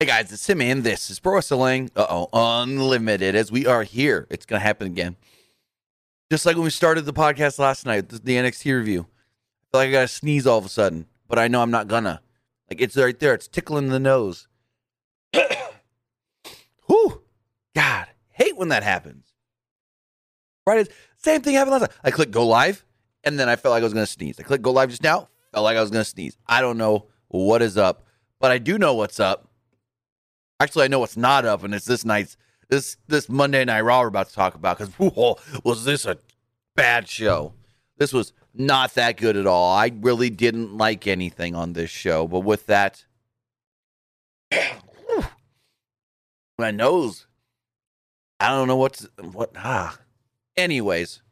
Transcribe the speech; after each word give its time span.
Hey 0.00 0.06
guys, 0.06 0.30
it's 0.30 0.46
Tim, 0.46 0.60
and 0.60 0.84
this 0.84 1.10
is 1.10 1.18
Pro 1.18 1.34
Wrestling 1.34 1.90
uh 1.96 2.06
oh 2.08 2.28
Unlimited. 2.32 3.34
As 3.34 3.50
we 3.50 3.66
are 3.66 3.82
here, 3.82 4.28
it's 4.30 4.46
gonna 4.46 4.60
happen 4.60 4.86
again. 4.86 5.16
Just 6.30 6.46
like 6.46 6.54
when 6.54 6.62
we 6.62 6.70
started 6.70 7.04
the 7.04 7.12
podcast 7.12 7.58
last 7.58 7.84
night, 7.84 8.08
the, 8.08 8.36
NXT 8.36 8.78
review. 8.78 9.00
I 9.00 9.66
feel 9.72 9.80
like 9.80 9.88
I 9.88 9.90
gotta 9.90 10.06
sneeze 10.06 10.46
all 10.46 10.56
of 10.56 10.64
a 10.64 10.68
sudden, 10.68 11.06
but 11.26 11.40
I 11.40 11.48
know 11.48 11.62
I'm 11.62 11.72
not 11.72 11.88
gonna. 11.88 12.22
Like 12.70 12.80
it's 12.80 12.96
right 12.96 13.18
there, 13.18 13.34
it's 13.34 13.48
tickling 13.48 13.88
the 13.88 13.98
nose. 13.98 14.46
Whew, 16.86 17.22
God, 17.74 18.06
hate 18.30 18.56
when 18.56 18.68
that 18.68 18.84
happens. 18.84 19.26
Right, 20.64 20.88
same 21.16 21.42
thing 21.42 21.56
happened 21.56 21.72
last 21.72 21.80
night. 21.80 21.98
I 22.04 22.12
clicked 22.12 22.30
go 22.30 22.46
live, 22.46 22.84
and 23.24 23.36
then 23.36 23.48
I 23.48 23.56
felt 23.56 23.72
like 23.72 23.80
I 23.80 23.84
was 23.84 23.94
gonna 23.94 24.06
sneeze. 24.06 24.38
I 24.38 24.44
clicked 24.44 24.62
go 24.62 24.70
live 24.70 24.90
just 24.90 25.02
now, 25.02 25.28
felt 25.52 25.64
like 25.64 25.76
I 25.76 25.80
was 25.80 25.90
gonna 25.90 26.04
sneeze. 26.04 26.36
I 26.46 26.60
don't 26.60 26.78
know 26.78 27.06
what 27.26 27.62
is 27.62 27.76
up, 27.76 28.06
but 28.38 28.52
I 28.52 28.58
do 28.58 28.78
know 28.78 28.94
what's 28.94 29.18
up. 29.18 29.47
Actually, 30.60 30.84
I 30.86 30.88
know 30.88 30.98
what's 30.98 31.16
not 31.16 31.44
up, 31.44 31.62
and 31.62 31.72
it's 31.74 31.86
this 31.86 32.04
night's 32.04 32.36
this 32.68 32.96
this 33.06 33.28
Monday 33.28 33.64
Night 33.64 33.82
Raw 33.82 34.00
we're 34.00 34.08
about 34.08 34.28
to 34.28 34.34
talk 34.34 34.54
about. 34.54 34.78
Because 34.78 34.98
was 35.64 35.84
this 35.84 36.04
a 36.04 36.18
bad 36.74 37.08
show? 37.08 37.54
This 37.96 38.12
was 38.12 38.32
not 38.54 38.94
that 38.94 39.16
good 39.16 39.36
at 39.36 39.46
all. 39.46 39.72
I 39.76 39.92
really 40.00 40.30
didn't 40.30 40.76
like 40.76 41.06
anything 41.06 41.54
on 41.54 41.74
this 41.74 41.90
show. 41.90 42.26
But 42.26 42.40
with 42.40 42.66
that, 42.66 43.04
my 46.58 46.72
nose, 46.72 47.26
I 48.40 48.48
don't 48.48 48.66
know 48.66 48.76
what's 48.76 49.06
what. 49.20 49.52
Ah, 49.56 49.98
anyways. 50.56 51.22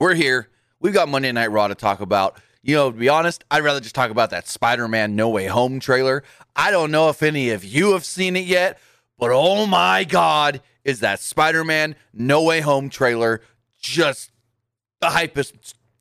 We're 0.00 0.14
here. 0.14 0.48
We've 0.80 0.94
got 0.94 1.08
Monday 1.10 1.30
Night 1.30 1.50
Raw 1.50 1.68
to 1.68 1.74
talk 1.74 2.00
about. 2.00 2.40
You 2.62 2.74
know, 2.76 2.90
to 2.90 2.96
be 2.96 3.08
honest, 3.08 3.44
I'd 3.50 3.64
rather 3.64 3.80
just 3.80 3.94
talk 3.94 4.10
about 4.10 4.30
that 4.30 4.46
Spider 4.46 4.86
Man 4.86 5.16
No 5.16 5.30
Way 5.30 5.46
Home 5.46 5.80
trailer. 5.80 6.22
I 6.54 6.70
don't 6.70 6.90
know 6.90 7.08
if 7.08 7.22
any 7.22 7.50
of 7.50 7.64
you 7.64 7.92
have 7.92 8.04
seen 8.04 8.36
it 8.36 8.44
yet, 8.44 8.78
but 9.18 9.30
oh 9.32 9.66
my 9.66 10.04
God, 10.04 10.60
is 10.84 11.00
that 11.00 11.20
Spider 11.20 11.64
Man 11.64 11.96
No 12.12 12.42
Way 12.42 12.60
Home 12.60 12.90
trailer 12.90 13.40
just 13.80 14.30
the 15.00 15.08
hype 15.08 15.36
is. 15.38 15.52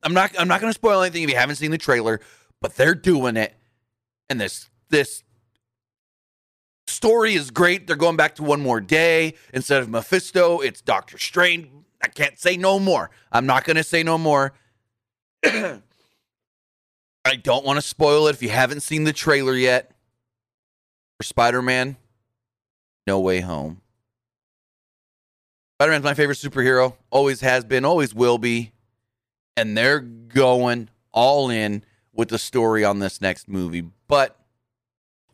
I'm 0.04 0.14
not. 0.14 0.38
I'm 0.38 0.48
not 0.48 0.62
going 0.62 0.72
to 0.72 0.76
spoil 0.76 1.02
anything 1.02 1.24
if 1.24 1.30
you 1.30 1.36
haven't 1.36 1.56
seen 1.56 1.72
the 1.72 1.78
trailer, 1.78 2.20
but 2.62 2.76
they're 2.76 2.96
doing 2.96 3.38
it, 3.38 3.54
and 4.30 4.40
this 4.40 4.70
this 4.90 5.24
story 6.88 7.36
is 7.36 7.52
great. 7.52 7.88
They're 7.88 7.96
going 7.96 8.18
back 8.18 8.36
to 8.36 8.44
one 8.44 8.62
more 8.62 8.82
day 8.82 9.36
instead 9.54 9.82
of 9.82 9.90
Mephisto. 9.90 10.60
It's 10.60 10.82
Doctor 10.82 11.18
Strange. 11.18 11.70
I 12.02 12.08
can't 12.08 12.38
say 12.40 12.58
no 12.58 12.80
more. 12.80 13.10
I'm 13.32 13.46
not 13.46 13.64
going 13.64 13.78
to 13.78 13.84
say 13.84 14.04
no 14.04 14.18
more. 14.18 14.54
I 17.30 17.36
don't 17.36 17.64
want 17.64 17.78
to 17.78 17.82
spoil 17.84 18.26
it 18.28 18.32
if 18.32 18.42
you 18.42 18.50
haven't 18.50 18.80
seen 18.80 19.04
the 19.04 19.14
trailer 19.14 19.54
yet 19.54 19.92
for 21.16 21.24
Spider 21.24 21.62
Man 21.62 21.96
No 23.06 23.20
Way 23.20 23.42
Home. 23.42 23.82
Spider 25.76 25.92
Man's 25.92 26.04
my 26.04 26.16
favorite 26.16 26.40
superhero, 26.40 26.96
always 27.12 27.42
has 27.42 27.64
been, 27.64 27.86
always 27.86 28.16
will 28.16 28.40
be. 28.40 28.72
And 29.56 29.78
they're 29.78 30.00
going 30.00 30.90
all 31.12 31.52
in 31.52 31.84
with 32.14 32.30
the 32.30 32.40
story 32.40 32.84
on 32.84 32.98
this 32.98 33.22
next 33.22 33.48
movie. 33.48 33.84
But 34.08 34.36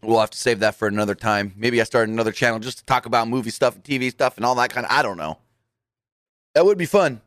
we'll 0.04 0.20
have 0.20 0.32
to 0.32 0.38
save 0.38 0.60
that 0.60 0.76
for 0.76 0.90
another 0.90 1.16
time. 1.16 1.54
Maybe 1.56 1.80
I 1.80 1.86
start 1.86 2.10
another 2.10 2.34
channel 2.34 2.60
just 2.60 2.80
to 2.80 2.86
talk 2.86 3.06
about 3.06 3.30
movie 3.30 3.52
stuff 3.52 3.76
and 3.76 3.84
TV 3.86 4.12
stuff 4.12 4.36
and 4.36 4.46
all 4.46 4.56
that 4.56 4.70
kind 4.70 4.86
of. 4.86 4.92
I 4.92 5.02
don't 5.02 5.18
know. 5.18 5.38
That 6.56 6.66
would 6.66 6.78
be 6.78 6.88
fun. 6.88 7.22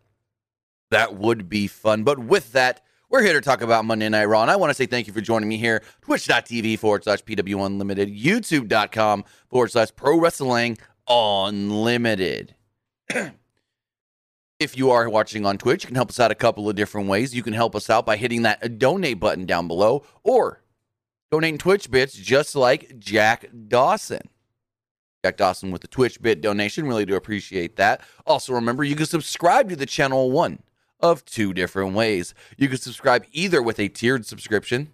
That 0.91 1.14
would 1.14 1.48
be 1.48 1.69
fun. 1.69 2.05
But 2.05 2.19
with 2.19 2.53
that, 2.53 2.82
we're 3.11 3.23
here 3.23 3.33
to 3.33 3.41
talk 3.41 3.62
about 3.62 3.84
Monday 3.84 4.09
Night 4.09 4.27
Raw, 4.27 4.42
and 4.42 4.51
I 4.51 4.56
want 4.56 4.70
to 4.70 4.75
say 4.75 4.87
thank 4.87 5.06
you 5.06 5.12
for 5.12 5.20
joining 5.20 5.48
me 5.48 5.56
here. 5.56 5.83
Twitch.tv 6.03 6.78
forward 6.78 7.05
slash 7.05 7.23
PW 7.23 7.65
Unlimited, 7.65 8.15
YouTube.com 8.15 9.25
forward 9.49 9.71
slash 9.71 9.88
Pro 9.97 10.19
Wrestling 10.19 10.77
Unlimited. 11.09 12.55
if 14.60 14.77
you 14.77 14.91
are 14.91 15.09
watching 15.09 15.47
on 15.47 15.56
Twitch, 15.56 15.84
you 15.84 15.87
can 15.87 15.97
help 15.97 16.10
us 16.10 16.21
out 16.21 16.31
a 16.31 16.34
couple 16.34 16.69
of 16.69 16.77
different 16.77 17.09
ways. 17.09 17.34
You 17.34 17.43
can 17.43 17.55
help 17.55 17.75
us 17.75 17.88
out 17.88 18.05
by 18.05 18.16
hitting 18.19 18.43
that 18.43 18.78
donate 18.78 19.19
button 19.19 19.47
down 19.47 19.69
below, 19.69 20.05
or 20.22 20.62
donating 21.31 21.59
Twitch 21.59 21.91
bits 21.91 22.12
just 22.12 22.55
like 22.55 22.99
Jack 22.99 23.47
Dawson. 23.69 24.28
Jack 25.25 25.38
Dawson 25.38 25.71
with 25.71 25.81
the 25.81 25.88
Twitch 25.88 26.21
bit 26.21 26.43
donation. 26.43 26.87
Really 26.87 27.06
do 27.06 27.16
appreciate 27.16 27.77
that. 27.77 28.03
Also, 28.27 28.53
remember 28.53 28.84
you 28.84 28.94
can 28.94 29.06
subscribe 29.06 29.71
to 29.71 29.77
the 29.77 29.87
channel 29.87 30.31
one 30.31 30.59
of 31.00 31.25
two 31.25 31.53
different 31.53 31.94
ways. 31.94 32.34
You 32.56 32.69
can 32.69 32.78
subscribe 32.78 33.25
either 33.32 33.62
with 33.62 33.78
a 33.78 33.88
tiered 33.88 34.26
subscription, 34.26 34.92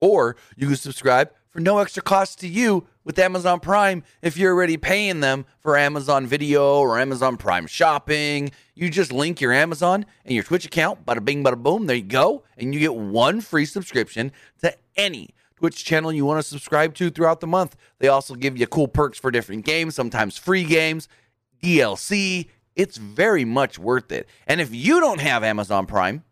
or 0.00 0.36
you 0.56 0.68
can 0.68 0.76
subscribe 0.76 1.30
for 1.50 1.60
no 1.60 1.78
extra 1.78 2.02
cost 2.02 2.38
to 2.40 2.48
you 2.48 2.86
with 3.04 3.18
Amazon 3.18 3.58
Prime 3.60 4.04
if 4.22 4.36
you're 4.36 4.54
already 4.54 4.76
paying 4.76 5.20
them 5.20 5.44
for 5.58 5.76
Amazon 5.76 6.26
Video 6.26 6.78
or 6.78 6.98
Amazon 6.98 7.36
Prime 7.36 7.66
Shopping. 7.66 8.50
You 8.74 8.88
just 8.88 9.12
link 9.12 9.40
your 9.40 9.52
Amazon 9.52 10.06
and 10.24 10.34
your 10.34 10.44
Twitch 10.44 10.64
account, 10.64 11.04
bada 11.04 11.24
bing, 11.24 11.42
bada 11.42 11.60
boom, 11.60 11.86
there 11.86 11.96
you 11.96 12.02
go, 12.02 12.44
and 12.56 12.72
you 12.72 12.80
get 12.80 12.94
one 12.94 13.40
free 13.40 13.64
subscription 13.64 14.32
to 14.62 14.74
any 14.96 15.34
Twitch 15.56 15.84
channel 15.84 16.12
you 16.12 16.24
want 16.24 16.38
to 16.38 16.48
subscribe 16.48 16.94
to 16.94 17.10
throughout 17.10 17.40
the 17.40 17.46
month. 17.46 17.76
They 17.98 18.08
also 18.08 18.34
give 18.34 18.56
you 18.56 18.66
cool 18.66 18.88
perks 18.88 19.18
for 19.18 19.30
different 19.30 19.64
games, 19.64 19.94
sometimes 19.94 20.38
free 20.38 20.64
games, 20.64 21.08
DLC, 21.62 22.48
it's 22.76 22.96
very 22.96 23.44
much 23.44 23.78
worth 23.78 24.12
it. 24.12 24.28
And 24.46 24.60
if 24.60 24.74
you 24.74 25.00
don't 25.00 25.20
have 25.20 25.44
Amazon 25.44 25.86
Prime, 25.86 26.24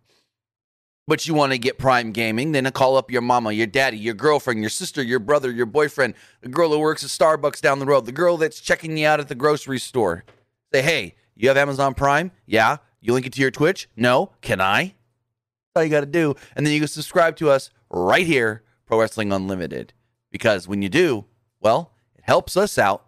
but 1.06 1.26
you 1.26 1.32
want 1.32 1.52
to 1.52 1.58
get 1.58 1.78
Prime 1.78 2.12
Gaming, 2.12 2.52
then 2.52 2.70
call 2.70 2.96
up 2.96 3.10
your 3.10 3.22
mama, 3.22 3.50
your 3.52 3.66
daddy, 3.66 3.96
your 3.96 4.14
girlfriend, 4.14 4.60
your 4.60 4.68
sister, 4.68 5.02
your 5.02 5.18
brother, 5.18 5.50
your 5.50 5.66
boyfriend, 5.66 6.14
the 6.42 6.50
girl 6.50 6.70
who 6.70 6.78
works 6.78 7.02
at 7.02 7.08
Starbucks 7.08 7.62
down 7.62 7.78
the 7.78 7.86
road, 7.86 8.04
the 8.04 8.12
girl 8.12 8.36
that's 8.36 8.60
checking 8.60 8.96
you 8.96 9.06
out 9.06 9.18
at 9.18 9.28
the 9.28 9.34
grocery 9.34 9.78
store. 9.78 10.24
Say, 10.72 10.82
hey, 10.82 11.14
you 11.34 11.48
have 11.48 11.56
Amazon 11.56 11.94
Prime? 11.94 12.30
Yeah. 12.44 12.76
You 13.00 13.14
link 13.14 13.24
it 13.24 13.32
to 13.32 13.40
your 13.40 13.50
Twitch? 13.50 13.88
No. 13.96 14.32
Can 14.42 14.60
I? 14.60 14.82
That's 14.82 15.76
all 15.76 15.84
you 15.84 15.90
got 15.90 16.00
to 16.00 16.06
do. 16.06 16.34
And 16.54 16.66
then 16.66 16.74
you 16.74 16.80
can 16.80 16.88
subscribe 16.88 17.36
to 17.36 17.48
us 17.48 17.70
right 17.88 18.26
here, 18.26 18.62
Pro 18.84 19.00
Wrestling 19.00 19.32
Unlimited. 19.32 19.94
Because 20.30 20.68
when 20.68 20.82
you 20.82 20.90
do, 20.90 21.24
well, 21.58 21.92
it 22.16 22.24
helps 22.24 22.54
us 22.54 22.76
out. 22.76 23.06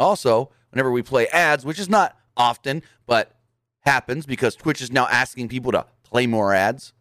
Also, 0.00 0.50
whenever 0.70 0.90
we 0.90 1.02
play 1.02 1.28
ads, 1.28 1.64
which 1.64 1.78
is 1.78 1.88
not 1.88 2.16
often, 2.36 2.82
but 3.06 3.36
happens 3.80 4.26
because 4.26 4.56
Twitch 4.56 4.82
is 4.82 4.90
now 4.90 5.06
asking 5.08 5.48
people 5.48 5.72
to 5.72 5.86
play 6.02 6.26
more 6.26 6.52
ads. 6.52 6.92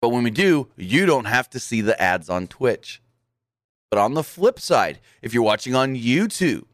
But 0.00 0.08
when 0.08 0.22
we 0.22 0.30
do, 0.30 0.68
you 0.76 1.04
don't 1.04 1.26
have 1.26 1.50
to 1.50 1.60
see 1.60 1.80
the 1.82 2.00
ads 2.00 2.30
on 2.30 2.46
Twitch. 2.46 3.02
But 3.90 3.98
on 3.98 4.14
the 4.14 4.22
flip 4.22 4.58
side, 4.58 5.00
if 5.20 5.34
you're 5.34 5.42
watching 5.42 5.74
on 5.74 5.94
YouTube, 5.94 6.64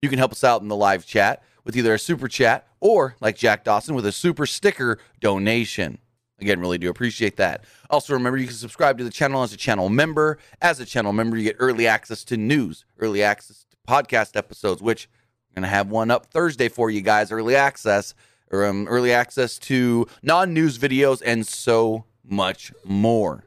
you 0.00 0.08
can 0.08 0.18
help 0.18 0.32
us 0.32 0.42
out 0.42 0.62
in 0.62 0.68
the 0.68 0.76
live 0.76 1.06
chat 1.06 1.42
with 1.64 1.76
either 1.76 1.94
a 1.94 1.98
super 1.98 2.26
chat 2.26 2.66
or, 2.80 3.14
like 3.20 3.36
Jack 3.36 3.62
Dawson, 3.62 3.94
with 3.94 4.06
a 4.06 4.12
super 4.12 4.46
sticker 4.46 4.98
donation. 5.20 5.98
Again, 6.40 6.58
really 6.58 6.78
do 6.78 6.90
appreciate 6.90 7.36
that. 7.36 7.64
Also, 7.88 8.14
remember 8.14 8.36
you 8.36 8.48
can 8.48 8.56
subscribe 8.56 8.98
to 8.98 9.04
the 9.04 9.10
channel 9.10 9.44
as 9.44 9.52
a 9.52 9.56
channel 9.56 9.88
member. 9.88 10.38
As 10.60 10.80
a 10.80 10.86
channel 10.86 11.12
member, 11.12 11.36
you 11.36 11.44
get 11.44 11.56
early 11.60 11.86
access 11.86 12.24
to 12.24 12.36
news, 12.36 12.84
early 12.98 13.22
access 13.22 13.64
to 13.70 13.76
podcast 13.86 14.34
episodes, 14.34 14.82
which 14.82 15.08
going 15.54 15.62
to 15.62 15.68
have 15.68 15.90
one 15.90 16.10
up 16.10 16.26
Thursday 16.26 16.68
for 16.68 16.90
you 16.90 17.00
guys, 17.00 17.30
early 17.30 17.56
access 17.56 18.14
or 18.50 18.66
um, 18.66 18.86
early 18.88 19.12
access 19.12 19.58
to 19.58 20.06
non-news 20.22 20.78
videos 20.78 21.22
and 21.24 21.46
so 21.46 22.04
much 22.24 22.72
more. 22.84 23.44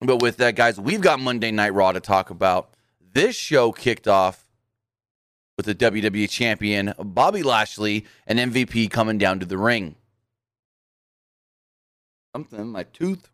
But 0.00 0.22
with 0.22 0.36
that, 0.38 0.54
guys, 0.54 0.80
we've 0.80 1.00
got 1.00 1.20
Monday 1.20 1.50
Night 1.50 1.74
Raw 1.74 1.92
to 1.92 2.00
talk 2.00 2.30
about. 2.30 2.70
This 3.00 3.34
show 3.36 3.72
kicked 3.72 4.06
off 4.06 4.44
with 5.56 5.66
the 5.66 5.74
WWE 5.74 6.30
champion 6.30 6.94
Bobby 6.98 7.42
Lashley 7.42 8.06
and 8.26 8.38
MVP 8.38 8.90
coming 8.90 9.18
down 9.18 9.40
to 9.40 9.46
the 9.46 9.58
ring. 9.58 9.96
Something 12.34 12.60
in 12.60 12.68
my 12.68 12.84
tooth. 12.84 13.28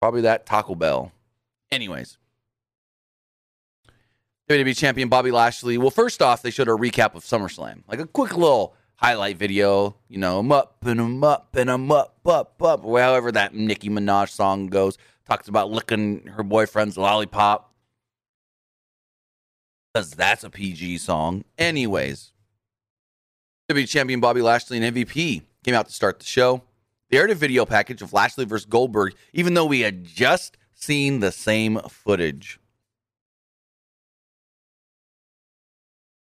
Probably 0.00 0.22
that 0.22 0.46
Taco 0.46 0.74
Bell. 0.74 1.12
Anyways, 1.70 2.18
WWE 4.52 4.76
Champion 4.76 5.08
Bobby 5.08 5.30
Lashley. 5.30 5.78
Well, 5.78 5.88
first 5.88 6.20
off, 6.20 6.42
they 6.42 6.50
showed 6.50 6.68
a 6.68 6.72
recap 6.72 7.14
of 7.14 7.24
SummerSlam, 7.24 7.84
like 7.88 8.00
a 8.00 8.06
quick 8.06 8.36
little 8.36 8.74
highlight 8.96 9.38
video. 9.38 9.96
You 10.08 10.18
know, 10.18 10.40
I'm 10.40 10.52
up 10.52 10.76
and 10.84 11.00
I'm 11.00 11.24
up 11.24 11.56
and 11.56 11.70
I'm 11.70 11.90
up, 11.90 12.18
up, 12.26 12.62
up. 12.62 12.82
However, 12.82 13.32
that 13.32 13.54
Nicki 13.54 13.88
Minaj 13.88 14.28
song 14.28 14.66
goes. 14.66 14.98
Talks 15.26 15.48
about 15.48 15.70
licking 15.70 16.26
her 16.26 16.42
boyfriend's 16.42 16.98
lollipop. 16.98 17.72
Because 19.94 20.10
that's 20.10 20.44
a 20.44 20.50
PG 20.50 20.98
song. 20.98 21.44
Anyways, 21.56 22.32
WWE 23.70 23.88
Champion 23.88 24.20
Bobby 24.20 24.42
Lashley 24.42 24.82
and 24.82 24.94
MVP 24.94 25.40
came 25.64 25.74
out 25.74 25.86
to 25.86 25.92
start 25.94 26.18
the 26.18 26.26
show. 26.26 26.62
They 27.08 27.16
aired 27.16 27.30
a 27.30 27.34
video 27.34 27.64
package 27.64 28.02
of 28.02 28.12
Lashley 28.12 28.44
versus 28.44 28.66
Goldberg, 28.66 29.14
even 29.32 29.54
though 29.54 29.64
we 29.64 29.80
had 29.80 30.04
just 30.04 30.58
seen 30.74 31.20
the 31.20 31.32
same 31.32 31.78
footage. 31.88 32.58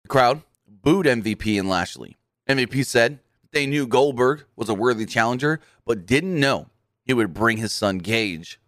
Crowd 0.08 0.42
booed 0.68 1.06
MVP 1.06 1.60
and 1.60 1.70
Lashley. 1.70 2.18
MVP 2.48 2.86
said 2.86 3.20
they 3.52 3.66
knew 3.66 3.88
Goldberg 3.88 4.46
was 4.56 4.70
a 4.70 4.74
worthy 4.74 5.06
challenger, 5.06 5.60
but 5.86 6.06
didn't 6.06 6.40
know 6.40 6.68
he 7.04 7.14
would 7.14 7.34
bring 7.34 7.58
his 7.58 7.72
son 7.72 7.98
Gage. 8.00 8.60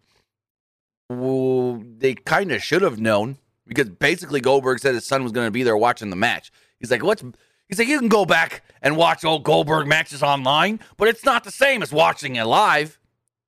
Well, 1.09 1.83
they 1.97 2.13
kind 2.13 2.51
of 2.51 2.63
should 2.63 2.81
have 2.81 2.99
known 2.99 3.37
because 3.65 3.89
basically 3.89 4.41
Goldberg 4.41 4.79
said 4.79 4.95
his 4.95 5.05
son 5.05 5.23
was 5.23 5.31
going 5.31 5.47
to 5.47 5.51
be 5.51 5.63
there 5.63 5.77
watching 5.77 6.09
the 6.09 6.15
match. 6.15 6.51
He's 6.79 6.91
like, 6.91 7.03
"What's?" 7.03 7.23
He's 7.67 7.79
like, 7.79 7.87
"You 7.87 7.99
can 7.99 8.09
go 8.09 8.25
back 8.25 8.63
and 8.81 8.97
watch 8.97 9.25
old 9.25 9.43
Goldberg 9.43 9.87
matches 9.87 10.23
online, 10.23 10.79
but 10.97 11.07
it's 11.07 11.25
not 11.25 11.43
the 11.43 11.51
same 11.51 11.81
as 11.81 11.91
watching 11.91 12.35
it 12.35 12.45
live." 12.45 12.99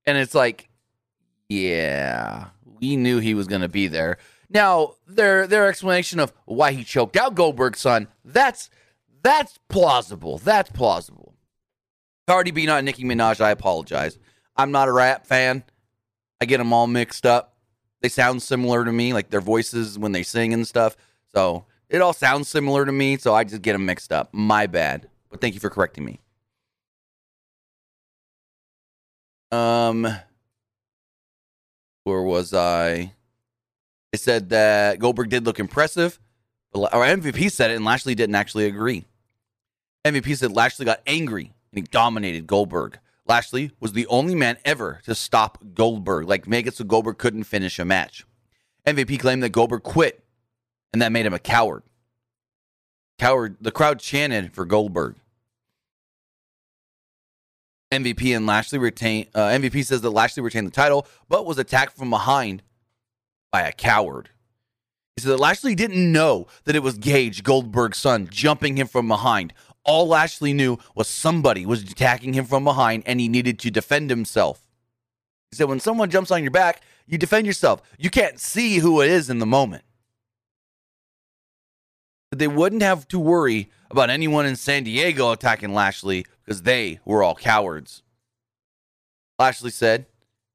And 0.05 0.17
it's 0.17 0.33
like, 0.33 0.69
yeah, 1.49 2.47
we 2.79 2.95
knew 2.95 3.19
he 3.19 3.33
was 3.33 3.47
going 3.47 3.61
to 3.61 3.69
be 3.69 3.87
there. 3.87 4.17
Now, 4.53 4.95
their 5.07 5.47
their 5.47 5.67
explanation 5.67 6.19
of 6.19 6.33
why 6.45 6.73
he 6.73 6.83
choked 6.83 7.15
out 7.15 7.35
Goldberg's 7.35 7.79
son, 7.79 8.09
that's 8.23 8.69
that's 9.23 9.57
plausible. 9.69 10.37
That's 10.39 10.69
plausible. 10.69 11.35
Cardi 12.27 12.51
B 12.51 12.65
not 12.65 12.83
Nicki 12.83 13.03
Minaj, 13.03 13.39
I 13.39 13.51
apologize. 13.51 14.17
I'm 14.55 14.71
not 14.71 14.89
a 14.89 14.91
rap 14.91 15.25
fan. 15.25 15.63
I 16.41 16.45
get 16.45 16.57
them 16.57 16.73
all 16.73 16.87
mixed 16.87 17.25
up. 17.25 17.55
They 18.01 18.09
sound 18.09 18.41
similar 18.41 18.83
to 18.83 18.91
me, 18.91 19.13
like 19.13 19.29
their 19.29 19.41
voices 19.41 19.97
when 19.97 20.11
they 20.11 20.23
sing 20.23 20.53
and 20.53 20.67
stuff. 20.67 20.97
So 21.33 21.65
it 21.89 22.01
all 22.01 22.13
sounds 22.13 22.47
similar 22.47 22.85
to 22.85 22.91
me, 22.91 23.17
so 23.17 23.33
I 23.33 23.43
just 23.43 23.61
get 23.61 23.73
them 23.73 23.85
mixed 23.85 24.11
up. 24.11 24.33
My 24.33 24.67
bad. 24.67 25.07
But 25.29 25.39
thank 25.39 25.53
you 25.53 25.59
for 25.59 25.69
correcting 25.69 26.03
me. 26.03 26.19
Um, 29.51 30.07
where 32.03 32.21
was 32.21 32.53
I? 32.53 33.13
They 34.11 34.17
said 34.17 34.49
that 34.49 34.99
Goldberg 34.99 35.29
did 35.29 35.45
look 35.45 35.59
impressive, 35.59 36.19
Our 36.73 37.05
MVP 37.05 37.51
said 37.51 37.71
it, 37.71 37.75
and 37.75 37.85
Lashley 37.85 38.15
didn't 38.15 38.35
actually 38.35 38.65
agree. 38.65 39.05
MVP 40.05 40.35
said 40.37 40.51
Lashley 40.51 40.85
got 40.85 41.01
angry 41.05 41.53
and 41.71 41.79
he 41.79 41.81
dominated 41.83 42.47
Goldberg. 42.47 42.99
Lashley 43.25 43.71
was 43.79 43.93
the 43.93 44.07
only 44.07 44.35
man 44.35 44.57
ever 44.65 44.99
to 45.05 45.15
stop 45.15 45.59
Goldberg, 45.73 46.27
like 46.27 46.47
make 46.47 46.67
it 46.67 46.75
so 46.75 46.83
Goldberg 46.83 47.17
couldn't 47.17 47.43
finish 47.43 47.79
a 47.79 47.85
match. 47.85 48.25
MVP 48.85 49.19
claimed 49.19 49.43
that 49.43 49.49
Goldberg 49.49 49.83
quit, 49.83 50.23
and 50.91 51.01
that 51.01 51.11
made 51.11 51.25
him 51.25 51.33
a 51.33 51.39
coward. 51.39 51.83
Coward. 53.19 53.57
The 53.61 53.71
crowd 53.71 53.99
chanted 53.99 54.53
for 54.53 54.65
Goldberg. 54.65 55.15
MVP 57.91 58.35
and 58.35 58.47
Lashley 58.47 58.79
retain. 58.79 59.27
Uh, 59.35 59.49
MVP 59.49 59.85
says 59.85 60.01
that 60.01 60.09
Lashley 60.09 60.41
retained 60.41 60.67
the 60.67 60.71
title, 60.71 61.05
but 61.29 61.45
was 61.45 61.59
attacked 61.59 61.97
from 61.97 62.09
behind 62.09 62.63
by 63.51 63.61
a 63.61 63.71
coward. 63.71 64.29
He 65.15 65.21
said 65.21 65.31
that 65.31 65.39
Lashley 65.39 65.75
didn't 65.75 66.11
know 66.11 66.47
that 66.63 66.75
it 66.75 66.83
was 66.83 66.97
Gage, 66.97 67.43
Goldberg's 67.43 67.97
son, 67.97 68.27
jumping 68.31 68.77
him 68.77 68.87
from 68.87 69.07
behind. 69.07 69.53
All 69.83 70.07
Lashley 70.07 70.53
knew 70.53 70.77
was 70.95 71.07
somebody 71.07 71.65
was 71.65 71.83
attacking 71.83 72.33
him 72.33 72.45
from 72.45 72.63
behind 72.63 73.03
and 73.05 73.19
he 73.19 73.27
needed 73.27 73.59
to 73.59 73.71
defend 73.71 74.09
himself. 74.09 74.67
He 75.49 75.57
said, 75.57 75.67
when 75.67 75.81
someone 75.81 76.09
jumps 76.09 76.31
on 76.31 76.43
your 76.43 76.51
back, 76.51 76.81
you 77.05 77.17
defend 77.17 77.45
yourself. 77.45 77.81
You 77.97 78.09
can't 78.09 78.39
see 78.39 78.77
who 78.77 79.01
it 79.01 79.09
is 79.09 79.29
in 79.29 79.39
the 79.39 79.45
moment. 79.45 79.83
But 82.29 82.39
they 82.39 82.47
wouldn't 82.47 82.83
have 82.83 83.05
to 83.09 83.19
worry 83.19 83.69
about 83.89 84.09
anyone 84.09 84.45
in 84.45 84.55
San 84.55 84.85
Diego 84.85 85.31
attacking 85.33 85.73
Lashley 85.73 86.25
because 86.45 86.61
they 86.61 87.01
were 87.03 87.21
all 87.21 87.35
cowards. 87.35 88.01
Lashley 89.37 89.71
said, 89.71 90.05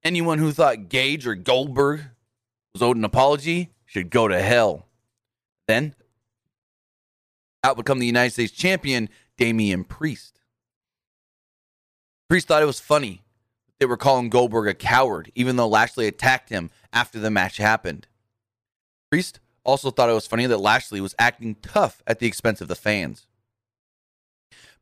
anyone 0.02 0.38
who 0.38 0.52
thought 0.52 0.88
Gage 0.88 1.26
or 1.26 1.34
Goldberg 1.34 2.04
was 2.76 2.82
owed 2.82 2.99
an 2.99 3.06
apology 3.06 3.70
should 3.87 4.11
go 4.11 4.28
to 4.28 4.38
hell. 4.38 4.87
Then 5.67 5.94
out 7.64 7.78
would 7.78 7.87
come 7.87 8.00
the 8.00 8.06
United 8.06 8.32
States 8.32 8.52
champion, 8.52 9.08
Damian 9.38 9.82
Priest. 9.82 10.43
Priest 12.28 12.49
thought 12.49 12.62
it 12.62 12.67
was 12.67 12.78
funny 12.78 13.23
that 13.67 13.75
they 13.81 13.87
were 13.87 13.96
calling 13.96 14.28
Goldberg 14.28 14.69
a 14.69 14.75
coward, 14.75 15.32
even 15.34 15.56
though 15.56 15.67
Lashley 15.67 16.06
attacked 16.06 16.50
him 16.50 16.69
after 16.93 17.19
the 17.19 17.31
match 17.31 17.56
happened. 17.56 18.08
Priest 19.11 19.40
also 19.64 19.90
thought 19.90 20.11
it 20.11 20.12
was 20.12 20.26
funny 20.26 20.44
that 20.44 20.58
Lashley 20.58 21.00
was 21.00 21.14
acting 21.19 21.55
tough 21.62 22.02
at 22.06 22.19
the 22.19 22.26
expense 22.26 22.61
of 22.61 22.69
the 22.69 22.75
fans. 22.76 23.26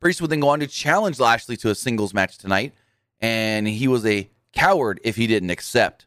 Priest 0.01 0.19
would 0.19 0.31
then 0.31 0.41
go 0.41 0.49
on 0.49 0.59
to 0.59 0.67
challenge 0.67 1.17
Lashley 1.17 1.55
to 1.57 1.69
a 1.69 1.75
singles 1.75 2.13
match 2.13 2.37
tonight, 2.37 2.73
and 3.21 3.65
he 3.69 3.87
was 3.87 4.05
a 4.05 4.29
coward 4.51 4.99
if 5.05 5.15
he 5.15 5.27
didn't 5.27 5.49
accept. 5.49 6.04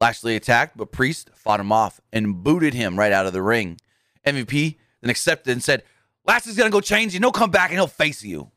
Lashley 0.00 0.36
attacked, 0.36 0.76
but 0.76 0.92
Priest 0.92 1.30
fought 1.34 1.60
him 1.60 1.72
off 1.72 2.00
and 2.12 2.42
booted 2.42 2.74
him 2.74 2.98
right 2.98 3.12
out 3.12 3.26
of 3.26 3.32
the 3.32 3.42
ring. 3.42 3.78
MVP 4.24 4.76
then 5.00 5.10
accepted 5.10 5.52
and 5.52 5.62
said, 5.62 5.82
Lashley's 6.24 6.56
gonna 6.56 6.70
go 6.70 6.80
change 6.80 7.14
you. 7.14 7.20
He'll 7.20 7.32
come 7.32 7.50
back 7.50 7.70
and 7.70 7.78
he'll 7.78 7.86
face 7.86 8.22
you. 8.22 8.50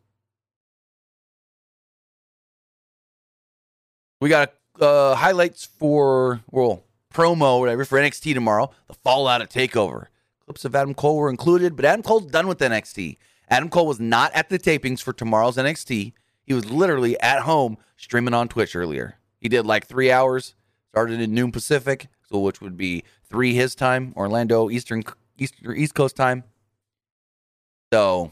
We 4.19 4.29
got 4.29 4.53
uh, 4.79 5.15
highlights 5.15 5.65
for 5.65 6.41
well 6.51 6.83
promo 7.13 7.59
whatever 7.59 7.85
for 7.85 7.99
NXT 7.99 8.33
tomorrow. 8.33 8.71
The 8.87 8.93
fallout 8.93 9.41
of 9.41 9.49
Takeover. 9.49 10.07
Clips 10.45 10.65
of 10.65 10.75
Adam 10.75 10.93
Cole 10.93 11.17
were 11.17 11.29
included, 11.29 11.75
but 11.75 11.85
Adam 11.85 12.03
Cole's 12.03 12.25
done 12.25 12.47
with 12.47 12.59
NXT. 12.59 13.17
Adam 13.49 13.69
Cole 13.69 13.87
was 13.87 13.99
not 13.99 14.31
at 14.33 14.49
the 14.49 14.59
tapings 14.59 15.01
for 15.01 15.13
tomorrow's 15.13 15.57
NXT. 15.57 16.13
He 16.43 16.53
was 16.53 16.69
literally 16.69 17.19
at 17.19 17.41
home 17.41 17.77
streaming 17.97 18.33
on 18.33 18.47
Twitch 18.47 18.75
earlier. 18.75 19.17
He 19.39 19.49
did 19.49 19.65
like 19.65 19.87
three 19.87 20.11
hours. 20.11 20.55
Started 20.93 21.21
at 21.21 21.29
noon 21.29 21.51
Pacific, 21.51 22.07
so 22.29 22.39
which 22.39 22.59
would 22.59 22.75
be 22.75 23.03
three 23.29 23.53
his 23.53 23.75
time, 23.75 24.13
Orlando 24.17 24.69
Eastern 24.69 25.03
East 25.37 25.55
East 25.75 25.95
Coast 25.95 26.15
time. 26.15 26.43
So, 27.93 28.31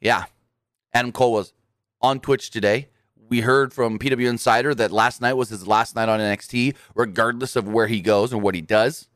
yeah, 0.00 0.24
Adam 0.92 1.12
Cole 1.12 1.32
was 1.32 1.52
on 2.00 2.20
Twitch 2.20 2.50
today. 2.50 2.88
We 3.28 3.40
heard 3.40 3.72
from 3.72 3.98
PW 3.98 4.28
Insider 4.28 4.74
that 4.74 4.92
last 4.92 5.20
night 5.20 5.32
was 5.32 5.48
his 5.48 5.66
last 5.66 5.96
night 5.96 6.08
on 6.08 6.20
NXT, 6.20 6.76
regardless 6.94 7.56
of 7.56 7.68
where 7.68 7.86
he 7.86 8.00
goes 8.00 8.32
or 8.32 8.38
what 8.38 8.54
he 8.54 8.60
does. 8.60 9.08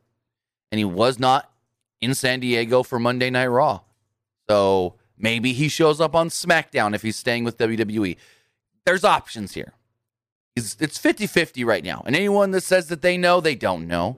And 0.71 0.79
he 0.79 0.85
was 0.85 1.19
not 1.19 1.51
in 2.01 2.13
San 2.15 2.39
Diego 2.39 2.83
for 2.83 2.99
Monday 2.99 3.29
Night 3.29 3.47
Raw. 3.47 3.81
So 4.49 4.95
maybe 5.17 5.53
he 5.53 5.69
shows 5.69 6.01
up 6.01 6.15
on 6.15 6.29
SmackDown 6.29 6.95
if 6.95 7.03
he's 7.03 7.17
staying 7.17 7.43
with 7.43 7.57
WWE. 7.57 8.17
There's 8.85 9.03
options 9.03 9.53
here. 9.53 9.73
It's 10.55 10.97
50 10.97 11.27
50 11.27 11.63
right 11.63 11.83
now. 11.83 12.03
And 12.05 12.15
anyone 12.15 12.51
that 12.51 12.61
says 12.61 12.87
that 12.87 13.01
they 13.01 13.17
know, 13.17 13.39
they 13.39 13.55
don't 13.55 13.87
know. 13.87 14.17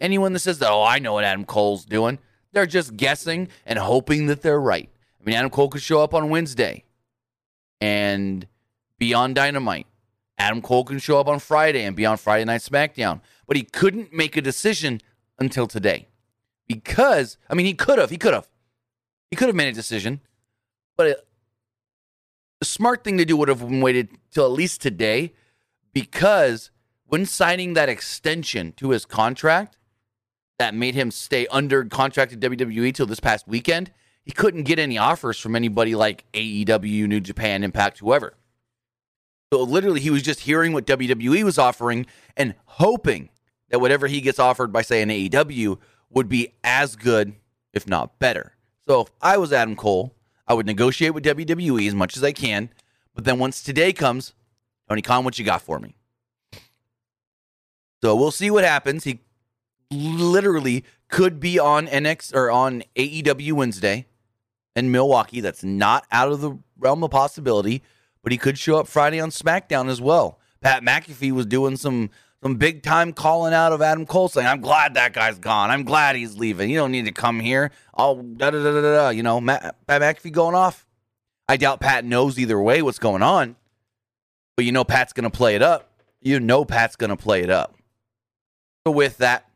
Anyone 0.00 0.32
that 0.34 0.40
says 0.40 0.58
that, 0.60 0.70
oh, 0.70 0.82
I 0.82 0.98
know 0.98 1.14
what 1.14 1.24
Adam 1.24 1.44
Cole's 1.44 1.84
doing, 1.84 2.18
they're 2.52 2.66
just 2.66 2.96
guessing 2.96 3.48
and 3.66 3.78
hoping 3.78 4.26
that 4.26 4.42
they're 4.42 4.60
right. 4.60 4.88
I 5.20 5.24
mean, 5.24 5.36
Adam 5.36 5.50
Cole 5.50 5.68
could 5.68 5.82
show 5.82 6.02
up 6.02 6.14
on 6.14 6.30
Wednesday 6.30 6.84
and 7.80 8.46
be 8.98 9.14
on 9.14 9.34
Dynamite. 9.34 9.86
Adam 10.38 10.62
Cole 10.62 10.84
can 10.84 10.98
show 10.98 11.18
up 11.20 11.28
on 11.28 11.38
Friday 11.38 11.84
and 11.84 11.94
be 11.94 12.06
on 12.06 12.16
Friday 12.16 12.44
Night 12.44 12.60
SmackDown. 12.60 13.20
But 13.46 13.56
he 13.56 13.62
couldn't 13.62 14.12
make 14.12 14.36
a 14.36 14.40
decision 14.40 15.00
until 15.38 15.66
today. 15.66 16.08
Because, 16.68 17.36
I 17.48 17.54
mean, 17.54 17.66
he 17.66 17.74
could 17.74 17.98
have. 17.98 18.10
He 18.10 18.16
could 18.16 18.32
have. 18.32 18.48
He 19.30 19.36
could 19.36 19.48
have 19.48 19.56
made 19.56 19.68
a 19.68 19.72
decision. 19.72 20.20
But 20.96 21.06
it, 21.08 21.26
the 22.60 22.64
smart 22.64 23.04
thing 23.04 23.18
to 23.18 23.24
do 23.24 23.36
would 23.36 23.48
have 23.48 23.60
been 23.60 23.80
waited 23.80 24.10
till 24.30 24.44
at 24.44 24.52
least 24.52 24.80
today 24.80 25.32
because 25.92 26.70
when 27.06 27.26
signing 27.26 27.74
that 27.74 27.88
extension 27.88 28.72
to 28.72 28.90
his 28.90 29.04
contract, 29.04 29.76
that 30.58 30.74
made 30.74 30.94
him 30.94 31.10
stay 31.10 31.46
under 31.46 31.84
contract 31.86 32.34
at 32.34 32.40
WWE 32.40 32.94
till 32.94 33.06
this 33.06 33.18
past 33.18 33.48
weekend, 33.48 33.90
he 34.22 34.30
couldn't 34.30 34.64
get 34.64 34.78
any 34.78 34.98
offers 34.98 35.38
from 35.38 35.56
anybody 35.56 35.94
like 35.94 36.24
AEW, 36.34 37.08
New 37.08 37.20
Japan, 37.20 37.64
Impact, 37.64 37.98
whoever. 37.98 38.34
So 39.50 39.62
literally, 39.62 40.00
he 40.00 40.10
was 40.10 40.22
just 40.22 40.40
hearing 40.40 40.72
what 40.72 40.86
WWE 40.86 41.42
was 41.42 41.58
offering 41.58 42.06
and 42.36 42.54
hoping 42.66 43.30
that 43.70 43.80
whatever 43.80 44.06
he 44.06 44.20
gets 44.20 44.38
offered 44.38 44.70
by, 44.70 44.82
say, 44.82 45.00
an 45.00 45.08
AEW 45.08 45.78
would 46.10 46.28
be 46.28 46.52
as 46.62 46.94
good, 46.94 47.34
if 47.72 47.88
not 47.88 48.18
better. 48.18 48.52
So 48.86 49.00
if 49.00 49.08
I 49.22 49.38
was 49.38 49.52
Adam 49.52 49.76
Cole, 49.76 50.14
I 50.46 50.54
would 50.54 50.66
negotiate 50.66 51.14
with 51.14 51.24
WWE 51.24 51.88
as 51.88 51.94
much 51.94 52.16
as 52.16 52.22
I 52.22 52.32
can. 52.32 52.68
But 53.14 53.24
then 53.24 53.38
once 53.38 53.62
today 53.62 53.92
comes, 53.92 54.34
Tony 54.90 55.02
Khan, 55.02 55.24
what 55.24 55.38
you 55.38 55.44
got 55.44 55.62
for 55.62 55.78
me? 55.78 55.94
So 58.02 58.16
we'll 58.16 58.32
see 58.32 58.50
what 58.50 58.64
happens. 58.64 59.04
He 59.04 59.20
literally 59.92 60.84
could 61.08 61.38
be 61.38 61.60
on 61.60 61.86
NX 61.86 62.34
or 62.34 62.50
on 62.50 62.82
AEW 62.96 63.52
Wednesday 63.52 64.06
in 64.74 64.90
Milwaukee. 64.90 65.40
That's 65.40 65.62
not 65.62 66.06
out 66.10 66.32
of 66.32 66.40
the 66.40 66.58
realm 66.76 67.04
of 67.04 67.12
possibility, 67.12 67.84
but 68.24 68.32
he 68.32 68.38
could 68.38 68.58
show 68.58 68.80
up 68.80 68.88
Friday 68.88 69.20
on 69.20 69.30
SmackDown 69.30 69.88
as 69.88 70.00
well. 70.00 70.40
Pat 70.60 70.82
McAfee 70.82 71.30
was 71.30 71.46
doing 71.46 71.76
some 71.76 72.10
some 72.42 72.56
big 72.56 72.82
time 72.82 73.12
calling 73.12 73.52
out 73.52 73.72
of 73.72 73.82
Adam 73.82 74.06
Cole, 74.06 74.28
saying, 74.28 74.46
"I'm 74.46 74.60
glad 74.60 74.94
that 74.94 75.12
guy's 75.12 75.38
gone. 75.38 75.70
I'm 75.70 75.84
glad 75.84 76.16
he's 76.16 76.36
leaving. 76.36 76.68
You 76.68 76.78
don't 76.78 76.90
need 76.90 77.04
to 77.04 77.12
come 77.12 77.38
here." 77.38 77.70
All 77.94 78.16
da 78.16 78.50
da 78.50 78.62
da 78.62 78.72
da 78.72 78.80
da. 78.80 79.08
You 79.10 79.22
know, 79.22 79.40
Matt, 79.40 79.76
Pat 79.86 80.02
McAfee 80.02 80.32
going 80.32 80.56
off. 80.56 80.84
I 81.48 81.56
doubt 81.58 81.80
Pat 81.80 82.04
knows 82.04 82.38
either 82.38 82.60
way 82.60 82.82
what's 82.82 82.98
going 82.98 83.22
on, 83.22 83.56
but 84.60 84.66
you 84.66 84.72
know 84.72 84.84
Pat's 84.84 85.14
going 85.14 85.24
to 85.24 85.34
play 85.34 85.54
it 85.54 85.62
up. 85.62 85.90
You 86.20 86.38
know 86.38 86.66
Pat's 86.66 86.94
going 86.94 87.08
to 87.08 87.16
play 87.16 87.40
it 87.40 87.48
up. 87.48 87.76
So 88.86 88.92
with 88.92 89.16
that, 89.16 89.48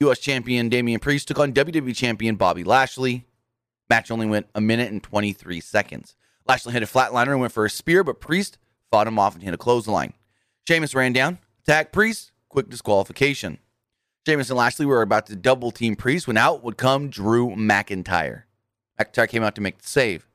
U.S. 0.00 0.18
champion 0.18 0.68
Damian 0.68 1.00
Priest 1.00 1.26
took 1.26 1.38
on 1.38 1.54
WWE 1.54 1.96
champion 1.96 2.36
Bobby 2.36 2.62
Lashley. 2.62 3.24
Match 3.88 4.10
only 4.10 4.26
went 4.26 4.46
a 4.54 4.60
minute 4.60 4.92
and 4.92 5.02
23 5.02 5.62
seconds. 5.62 6.16
Lashley 6.46 6.74
hit 6.74 6.82
a 6.82 6.86
flatliner 6.86 7.30
and 7.30 7.40
went 7.40 7.54
for 7.54 7.64
a 7.64 7.70
spear, 7.70 8.04
but 8.04 8.20
Priest 8.20 8.58
fought 8.90 9.06
him 9.06 9.18
off 9.18 9.32
and 9.32 9.42
hit 9.42 9.54
a 9.54 9.56
clothesline. 9.56 10.12
Sheamus 10.68 10.94
ran 10.94 11.14
down, 11.14 11.38
attacked 11.62 11.90
Priest, 11.90 12.30
quick 12.50 12.68
disqualification. 12.68 13.56
Sheamus 14.26 14.50
and 14.50 14.58
Lashley 14.58 14.84
were 14.84 15.00
about 15.00 15.28
to 15.28 15.34
double 15.34 15.70
team 15.70 15.96
Priest 15.96 16.26
when 16.26 16.36
out 16.36 16.62
would 16.62 16.76
come 16.76 17.08
Drew 17.08 17.56
McIntyre. 17.56 18.42
McIntyre 19.00 19.30
came 19.30 19.42
out 19.42 19.54
to 19.54 19.62
make 19.62 19.78
the 19.78 19.88
save. 19.88 20.28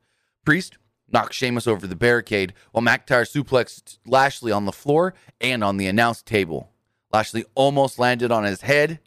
Priest 0.43 0.79
knocked 1.09 1.33
Sheamus 1.33 1.67
over 1.67 1.87
the 1.87 1.95
barricade 1.95 2.53
while 2.71 2.83
McIntyre 2.83 3.29
suplexed 3.29 3.97
Lashley 4.05 4.51
on 4.51 4.65
the 4.65 4.71
floor 4.71 5.13
and 5.39 5.63
on 5.63 5.77
the 5.77 5.87
announce 5.87 6.21
table. 6.21 6.71
Lashley 7.11 7.45
almost 7.55 7.99
landed 7.99 8.31
on 8.31 8.43
his 8.43 8.61
head. 8.61 8.99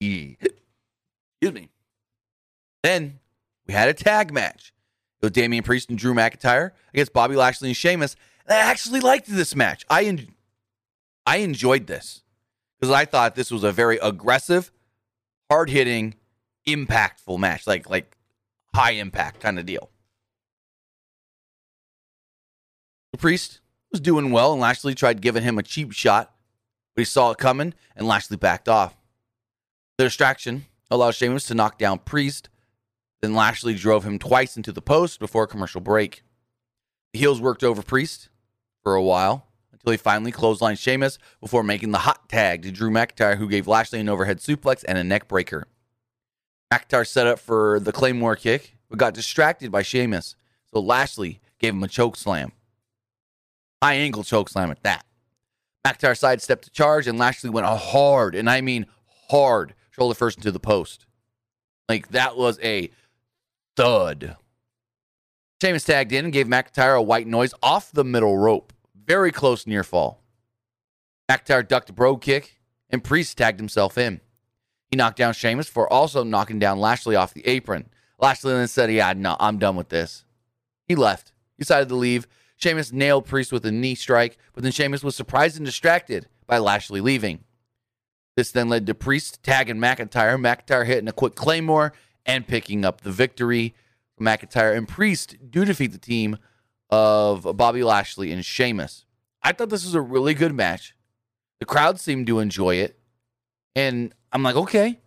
Excuse 0.00 0.36
me. 1.42 1.70
Then 2.82 3.18
we 3.66 3.74
had 3.74 3.88
a 3.88 3.94
tag 3.94 4.32
match. 4.32 4.72
It 5.20 5.26
was 5.26 5.32
Damian 5.32 5.64
Priest 5.64 5.88
and 5.90 5.98
Drew 5.98 6.14
McIntyre 6.14 6.70
against 6.92 7.12
Bobby 7.12 7.34
Lashley 7.34 7.68
and 7.68 7.76
Sheamus. 7.76 8.14
And 8.46 8.54
I 8.54 8.60
actually 8.60 9.00
liked 9.00 9.26
this 9.28 9.56
match. 9.56 9.84
I 9.90 10.04
en- 10.04 10.34
I 11.26 11.38
enjoyed 11.38 11.86
this 11.86 12.22
because 12.78 12.94
I 12.94 13.04
thought 13.04 13.34
this 13.34 13.50
was 13.50 13.64
a 13.64 13.72
very 13.72 13.98
aggressive, 13.98 14.70
hard 15.50 15.70
hitting, 15.70 16.14
impactful 16.66 17.38
match, 17.38 17.66
like 17.66 17.90
like 17.90 18.16
high 18.74 18.92
impact 18.92 19.40
kind 19.40 19.58
of 19.58 19.66
deal. 19.66 19.90
Priest 23.18 23.60
was 23.90 24.00
doing 24.00 24.30
well, 24.30 24.52
and 24.52 24.60
Lashley 24.60 24.94
tried 24.94 25.20
giving 25.20 25.42
him 25.42 25.58
a 25.58 25.62
cheap 25.62 25.92
shot, 25.92 26.34
but 26.94 27.02
he 27.02 27.04
saw 27.04 27.30
it 27.30 27.38
coming, 27.38 27.74
and 27.96 28.06
Lashley 28.06 28.36
backed 28.36 28.68
off. 28.68 28.96
The 29.96 30.04
distraction 30.04 30.66
allowed 30.90 31.14
Sheamus 31.14 31.44
to 31.46 31.54
knock 31.54 31.78
down 31.78 31.98
Priest. 31.98 32.48
Then 33.20 33.34
Lashley 33.34 33.74
drove 33.74 34.04
him 34.04 34.18
twice 34.18 34.56
into 34.56 34.72
the 34.72 34.80
post 34.80 35.18
before 35.18 35.44
a 35.44 35.48
commercial 35.48 35.80
break. 35.80 36.22
The 37.12 37.18
heels 37.18 37.40
worked 37.40 37.64
over 37.64 37.82
Priest 37.82 38.28
for 38.82 38.94
a 38.94 39.02
while 39.02 39.46
until 39.72 39.92
he 39.92 39.96
finally 39.96 40.32
clotheslined 40.32 40.78
Sheamus 40.78 41.18
before 41.40 41.62
making 41.62 41.90
the 41.90 41.98
hot 41.98 42.28
tag 42.28 42.62
to 42.62 42.70
Drew 42.70 42.90
McIntyre, 42.90 43.36
who 43.36 43.48
gave 43.48 43.66
Lashley 43.66 44.00
an 44.00 44.08
overhead 44.08 44.38
suplex 44.38 44.84
and 44.86 44.98
a 44.98 45.04
neck 45.04 45.28
breaker. 45.28 45.66
McIntyre 46.72 47.06
set 47.06 47.26
up 47.26 47.38
for 47.38 47.80
the 47.80 47.92
Claymore 47.92 48.36
kick, 48.36 48.76
but 48.88 48.98
got 48.98 49.14
distracted 49.14 49.72
by 49.72 49.82
Sheamus, 49.82 50.36
so 50.72 50.80
Lashley 50.80 51.40
gave 51.58 51.74
him 51.74 51.82
a 51.82 51.88
choke 51.88 52.16
slam. 52.16 52.52
High 53.82 53.94
angle 53.94 54.24
choke 54.24 54.48
slam 54.48 54.70
at 54.70 54.82
that. 54.82 55.04
McIntyre 55.86 56.18
sidestepped 56.18 56.64
to 56.64 56.70
charge, 56.70 57.06
and 57.06 57.18
Lashley 57.18 57.50
went 57.50 57.66
hard, 57.66 58.34
and 58.34 58.50
I 58.50 58.60
mean 58.60 58.86
hard, 59.30 59.74
shoulder 59.90 60.14
first 60.14 60.38
into 60.38 60.50
the 60.50 60.60
post. 60.60 61.06
Like 61.88 62.08
that 62.08 62.36
was 62.36 62.58
a 62.62 62.90
thud. 63.76 64.36
Sheamus 65.62 65.84
tagged 65.84 66.12
in 66.12 66.24
and 66.24 66.32
gave 66.32 66.46
McIntyre 66.46 66.96
a 66.96 67.02
white 67.02 67.26
noise 67.26 67.54
off 67.62 67.90
the 67.92 68.04
middle 68.04 68.36
rope. 68.36 68.72
Very 68.94 69.32
close 69.32 69.66
near 69.66 69.82
fall. 69.82 70.22
McIntyre 71.30 71.66
ducked 71.66 71.90
a 71.90 71.92
brogue 71.92 72.20
kick, 72.20 72.60
and 72.90 73.02
Priest 73.02 73.38
tagged 73.38 73.58
himself 73.58 73.96
in. 73.96 74.20
He 74.90 74.96
knocked 74.96 75.18
down 75.18 75.34
Sheamus 75.34 75.68
for 75.68 75.90
also 75.92 76.24
knocking 76.24 76.58
down 76.58 76.78
Lashley 76.78 77.16
off 77.16 77.34
the 77.34 77.46
apron. 77.46 77.88
Lashley 78.18 78.52
then 78.52 78.68
said, 78.68 78.90
Yeah, 78.92 79.12
no, 79.14 79.36
I'm 79.38 79.58
done 79.58 79.76
with 79.76 79.88
this. 79.88 80.24
He 80.86 80.94
left. 80.94 81.32
He 81.56 81.62
decided 81.62 81.88
to 81.88 81.94
leave. 81.94 82.26
Sheamus 82.58 82.92
nailed 82.92 83.24
Priest 83.24 83.52
with 83.52 83.64
a 83.64 83.72
knee 83.72 83.94
strike, 83.94 84.36
but 84.52 84.62
then 84.62 84.72
Sheamus 84.72 85.04
was 85.04 85.16
surprised 85.16 85.56
and 85.56 85.64
distracted 85.64 86.28
by 86.46 86.58
Lashley 86.58 87.00
leaving. 87.00 87.44
This 88.36 88.50
then 88.50 88.68
led 88.68 88.86
to 88.86 88.94
Priest 88.94 89.42
tagging 89.42 89.76
McIntyre. 89.76 90.36
McIntyre 90.36 90.84
hitting 90.84 91.08
a 91.08 91.12
quick 91.12 91.34
claymore 91.34 91.92
and 92.26 92.46
picking 92.46 92.84
up 92.84 93.00
the 93.00 93.12
victory. 93.12 93.74
McIntyre 94.20 94.76
and 94.76 94.88
Priest 94.88 95.36
do 95.50 95.64
defeat 95.64 95.92
the 95.92 95.98
team 95.98 96.36
of 96.90 97.56
Bobby 97.56 97.84
Lashley 97.84 98.32
and 98.32 98.44
Sheamus. 98.44 99.04
I 99.42 99.52
thought 99.52 99.70
this 99.70 99.84
was 99.84 99.94
a 99.94 100.00
really 100.00 100.34
good 100.34 100.54
match. 100.54 100.94
The 101.60 101.66
crowd 101.66 102.00
seemed 102.00 102.26
to 102.26 102.40
enjoy 102.40 102.76
it. 102.76 102.98
And 103.76 104.12
I'm 104.32 104.42
like, 104.42 104.56
okay, 104.56 104.98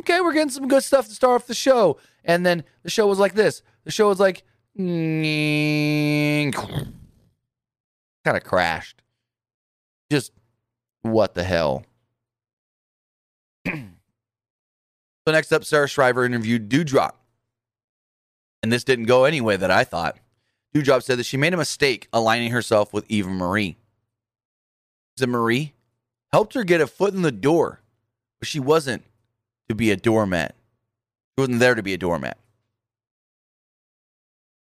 okay, 0.00 0.20
we're 0.20 0.32
getting 0.32 0.50
some 0.50 0.68
good 0.68 0.84
stuff 0.84 1.08
to 1.08 1.14
start 1.14 1.42
off 1.42 1.48
the 1.48 1.54
show. 1.54 1.98
And 2.24 2.46
then 2.46 2.62
the 2.84 2.90
show 2.90 3.08
was 3.08 3.18
like 3.18 3.34
this. 3.34 3.62
The 3.84 3.90
show 3.90 4.08
was 4.08 4.20
like, 4.20 4.44
kind 8.24 8.36
of 8.36 8.44
crashed. 8.44 9.02
Just 10.10 10.32
what 11.02 11.34
the 11.34 11.44
hell? 11.44 11.84
so 13.66 13.82
next 15.26 15.52
up, 15.52 15.64
Sarah 15.64 15.88
Schreiber 15.88 16.24
interviewed 16.24 16.68
Doudrop. 16.68 17.12
And 18.62 18.72
this 18.72 18.84
didn't 18.84 19.06
go 19.06 19.24
any 19.24 19.40
way 19.40 19.56
that 19.56 19.70
I 19.70 19.84
thought. 19.84 20.18
Doudrop 20.74 21.02
said 21.02 21.18
that 21.18 21.26
she 21.26 21.36
made 21.36 21.52
a 21.52 21.58
mistake 21.58 22.08
aligning 22.12 22.52
herself 22.52 22.92
with 22.92 23.04
Eva 23.08 23.28
Marie. 23.28 23.76
Eva 25.18 25.26
Marie 25.26 25.74
helped 26.32 26.54
her 26.54 26.64
get 26.64 26.80
a 26.80 26.86
foot 26.86 27.12
in 27.12 27.22
the 27.22 27.32
door, 27.32 27.80
but 28.38 28.48
she 28.48 28.60
wasn't 28.60 29.02
to 29.68 29.74
be 29.74 29.90
a 29.90 29.96
doormat. 29.96 30.54
She 31.34 31.42
wasn't 31.42 31.60
there 31.60 31.74
to 31.74 31.82
be 31.82 31.92
a 31.92 31.98
doormat. 31.98 32.38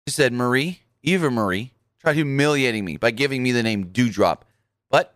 She 0.07 0.11
said, 0.11 0.33
Marie, 0.33 0.81
Eva 1.01 1.31
Marie, 1.31 1.71
tried 1.99 2.15
humiliating 2.15 2.83
me 2.83 2.97
by 2.97 3.11
giving 3.11 3.41
me 3.41 3.53
the 3.53 3.63
name 3.63 3.85
Doudrop. 3.85 4.41
But 4.89 5.15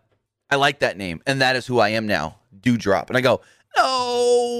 I 0.50 0.56
like 0.56 0.78
that 0.78 0.96
name, 0.96 1.20
and 1.26 1.42
that 1.42 1.56
is 1.56 1.66
who 1.66 1.78
I 1.78 1.90
am 1.90 2.06
now, 2.06 2.36
Doudrop. 2.58 3.08
And 3.08 3.16
I 3.16 3.20
go, 3.20 3.42
no, 3.76 4.54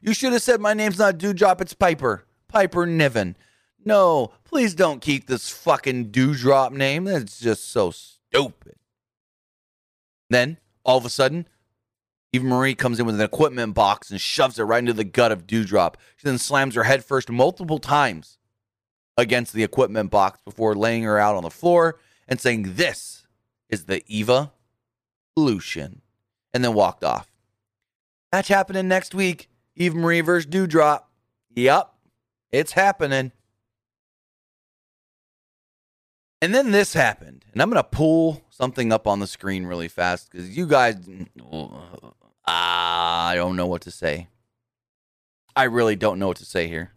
you 0.00 0.12
should 0.12 0.32
have 0.32 0.42
said 0.42 0.60
my 0.60 0.74
name's 0.74 0.98
not 0.98 1.18
Doudrop, 1.18 1.60
it's 1.60 1.74
Piper. 1.74 2.24
Piper 2.48 2.84
Niven. 2.84 3.36
No, 3.84 4.32
please 4.44 4.74
don't 4.74 5.00
keep 5.00 5.28
this 5.28 5.50
fucking 5.50 6.10
Doudrop 6.10 6.72
name. 6.72 7.04
That's 7.04 7.38
just 7.38 7.70
so 7.70 7.92
stupid. 7.92 8.74
Then, 10.30 10.56
all 10.84 10.98
of 10.98 11.04
a 11.04 11.10
sudden, 11.10 11.46
Eva 12.32 12.44
Marie 12.44 12.74
comes 12.74 12.98
in 12.98 13.06
with 13.06 13.14
an 13.14 13.20
equipment 13.20 13.74
box 13.74 14.10
and 14.10 14.20
shoves 14.20 14.58
it 14.58 14.64
right 14.64 14.80
into 14.80 14.92
the 14.92 15.04
gut 15.04 15.30
of 15.30 15.46
Doudrop. 15.46 15.94
She 16.16 16.26
then 16.26 16.38
slams 16.38 16.74
her 16.74 16.82
head 16.82 17.04
first 17.04 17.30
multiple 17.30 17.78
times 17.78 18.37
against 19.18 19.52
the 19.52 19.64
equipment 19.64 20.10
box 20.10 20.40
before 20.44 20.74
laying 20.74 21.02
her 21.02 21.18
out 21.18 21.36
on 21.36 21.42
the 21.42 21.50
floor 21.50 21.98
and 22.26 22.40
saying, 22.40 22.76
This 22.76 23.26
is 23.68 23.84
the 23.84 24.02
Eva 24.06 24.52
Lucian. 25.36 26.00
And 26.54 26.64
then 26.64 26.72
walked 26.72 27.04
off. 27.04 27.28
Match 28.32 28.48
happening 28.48 28.88
next 28.88 29.14
week. 29.14 29.50
Eva 29.76 29.96
Marie 29.96 30.22
versus 30.22 30.50
Doudrop. 30.50 31.02
Yup, 31.54 31.98
it's 32.50 32.72
happening. 32.72 33.32
And 36.40 36.54
then 36.54 36.70
this 36.70 36.94
happened. 36.94 37.44
And 37.52 37.60
I'm 37.60 37.68
going 37.68 37.82
to 37.82 37.88
pull 37.88 38.44
something 38.48 38.92
up 38.92 39.06
on 39.06 39.18
the 39.18 39.26
screen 39.26 39.66
really 39.66 39.88
fast 39.88 40.30
because 40.30 40.56
you 40.56 40.66
guys, 40.66 40.96
uh, 41.52 41.68
I 42.46 43.32
don't 43.34 43.56
know 43.56 43.66
what 43.66 43.82
to 43.82 43.90
say. 43.90 44.28
I 45.54 45.64
really 45.64 45.96
don't 45.96 46.18
know 46.18 46.28
what 46.28 46.36
to 46.38 46.44
say 46.44 46.68
here. 46.68 46.92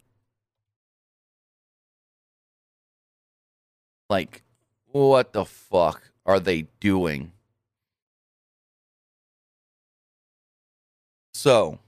Like, 4.12 4.42
what 4.90 5.32
the 5.32 5.46
fuck 5.46 6.10
are 6.26 6.38
they 6.38 6.66
doing? 6.80 7.32
So, 11.32 11.78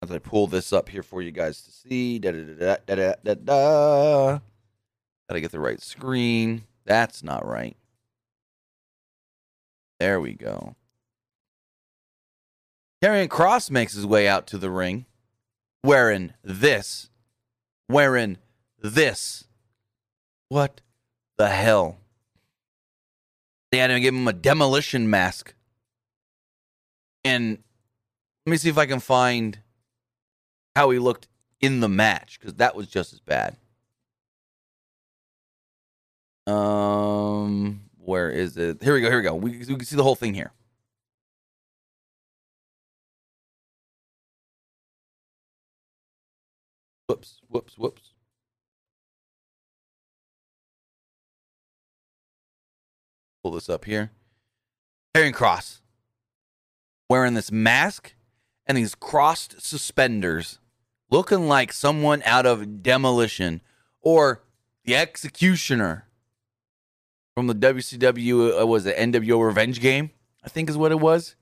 as 0.00 0.12
I 0.12 0.20
pull 0.20 0.46
this 0.46 0.72
up 0.72 0.88
here 0.88 1.02
for 1.02 1.22
you 1.22 1.32
guys 1.32 1.60
to 1.62 1.72
see, 1.72 2.20
da 2.20 2.30
da 2.30 2.38
da 2.38 2.76
da 2.86 2.94
da 2.94 3.14
da 3.24 3.34
da. 3.34 4.38
Gotta 5.28 5.40
get 5.40 5.50
the 5.50 5.58
right 5.58 5.82
screen. 5.82 6.62
That's 6.84 7.24
not 7.24 7.44
right. 7.44 7.76
There 9.98 10.20
we 10.20 10.34
go. 10.34 10.76
Karrion 13.02 13.26
Kross 13.26 13.72
makes 13.72 13.94
his 13.94 14.06
way 14.06 14.28
out 14.28 14.46
to 14.46 14.56
the 14.56 14.70
ring 14.70 15.06
wearing 15.82 16.32
this. 16.44 17.10
Wearing 17.88 18.38
this. 18.80 19.45
What 20.48 20.80
the 21.38 21.48
hell? 21.48 21.98
They 23.70 23.78
had 23.78 23.88
to 23.88 24.00
give 24.00 24.14
him 24.14 24.28
a 24.28 24.32
demolition 24.32 25.10
mask. 25.10 25.54
And 27.24 27.58
let 28.44 28.50
me 28.50 28.56
see 28.56 28.68
if 28.68 28.78
I 28.78 28.86
can 28.86 29.00
find 29.00 29.58
how 30.76 30.90
he 30.90 30.98
looked 30.98 31.26
in 31.60 31.80
the 31.80 31.88
match 31.88 32.38
because 32.38 32.54
that 32.54 32.76
was 32.76 32.86
just 32.86 33.12
as 33.12 33.20
bad. 33.20 33.56
Um, 36.46 37.90
where 37.98 38.30
is 38.30 38.56
it? 38.56 38.82
Here 38.82 38.94
we 38.94 39.00
go. 39.00 39.08
Here 39.08 39.16
we 39.16 39.22
go. 39.24 39.34
We, 39.34 39.50
we 39.58 39.64
can 39.64 39.84
see 39.84 39.96
the 39.96 40.04
whole 40.04 40.14
thing 40.14 40.34
here. 40.34 40.52
Whoops, 47.08 47.40
whoops, 47.48 47.76
whoops. 47.76 48.05
Pull 53.46 53.52
this 53.52 53.68
up 53.68 53.84
here. 53.84 54.10
Karrion 55.14 55.32
Kross 55.32 55.78
wearing 57.08 57.34
this 57.34 57.52
mask 57.52 58.16
and 58.66 58.76
these 58.76 58.96
crossed 58.96 59.62
suspenders, 59.62 60.58
looking 61.12 61.46
like 61.46 61.72
someone 61.72 62.24
out 62.24 62.44
of 62.44 62.82
demolition 62.82 63.60
or 64.00 64.42
the 64.84 64.96
Executioner 64.96 66.08
from 67.36 67.46
the 67.46 67.54
WCW 67.54 68.60
uh, 68.60 68.66
was 68.66 68.82
the 68.82 68.92
NWO 68.94 69.46
Revenge 69.46 69.78
Game, 69.80 70.10
I 70.42 70.48
think 70.48 70.68
is 70.68 70.76
what 70.76 70.90
it 70.90 70.98
was. 70.98 71.36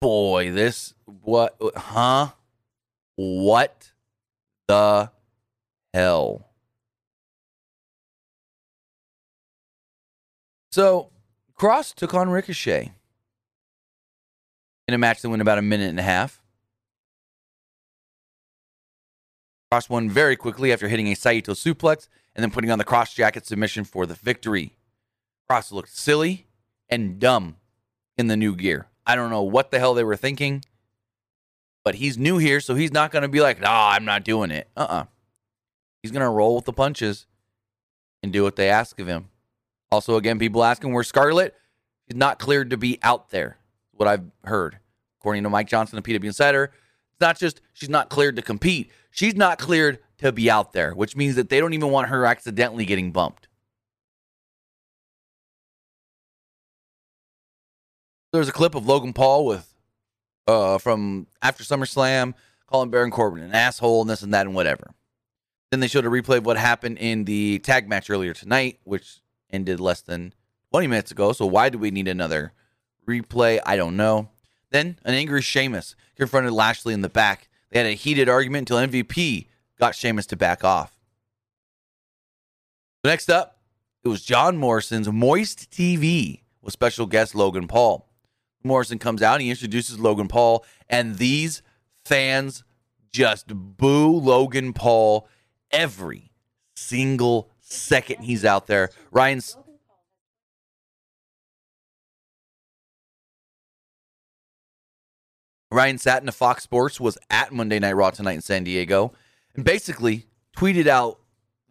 Boy, 0.00 0.50
this 0.50 0.94
what 1.04 1.54
huh? 1.76 2.28
What 3.16 3.92
the 4.68 5.10
hell? 5.92 6.45
So 10.76 11.08
Kross 11.58 11.94
took 11.94 12.12
on 12.12 12.28
Ricochet 12.28 12.92
in 14.86 14.92
a 14.92 14.98
match 14.98 15.22
that 15.22 15.30
went 15.30 15.40
about 15.40 15.56
a 15.56 15.62
minute 15.62 15.88
and 15.88 15.98
a 15.98 16.02
half. 16.02 16.42
Kross 19.72 19.88
won 19.88 20.10
very 20.10 20.36
quickly 20.36 20.74
after 20.74 20.88
hitting 20.88 21.06
a 21.06 21.14
Saito 21.14 21.54
suplex 21.54 22.08
and 22.34 22.42
then 22.42 22.50
putting 22.50 22.70
on 22.70 22.76
the 22.76 22.84
Kross 22.84 23.14
Jacket 23.14 23.46
submission 23.46 23.84
for 23.84 24.04
the 24.04 24.12
victory. 24.12 24.76
Kross 25.50 25.72
looked 25.72 25.96
silly 25.96 26.46
and 26.90 27.18
dumb 27.18 27.56
in 28.18 28.26
the 28.26 28.36
new 28.36 28.54
gear. 28.54 28.88
I 29.06 29.16
don't 29.16 29.30
know 29.30 29.44
what 29.44 29.70
the 29.70 29.78
hell 29.78 29.94
they 29.94 30.04
were 30.04 30.14
thinking, 30.14 30.62
but 31.86 31.94
he's 31.94 32.18
new 32.18 32.36
here, 32.36 32.60
so 32.60 32.74
he's 32.74 32.92
not 32.92 33.12
going 33.12 33.22
to 33.22 33.28
be 33.28 33.40
like, 33.40 33.62
no, 33.62 33.70
I'm 33.70 34.04
not 34.04 34.24
doing 34.24 34.50
it. 34.50 34.68
Uh 34.76 34.80
uh-uh. 34.80 34.94
uh. 34.94 35.04
He's 36.02 36.12
going 36.12 36.20
to 36.20 36.28
roll 36.28 36.54
with 36.54 36.66
the 36.66 36.74
punches 36.74 37.24
and 38.22 38.30
do 38.30 38.42
what 38.42 38.56
they 38.56 38.68
ask 38.68 39.00
of 39.00 39.06
him. 39.06 39.30
Also, 39.90 40.16
again, 40.16 40.38
people 40.38 40.64
asking 40.64 40.92
where 40.92 41.04
Scarlett 41.04 41.54
is 42.08 42.16
not 42.16 42.38
cleared 42.38 42.70
to 42.70 42.76
be 42.76 42.98
out 43.02 43.30
there. 43.30 43.58
What 43.92 44.08
I've 44.08 44.24
heard, 44.44 44.78
according 45.20 45.44
to 45.44 45.50
Mike 45.50 45.68
Johnson, 45.68 45.96
the 45.96 46.02
PW 46.02 46.24
Insider, 46.24 46.64
it's 46.64 47.20
not 47.20 47.38
just 47.38 47.60
she's 47.72 47.88
not 47.88 48.10
cleared 48.10 48.36
to 48.36 48.42
compete; 48.42 48.90
she's 49.10 49.34
not 49.34 49.58
cleared 49.58 49.98
to 50.18 50.32
be 50.32 50.50
out 50.50 50.72
there, 50.72 50.94
which 50.94 51.16
means 51.16 51.36
that 51.36 51.48
they 51.48 51.60
don't 51.60 51.72
even 51.72 51.90
want 51.90 52.08
her 52.08 52.26
accidentally 52.26 52.84
getting 52.84 53.12
bumped. 53.12 53.48
There's 58.32 58.48
a 58.48 58.52
clip 58.52 58.74
of 58.74 58.86
Logan 58.86 59.12
Paul 59.12 59.46
with 59.46 59.72
uh, 60.46 60.78
from 60.78 61.26
after 61.40 61.64
SummerSlam 61.64 62.34
calling 62.66 62.90
Baron 62.90 63.10
Corbin 63.10 63.42
an 63.42 63.54
asshole 63.54 64.02
and 64.02 64.10
this 64.10 64.22
and 64.22 64.34
that 64.34 64.46
and 64.46 64.54
whatever. 64.54 64.90
Then 65.70 65.80
they 65.80 65.88
showed 65.88 66.04
a 66.04 66.10
replay 66.10 66.38
of 66.38 66.46
what 66.46 66.56
happened 66.56 66.98
in 66.98 67.24
the 67.24 67.58
tag 67.60 67.88
match 67.88 68.10
earlier 68.10 68.34
tonight, 68.34 68.78
which 68.84 69.20
ended 69.50 69.80
less 69.80 70.00
than 70.00 70.32
20 70.72 70.86
minutes 70.86 71.10
ago. 71.10 71.32
So 71.32 71.46
why 71.46 71.68
do 71.68 71.78
we 71.78 71.90
need 71.90 72.08
another 72.08 72.52
replay? 73.06 73.60
I 73.64 73.76
don't 73.76 73.96
know. 73.96 74.28
Then 74.70 74.98
an 75.04 75.14
angry 75.14 75.42
Sheamus 75.42 75.94
confronted 76.16 76.52
Lashley 76.52 76.94
in 76.94 77.02
the 77.02 77.08
back. 77.08 77.48
They 77.70 77.78
had 77.78 77.86
a 77.86 77.92
heated 77.92 78.28
argument 78.28 78.70
until 78.70 78.86
MVP 78.86 79.46
got 79.78 79.94
Sheamus 79.94 80.26
to 80.26 80.36
back 80.36 80.64
off. 80.64 80.92
Next 83.04 83.30
up, 83.30 83.58
it 84.02 84.08
was 84.08 84.22
John 84.24 84.56
Morrison's 84.56 85.10
Moist 85.10 85.70
TV 85.70 86.40
with 86.62 86.72
special 86.72 87.06
guest 87.06 87.34
Logan 87.34 87.68
Paul. 87.68 88.08
Morrison 88.64 88.98
comes 88.98 89.22
out, 89.22 89.40
he 89.40 89.50
introduces 89.50 90.00
Logan 90.00 90.28
Paul, 90.28 90.64
and 90.88 91.16
these 91.16 91.62
fans 92.04 92.64
just 93.12 93.46
boo 93.48 94.10
Logan 94.10 94.72
Paul 94.72 95.28
every 95.70 96.32
single 96.74 97.50
second 97.68 98.22
he's 98.22 98.44
out 98.44 98.66
there. 98.66 98.90
Ryan's 99.10 99.56
Ryan 105.70 105.98
Satin 105.98 106.28
of 106.28 106.34
Fox 106.34 106.62
Sports 106.62 107.00
was 107.00 107.18
at 107.28 107.52
Monday 107.52 107.78
Night 107.78 107.92
Raw 107.92 108.10
tonight 108.10 108.34
in 108.34 108.40
San 108.40 108.64
Diego 108.64 109.12
and 109.54 109.64
basically 109.64 110.26
tweeted 110.56 110.86
out 110.86 111.18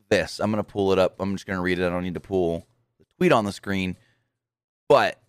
this. 0.10 0.40
I'm 0.40 0.52
going 0.52 0.64
to 0.64 0.70
pull 0.70 0.92
it 0.92 1.00
up. 1.00 1.16
I'm 1.20 1.34
just 1.34 1.48
going 1.48 1.58
to 1.58 1.64
read 1.64 1.80
it. 1.80 1.86
I 1.86 1.90
don't 1.90 2.04
need 2.04 2.14
to 2.14 2.20
pull 2.20 2.68
the 3.00 3.06
tweet 3.18 3.32
on 3.32 3.46
the 3.46 3.52
screen. 3.52 3.96
But 4.90 5.20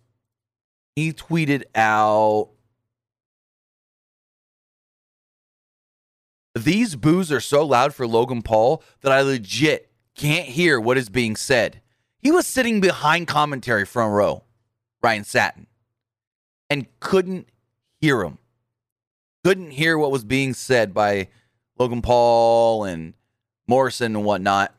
he 0.95 1.13
tweeted 1.13 1.63
out 1.73 2.49
These 6.57 6.95
boos 6.95 7.31
are 7.31 7.39
so 7.39 7.65
loud 7.65 7.93
for 7.93 8.07
Logan 8.07 8.41
Paul 8.41 8.83
that 9.01 9.11
I 9.11 9.21
legit 9.21 9.86
can't 10.17 10.47
hear 10.47 10.79
what 10.79 10.97
is 10.97 11.09
being 11.09 11.35
said. 11.35 11.81
He 12.19 12.31
was 12.31 12.45
sitting 12.45 12.81
behind 12.81 13.27
commentary 13.27 13.85
front 13.85 14.13
row, 14.13 14.43
Ryan 15.01 15.23
Satin, 15.23 15.67
and 16.69 16.87
couldn't 16.99 17.47
hear 18.01 18.23
him. 18.23 18.39
Couldn't 19.43 19.71
hear 19.71 19.97
what 19.97 20.11
was 20.11 20.25
being 20.25 20.53
said 20.53 20.93
by 20.93 21.29
Logan 21.77 22.01
Paul 22.01 22.83
and 22.83 23.13
Morrison 23.67 24.15
and 24.15 24.25
whatnot 24.25 24.73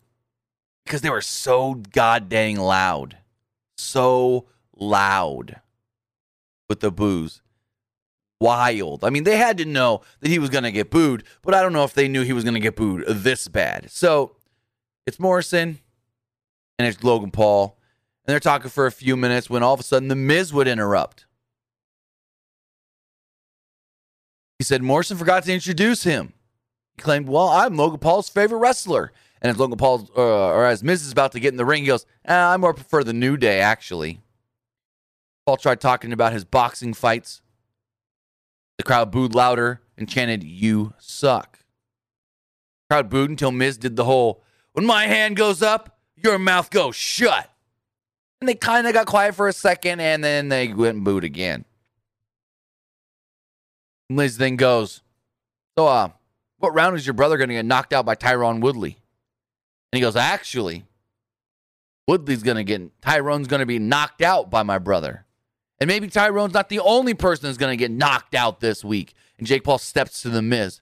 because 0.84 1.00
they 1.00 1.10
were 1.10 1.22
so 1.22 1.74
goddamn 1.74 2.56
loud. 2.56 3.16
So 3.76 4.46
loud 4.74 5.60
with 6.68 6.80
the 6.80 6.90
booze. 6.90 7.40
Wild. 8.40 9.04
I 9.04 9.10
mean, 9.10 9.24
they 9.24 9.36
had 9.36 9.58
to 9.58 9.64
know 9.64 10.02
that 10.20 10.28
he 10.28 10.38
was 10.38 10.50
going 10.50 10.64
to 10.64 10.72
get 10.72 10.90
booed, 10.90 11.24
but 11.42 11.54
I 11.54 11.62
don't 11.62 11.72
know 11.72 11.84
if 11.84 11.94
they 11.94 12.08
knew 12.08 12.22
he 12.22 12.32
was 12.32 12.44
going 12.44 12.54
to 12.54 12.60
get 12.60 12.76
booed 12.76 13.04
this 13.06 13.48
bad. 13.48 13.90
So 13.90 14.36
it's 15.08 15.18
Morrison 15.18 15.78
and 16.78 16.86
it's 16.86 17.02
Logan 17.02 17.30
Paul. 17.30 17.78
And 18.24 18.32
they're 18.32 18.40
talking 18.40 18.70
for 18.70 18.84
a 18.84 18.92
few 18.92 19.16
minutes 19.16 19.48
when 19.48 19.62
all 19.62 19.72
of 19.72 19.80
a 19.80 19.82
sudden 19.82 20.08
the 20.08 20.14
Miz 20.14 20.52
would 20.52 20.68
interrupt. 20.68 21.24
He 24.58 24.64
said 24.64 24.82
Morrison 24.82 25.16
forgot 25.16 25.44
to 25.44 25.52
introduce 25.52 26.02
him. 26.02 26.34
He 26.96 27.02
claimed, 27.02 27.26
Well, 27.26 27.48
I'm 27.48 27.76
Logan 27.76 28.00
Paul's 28.00 28.28
favorite 28.28 28.58
wrestler. 28.58 29.12
And 29.40 29.50
as 29.50 29.58
Logan 29.58 29.78
Paul, 29.78 30.10
uh, 30.14 30.48
or 30.48 30.66
as 30.66 30.82
Miz 30.84 31.02
is 31.06 31.12
about 31.12 31.32
to 31.32 31.40
get 31.40 31.54
in 31.54 31.56
the 31.56 31.64
ring, 31.64 31.82
he 31.82 31.88
goes, 31.88 32.04
eh, 32.24 32.36
I 32.36 32.56
more 32.58 32.74
prefer 32.74 33.02
the 33.02 33.12
New 33.12 33.36
Day, 33.36 33.60
actually. 33.60 34.20
Paul 35.46 35.56
tried 35.56 35.80
talking 35.80 36.12
about 36.12 36.32
his 36.34 36.44
boxing 36.44 36.92
fights. 36.92 37.40
The 38.76 38.84
crowd 38.84 39.10
booed 39.10 39.34
louder 39.34 39.80
and 39.96 40.08
chanted, 40.08 40.42
You 40.44 40.92
suck. 40.98 41.60
The 42.88 42.94
crowd 42.94 43.08
booed 43.08 43.30
until 43.30 43.52
Miz 43.52 43.78
did 43.78 43.96
the 43.96 44.04
whole, 44.04 44.42
When 44.78 44.86
my 44.86 45.08
hand 45.08 45.34
goes 45.34 45.60
up, 45.60 45.98
your 46.14 46.38
mouth 46.38 46.70
goes 46.70 46.94
shut. 46.94 47.50
And 48.40 48.48
they 48.48 48.54
kind 48.54 48.86
of 48.86 48.94
got 48.94 49.08
quiet 49.08 49.34
for 49.34 49.48
a 49.48 49.52
second 49.52 49.98
and 49.98 50.22
then 50.22 50.50
they 50.50 50.72
went 50.72 50.94
and 50.94 51.04
booed 51.04 51.24
again. 51.24 51.64
Liz 54.08 54.36
then 54.36 54.54
goes, 54.54 55.02
So, 55.76 55.88
uh, 55.88 56.10
what 56.58 56.74
round 56.74 56.94
is 56.94 57.04
your 57.04 57.14
brother 57.14 57.36
going 57.36 57.48
to 57.48 57.56
get 57.56 57.64
knocked 57.64 57.92
out 57.92 58.06
by 58.06 58.14
Tyron 58.14 58.60
Woodley? 58.60 58.98
And 59.92 59.98
he 59.98 60.00
goes, 60.00 60.14
Actually, 60.14 60.84
Woodley's 62.06 62.44
going 62.44 62.58
to 62.58 62.62
get, 62.62 63.00
Tyron's 63.00 63.48
going 63.48 63.58
to 63.58 63.66
be 63.66 63.80
knocked 63.80 64.22
out 64.22 64.48
by 64.48 64.62
my 64.62 64.78
brother. 64.78 65.26
And 65.80 65.88
maybe 65.88 66.06
Tyron's 66.06 66.54
not 66.54 66.68
the 66.68 66.78
only 66.78 67.14
person 67.14 67.46
that's 67.46 67.58
going 67.58 67.76
to 67.76 67.76
get 67.76 67.90
knocked 67.90 68.36
out 68.36 68.60
this 68.60 68.84
week. 68.84 69.14
And 69.38 69.46
Jake 69.48 69.64
Paul 69.64 69.78
steps 69.78 70.22
to 70.22 70.28
the 70.28 70.40
Miz. 70.40 70.80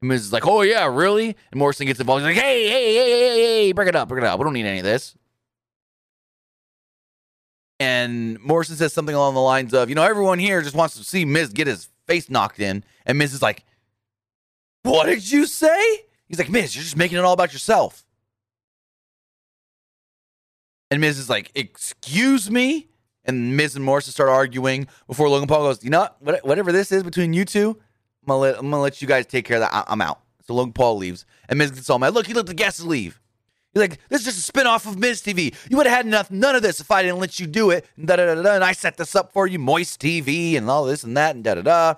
And 0.00 0.08
Miz 0.08 0.22
is 0.22 0.32
like, 0.32 0.46
oh, 0.46 0.62
yeah, 0.62 0.86
really? 0.86 1.36
And 1.50 1.58
Morrison 1.58 1.86
gets 1.86 2.00
involved. 2.00 2.24
He's 2.24 2.34
like, 2.34 2.42
hey, 2.42 2.68
hey, 2.68 2.94
hey, 2.94 3.10
hey, 3.10 3.64
hey, 3.66 3.72
bring 3.72 3.88
it 3.88 3.96
up, 3.96 4.08
bring 4.08 4.24
it 4.24 4.26
up. 4.26 4.38
We 4.38 4.44
don't 4.44 4.54
need 4.54 4.66
any 4.66 4.78
of 4.78 4.84
this. 4.84 5.14
And 7.78 8.38
Morrison 8.40 8.76
says 8.76 8.92
something 8.92 9.14
along 9.14 9.34
the 9.34 9.40
lines 9.40 9.72
of, 9.72 9.88
you 9.88 9.94
know, 9.94 10.02
everyone 10.02 10.38
here 10.38 10.60
just 10.60 10.76
wants 10.76 10.96
to 10.96 11.04
see 11.04 11.24
Miz 11.24 11.48
get 11.50 11.66
his 11.66 11.88
face 12.06 12.28
knocked 12.28 12.60
in. 12.60 12.84
And 13.06 13.18
Miz 13.18 13.32
is 13.32 13.42
like, 13.42 13.64
what 14.82 15.06
did 15.06 15.30
you 15.30 15.46
say? 15.46 16.04
He's 16.28 16.38
like, 16.38 16.50
Miz, 16.50 16.74
you're 16.76 16.82
just 16.82 16.96
making 16.96 17.18
it 17.18 17.24
all 17.24 17.32
about 17.32 17.52
yourself. 17.52 18.04
And 20.90 21.00
Miz 21.00 21.18
is 21.18 21.30
like, 21.30 21.50
excuse 21.54 22.50
me? 22.50 22.88
And 23.24 23.56
Miz 23.56 23.76
and 23.76 23.84
Morrison 23.84 24.12
start 24.12 24.28
arguing 24.28 24.88
before 25.06 25.28
Logan 25.28 25.48
Paul 25.48 25.62
goes, 25.62 25.84
you 25.84 25.90
know 25.90 26.08
what? 26.20 26.44
Whatever 26.44 26.72
this 26.72 26.90
is 26.92 27.02
between 27.02 27.32
you 27.32 27.44
two, 27.44 27.78
I'm 28.22 28.28
gonna 28.28 28.40
let, 28.40 28.58
I'm 28.58 28.70
gonna 28.70 28.82
let 28.82 29.00
you 29.00 29.08
guys 29.08 29.26
take 29.26 29.44
care 29.44 29.56
of 29.56 29.62
that. 29.62 29.72
I, 29.72 29.92
am 29.92 30.00
out. 30.00 30.20
So 30.46 30.54
Logan 30.54 30.72
Paul 30.72 30.96
leaves, 30.96 31.24
and 31.48 31.58
Miz 31.58 31.70
gets 31.70 31.88
all 31.90 31.98
mad. 31.98 32.14
Look, 32.14 32.26
he 32.26 32.34
let 32.34 32.46
the 32.46 32.54
guests 32.54 32.82
leave. 32.82 33.20
He's 33.72 33.80
like, 33.80 33.98
this 34.08 34.26
is 34.26 34.34
just 34.34 34.48
a 34.48 34.52
spinoff 34.52 34.86
of 34.86 34.98
Miz 34.98 35.22
TV. 35.22 35.54
You 35.70 35.76
would 35.76 35.86
have 35.86 35.96
had 35.96 36.06
enough, 36.06 36.30
none 36.30 36.56
of 36.56 36.62
this 36.62 36.80
if 36.80 36.90
I 36.90 37.02
didn't 37.02 37.20
let 37.20 37.38
you 37.38 37.46
do 37.46 37.70
it. 37.70 37.86
And 37.96 38.06
da 38.08 38.16
da 38.16 38.34
da 38.34 38.42
da. 38.42 38.54
And 38.54 38.64
I 38.64 38.72
set 38.72 38.96
this 38.96 39.14
up 39.14 39.32
for 39.32 39.46
you, 39.46 39.60
Moist 39.60 40.00
TV, 40.00 40.56
and 40.56 40.68
all 40.68 40.84
this 40.84 41.04
and 41.04 41.16
that, 41.16 41.36
and 41.36 41.44
da 41.44 41.54
da 41.54 41.62
da. 41.62 41.94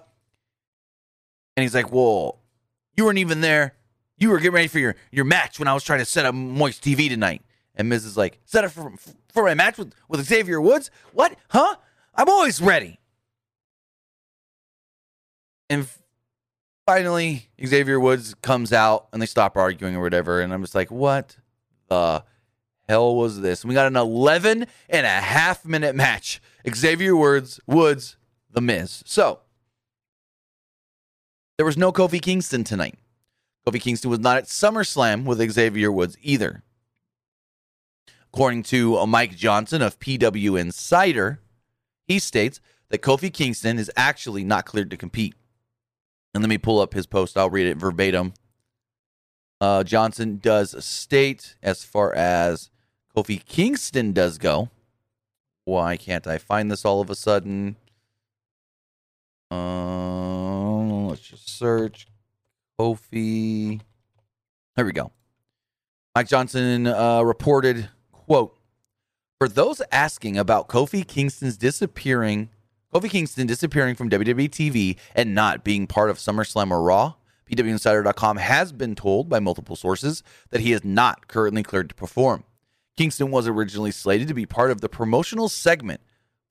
And 1.57 1.63
he's 1.63 1.75
like, 1.75 1.91
well, 1.91 2.41
you 2.97 3.05
weren't 3.05 3.19
even 3.19 3.41
there. 3.41 3.75
You 4.19 4.31
were 4.31 4.39
getting 4.39 4.53
ready 4.53 4.69
for 4.69 4.79
your, 4.79 4.97
your 5.11 5.25
match 5.25 5.59
when 5.59 5.67
I 5.67 5.75
was 5.75 5.83
trying 5.83 6.01
to 6.01 6.05
set 6.05 6.27
up 6.27 6.35
Moist 6.35 6.85
TV 6.85 7.09
tonight. 7.09 7.43
And 7.75 7.89
Miz 7.89 8.05
is 8.05 8.17
like, 8.17 8.39
set 8.45 8.65
up 8.65 8.73
for, 8.73 8.93
for 9.33 9.45
my 9.45 9.55
match 9.55 9.79
with, 9.79 9.95
with 10.09 10.25
Xavier 10.25 10.61
Woods? 10.61 10.91
What? 11.13 11.37
Huh? 11.49 11.77
I'm 12.15 12.29
always 12.29 12.61
ready. 12.61 13.01
And 15.71 15.89
finally, 16.87 17.49
Xavier 17.65 18.01
Woods 18.01 18.35
comes 18.43 18.73
out 18.73 19.09
and 19.13 19.21
they 19.21 19.27
stop 19.27 19.57
arguing 19.57 19.97
or 19.97 20.03
whatever. 20.03 20.41
And 20.41 20.53
I'm 20.53 20.63
just 20.63 20.75
like, 20.75 20.91
what 20.91 21.37
the 21.89 22.25
hell 22.89 23.17
was 23.17 23.41
this? 23.41 23.63
And 23.63 23.69
we 23.69 23.75
got 23.75 23.87
an 23.87 23.97
11 23.97 24.67
and 24.89 25.07
a 25.07 25.09
half 25.09 25.65
minute 25.65 25.95
match. 25.95 26.41
Xavier 26.69 27.17
Woods, 27.17 27.61
Woods, 27.67 28.17
The 28.51 28.61
Miz. 28.61 29.03
So, 29.07 29.41
there 31.57 31.67
was 31.67 31.77
no 31.77 31.93
Kofi 31.93 32.21
Kingston 32.21 32.65
tonight. 32.65 32.99
Kofi 33.67 33.81
Kingston 33.81 34.11
was 34.11 34.21
not 34.21 34.37
at 34.37 34.45
SummerSlam 34.45 35.25
with 35.25 35.51
Xavier 35.53 35.93
Woods 35.93 36.17
either. 36.23 36.63
According 38.33 38.63
to 38.65 39.07
Mike 39.07 39.37
Johnson 39.37 39.83
of 39.83 39.99
PW 40.01 40.59
Insider, 40.59 41.41
he 42.07 42.19
states 42.19 42.61
that 42.89 43.03
Kofi 43.03 43.33
Kingston 43.33 43.79
is 43.79 43.91
actually 43.97 44.43
not 44.43 44.65
cleared 44.65 44.91
to 44.91 44.97
compete. 44.97 45.35
And 46.35 46.43
let 46.43 46.49
me 46.49 46.59
pull 46.59 46.81
up 46.81 46.95
his 46.95 47.07
post. 47.07 47.37
I'll 47.37 47.51
read 47.51 47.67
it 47.67 47.77
verbatim. 47.77 48.35
Uh, 49.61 49.85
Johnson 49.85 50.39
does 50.43 50.85
state, 50.85 51.57
as 51.63 51.85
far 51.85 52.13
as 52.15 52.71
Kofi 53.17 53.45
Kingston 53.45 54.13
does 54.13 54.39
go, 54.39 54.71
why 55.65 55.97
can't 55.97 56.27
I 56.27 56.39
find 56.39 56.71
this 56.71 56.85
all 56.85 57.01
of 57.01 57.11
a 57.11 57.15
sudden? 57.15 57.77
Uh, 59.51 61.07
let's 61.07 61.21
just 61.21 61.49
search 61.49 62.09
Kofi. 62.81 63.81
There 64.75 64.85
we 64.85 64.93
go. 64.93 65.13
Mike 66.17 66.29
Johnson 66.29 66.87
uh, 66.87 67.23
reported, 67.23 67.89
quote, 68.11 68.57
for 69.39 69.49
those 69.49 69.81
asking 69.93 70.39
about 70.39 70.69
Kofi 70.69 71.07
Kingston's 71.07 71.57
disappearing, 71.57 72.49
Kofi 72.93 73.09
Kingston 73.09 73.47
disappearing 73.47 73.95
from 73.95 74.11
WWE 74.11 74.51
TV 74.51 74.99
and 75.15 75.35
not 75.35 75.65
being 75.65 75.87
part 75.87 76.11
of 76.11 76.19
SummerSlam 76.19 76.71
or 76.71 76.83
Raw, 76.83 77.15
PWInsider.com 77.51 78.37
has 78.37 78.71
been 78.71 78.95
told 78.95 79.31
by 79.31 79.41
multiple 79.41 79.77
sources 79.77 80.23
that 80.51 80.61
he 80.61 80.73
is 80.73 80.85
not 80.85 81.27
currently 81.27 81.63
cleared 81.63 81.89
to 81.89 81.95
perform. 81.95 82.45
Kingston 82.99 83.31
was 83.31 83.49
originally 83.49 83.93
slated 83.93 84.29
to 84.29 84.35
be 84.35 84.45
part 84.45 84.71
of 84.71 84.83
the 84.83 84.91
promotional 84.91 85.49
segment 85.49 86.03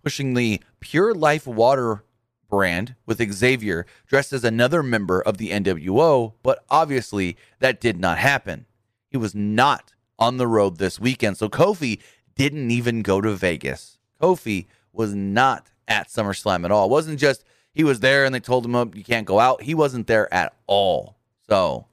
pushing 0.04 0.34
the 0.34 0.60
Pure 0.80 1.14
Life 1.14 1.46
Water 1.46 2.04
brand 2.50 2.96
with 3.06 3.22
Xavier 3.32 3.86
dressed 4.08 4.34
as 4.34 4.44
another 4.44 4.82
member 4.82 5.22
of 5.22 5.38
the 5.38 5.52
NWO, 5.52 6.34
but 6.42 6.66
obviously 6.72 7.38
that 7.60 7.80
did 7.80 8.00
not 8.00 8.18
happen. 8.18 8.66
He 9.12 9.18
was 9.18 9.36
not 9.36 9.94
on 10.18 10.38
the 10.38 10.48
road 10.48 10.78
this 10.78 11.00
weekend, 11.00 11.38
so 11.38 11.50
Kofi 11.50 12.02
didn't 12.36 12.72
even 12.72 13.04
go 13.04 13.22
to 13.22 13.32
Vegas. 13.36 14.00
Kofi 14.20 14.66
was 14.92 15.14
not 15.14 15.68
at 15.92 16.08
SummerSlam 16.08 16.64
at 16.64 16.72
all. 16.72 16.86
It 16.86 16.92
wasn't 16.92 17.20
just 17.20 17.44
he 17.74 17.84
was 17.84 18.00
there 18.00 18.24
and 18.24 18.34
they 18.34 18.40
told 18.40 18.66
him, 18.66 18.76
oh, 18.76 18.90
you 18.94 19.04
can't 19.04 19.28
go 19.28 19.40
out. 19.40 19.62
He 19.62 19.76
wasn't 19.76 20.08
there 20.08 20.34
at 20.34 20.54
all. 20.66 21.18
So 21.50 21.86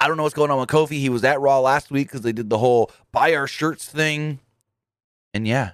I 0.00 0.08
don't 0.08 0.16
know 0.16 0.24
what's 0.24 0.34
going 0.34 0.50
on 0.50 0.58
with 0.58 0.68
Kofi. 0.68 0.98
He 0.98 1.08
was 1.08 1.22
at 1.22 1.40
Raw 1.40 1.60
last 1.60 1.92
week 1.92 2.08
because 2.08 2.22
they 2.22 2.32
did 2.32 2.50
the 2.50 2.58
whole 2.58 2.90
buy 3.12 3.34
our 3.34 3.46
shirts 3.46 3.88
thing. 3.88 4.40
And 5.32 5.46
yeah, 5.46 5.72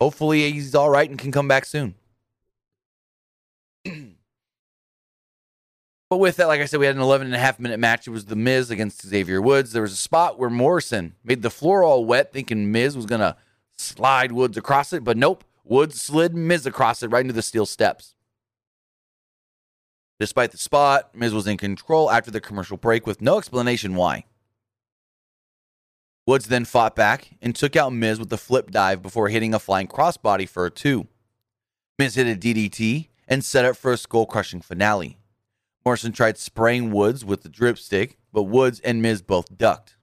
hopefully 0.00 0.50
he's 0.50 0.74
all 0.74 0.90
right 0.90 1.08
and 1.08 1.18
can 1.18 1.30
come 1.30 1.46
back 1.46 1.64
soon. 1.64 1.94
but 3.84 3.94
with 6.16 6.36
that, 6.36 6.48
like 6.48 6.60
I 6.60 6.64
said, 6.64 6.80
we 6.80 6.86
had 6.86 6.96
an 6.96 7.02
11 7.02 7.28
and 7.28 7.36
a 7.36 7.38
half 7.38 7.60
minute 7.60 7.78
match. 7.78 8.08
It 8.08 8.10
was 8.10 8.24
The 8.24 8.34
Miz 8.34 8.70
against 8.70 9.06
Xavier 9.06 9.40
Woods. 9.40 9.72
There 9.72 9.82
was 9.82 9.92
a 9.92 9.96
spot 9.96 10.40
where 10.40 10.50
Morrison 10.50 11.14
made 11.22 11.42
the 11.42 11.50
floor 11.50 11.84
all 11.84 12.04
wet, 12.04 12.32
thinking 12.32 12.72
Miz 12.72 12.96
was 12.96 13.06
going 13.06 13.20
to 13.20 13.36
slide 13.76 14.32
Woods 14.32 14.56
across 14.56 14.92
it. 14.92 15.04
But 15.04 15.16
nope, 15.16 15.44
Woods 15.64 16.00
slid 16.00 16.34
Miz 16.34 16.66
across 16.66 17.02
it 17.02 17.08
right 17.08 17.22
into 17.22 17.32
the 17.32 17.42
steel 17.42 17.66
steps. 17.66 18.14
Despite 20.20 20.52
the 20.52 20.58
spot, 20.58 21.14
Miz 21.14 21.32
was 21.32 21.46
in 21.46 21.56
control 21.56 22.10
after 22.10 22.30
the 22.30 22.40
commercial 22.40 22.76
break 22.76 23.06
with 23.06 23.20
no 23.20 23.38
explanation 23.38 23.94
why. 23.94 24.24
Woods 26.26 26.46
then 26.46 26.64
fought 26.64 26.94
back 26.94 27.30
and 27.42 27.54
took 27.54 27.76
out 27.76 27.92
Miz 27.92 28.18
with 28.18 28.32
a 28.32 28.38
flip 28.38 28.70
dive 28.70 29.02
before 29.02 29.28
hitting 29.28 29.52
a 29.52 29.58
flying 29.58 29.88
crossbody 29.88 30.48
for 30.48 30.66
a 30.66 30.70
two. 30.70 31.08
Miz 31.98 32.14
hit 32.14 32.26
a 32.26 32.38
DDT 32.38 33.08
and 33.26 33.44
set 33.44 33.64
up 33.64 33.76
for 33.76 33.92
a 33.92 33.96
skull 33.96 34.26
crushing 34.26 34.60
finale. 34.60 35.18
Morrison 35.84 36.12
tried 36.12 36.38
spraying 36.38 36.92
Woods 36.92 37.24
with 37.24 37.42
the 37.42 37.48
drip 37.48 37.78
stick, 37.78 38.18
but 38.32 38.44
Woods 38.44 38.80
and 38.80 39.02
Miz 39.02 39.22
both 39.22 39.56
ducked. 39.56 39.96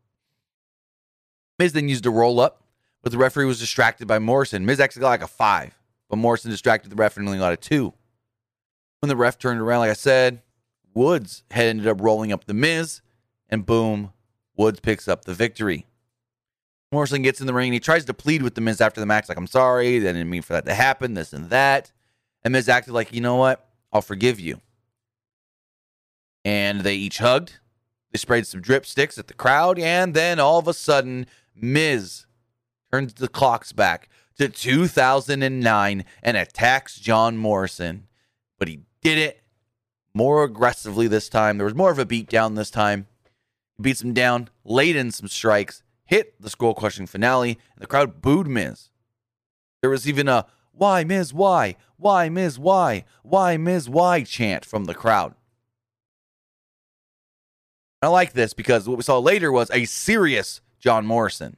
Miz 1.58 1.74
then 1.74 1.90
used 1.90 2.06
a 2.06 2.12
roll 2.12 2.40
up, 2.40 2.61
but 3.02 3.12
the 3.12 3.18
referee 3.18 3.46
was 3.46 3.60
distracted 3.60 4.08
by 4.08 4.20
Morrison. 4.20 4.66
Miz 4.66 4.80
actually 4.80 5.02
got 5.02 5.10
like 5.10 5.24
a 5.24 5.28
five, 5.28 5.78
but 6.10 6.18
Morrison 6.18 6.52
distracted 6.52 6.90
the 6.90 6.96
ref 6.96 7.18
and 7.18 7.28
only 7.28 7.40
got 7.40 7.54
a 7.54 7.58
two. 7.58 7.94
When 9.00 9.10
the 9.10 9.16
ref 9.16 9.40
turned 9.40 9.60
around, 9.60 9.80
like 9.80 9.90
I 9.90 9.94
said, 9.94 10.42
Woods 10.94 11.44
had 11.52 11.68
ended 11.68 11.88
up 11.88 12.02
rolling 12.02 12.32
up 12.32 12.46
the 12.46 12.54
Miz, 12.54 13.02
and 13.50 13.66
boom, 13.66 14.14
Woods 14.56 14.80
picks 14.80 15.08
up 15.08 15.26
the 15.26 15.34
victory. 15.34 15.88
Morrison 16.92 17.22
gets 17.22 17.40
in 17.40 17.48
the 17.48 17.54
ring 17.54 17.70
and 17.70 17.74
he 17.74 17.80
tries 17.80 18.04
to 18.06 18.14
plead 18.14 18.42
with 18.42 18.56
the 18.56 18.62
Miz 18.62 18.82
after 18.82 19.00
the 19.00 19.06
match, 19.06 19.30
like, 19.30 19.38
I'm 19.38 19.48
sorry, 19.48 19.96
I 19.96 20.00
didn't 20.00 20.30
mean 20.30 20.42
for 20.42 20.54
that 20.54 20.66
to 20.66 20.74
happen, 20.74 21.14
this 21.14 21.32
and 21.32 21.50
that. 21.50 21.92
And 22.44 22.52
Miz 22.52 22.68
acted 22.68 22.94
like, 22.94 23.14
you 23.14 23.22
know 23.22 23.38
what? 23.38 23.70
I'll 23.94 24.02
forgive 24.02 24.40
you. 24.40 24.60
And 26.44 26.82
they 26.82 26.96
each 26.96 27.20
hugged. 27.20 27.60
They 28.12 28.18
sprayed 28.18 28.46
some 28.46 28.62
drip 28.62 28.86
sticks 28.86 29.18
at 29.18 29.28
the 29.28 29.34
crowd. 29.34 29.80
And 29.80 30.14
then 30.14 30.40
all 30.40 30.60
of 30.60 30.68
a 30.68 30.74
sudden, 30.74 31.28
Miz 31.56 32.26
turns 32.92 33.14
the 33.14 33.28
clocks 33.28 33.72
back 33.72 34.10
to 34.38 34.50
2009 34.50 36.06
and 36.24 36.38
attacks 36.38 37.00
John 37.00 37.38
Morrison. 37.38 38.08
But 38.60 38.68
he 38.68 38.82
did 39.02 39.18
it 39.18 39.42
more 40.14 40.44
aggressively 40.44 41.08
this 41.08 41.30
time. 41.30 41.58
There 41.58 41.66
was 41.66 41.76
more 41.76 41.92
of 41.92 42.00
a 42.00 42.06
beatdown 42.06 42.56
this 42.56 42.72
time. 42.72 43.08
He 43.78 43.84
beats 43.84 44.02
him 44.02 44.14
down, 44.14 44.50
laid 44.64 44.96
in 44.96 45.12
some 45.12 45.28
strikes, 45.28 45.84
hit 46.06 46.40
the 46.42 46.50
skull 46.50 46.74
crushing 46.74 47.08
finale, 47.08 47.58
and 47.74 47.82
the 47.82 47.88
crowd 47.88 48.22
booed 48.22 48.48
Miz. 48.48 48.90
There 49.82 49.90
was 49.90 50.08
even 50.08 50.28
a 50.28 50.46
why 50.74 51.04
Miz, 51.04 51.34
why, 51.34 51.76
why 51.98 52.30
Miz, 52.30 52.58
why, 52.58 53.06
why 53.24 53.58
Miz, 53.58 53.90
why 53.90 54.24
chant 54.24 54.66
from 54.66 54.86
the 54.86 54.96
crowd. 54.96 55.36
I 58.02 58.08
like 58.08 58.34
this 58.34 58.54
because 58.54 58.88
what 58.88 58.98
we 58.98 59.04
saw 59.04 59.20
later 59.20 59.52
was 59.52 59.70
a 59.72 59.86
serious 59.86 60.62
John 60.80 61.06
Morrison. 61.06 61.58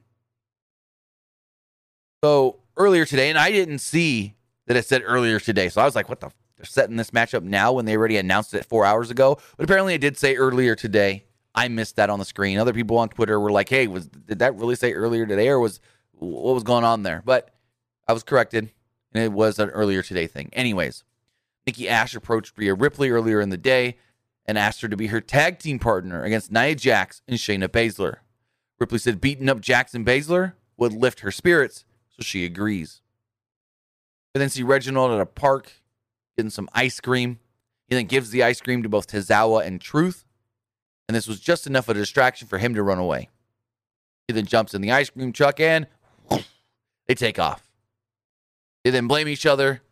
So 2.24 2.60
earlier 2.78 3.04
today, 3.04 3.28
and 3.28 3.36
I 3.36 3.50
didn't 3.50 3.80
see 3.80 4.34
that 4.66 4.78
it 4.78 4.86
said 4.86 5.02
earlier 5.04 5.38
today. 5.38 5.68
So 5.68 5.82
I 5.82 5.84
was 5.84 5.94
like, 5.94 6.08
what 6.08 6.20
the 6.20 6.30
they're 6.56 6.64
setting 6.64 6.96
this 6.96 7.10
matchup 7.10 7.42
now 7.42 7.74
when 7.74 7.84
they 7.84 7.98
already 7.98 8.16
announced 8.16 8.54
it 8.54 8.64
four 8.64 8.86
hours 8.86 9.10
ago. 9.10 9.36
But 9.58 9.64
apparently, 9.64 9.92
it 9.92 10.00
did 10.00 10.16
say 10.16 10.34
earlier 10.34 10.74
today. 10.74 11.26
I 11.54 11.68
missed 11.68 11.96
that 11.96 12.08
on 12.08 12.18
the 12.18 12.24
screen. 12.24 12.56
Other 12.56 12.72
people 12.72 12.96
on 12.96 13.10
Twitter 13.10 13.38
were 13.38 13.52
like, 13.52 13.68
"Hey, 13.68 13.88
was 13.88 14.06
did 14.06 14.38
that 14.38 14.56
really 14.56 14.74
say 14.74 14.94
earlier 14.94 15.26
today, 15.26 15.48
or 15.48 15.58
was 15.58 15.80
what 16.12 16.54
was 16.54 16.62
going 16.62 16.82
on 16.82 17.02
there?" 17.02 17.20
But 17.26 17.50
I 18.08 18.14
was 18.14 18.22
corrected, 18.22 18.70
and 19.12 19.22
it 19.22 19.30
was 19.30 19.58
an 19.58 19.68
earlier 19.68 20.00
today 20.00 20.26
thing. 20.26 20.48
Anyways, 20.54 21.04
Nikki 21.66 21.90
Ash 21.90 22.14
approached 22.14 22.56
Rhea 22.56 22.72
Ripley 22.72 23.10
earlier 23.10 23.42
in 23.42 23.50
the 23.50 23.58
day 23.58 23.98
and 24.46 24.56
asked 24.56 24.80
her 24.80 24.88
to 24.88 24.96
be 24.96 25.08
her 25.08 25.20
tag 25.20 25.58
team 25.58 25.78
partner 25.78 26.24
against 26.24 26.50
Nia 26.50 26.74
Jax 26.74 27.20
and 27.28 27.36
Shayna 27.36 27.68
Baszler. 27.68 28.20
Ripley 28.78 28.98
said 28.98 29.20
beating 29.20 29.50
up 29.50 29.60
Jax 29.60 29.92
and 29.92 30.06
Baszler 30.06 30.54
would 30.78 30.94
lift 30.94 31.20
her 31.20 31.30
spirits, 31.30 31.84
so 32.16 32.22
she 32.22 32.44
agrees. 32.44 33.00
And 34.34 34.42
then 34.42 34.50
see 34.50 34.62
Reginald 34.62 35.12
at 35.12 35.20
a 35.20 35.26
park 35.26 35.72
getting 36.36 36.50
some 36.50 36.68
ice 36.72 37.00
cream. 37.00 37.38
He 37.88 37.94
then 37.94 38.06
gives 38.06 38.30
the 38.30 38.42
ice 38.42 38.60
cream 38.60 38.82
to 38.82 38.88
both 38.88 39.06
Tozawa 39.06 39.64
and 39.64 39.80
Truth, 39.80 40.24
and 41.08 41.14
this 41.14 41.28
was 41.28 41.40
just 41.40 41.66
enough 41.66 41.88
of 41.88 41.96
a 41.96 42.00
distraction 42.00 42.48
for 42.48 42.58
him 42.58 42.74
to 42.74 42.82
run 42.82 42.98
away. 42.98 43.28
He 44.26 44.34
then 44.34 44.46
jumps 44.46 44.74
in 44.74 44.80
the 44.80 44.90
ice 44.90 45.10
cream 45.10 45.32
truck 45.32 45.60
and 45.60 45.86
they 47.06 47.14
take 47.14 47.38
off. 47.38 47.68
They 48.84 48.90
then 48.90 49.06
blame 49.06 49.28
each 49.28 49.46
other, 49.46 49.82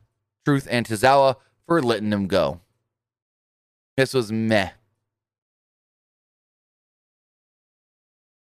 Truth 0.44 0.66
and 0.70 0.87
Tozawa, 0.87 1.37
for 1.66 1.82
letting 1.82 2.11
them 2.11 2.26
go. 2.26 2.61
This 3.96 4.14
was 4.14 4.32
meh. 4.32 4.70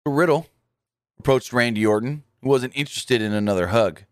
Riddle 0.05 0.47
approached 1.19 1.53
Randy 1.53 1.85
Orton, 1.85 2.23
who 2.41 2.49
wasn't 2.49 2.75
interested 2.75 3.21
in 3.21 3.33
another 3.33 3.67
hug. 3.67 4.03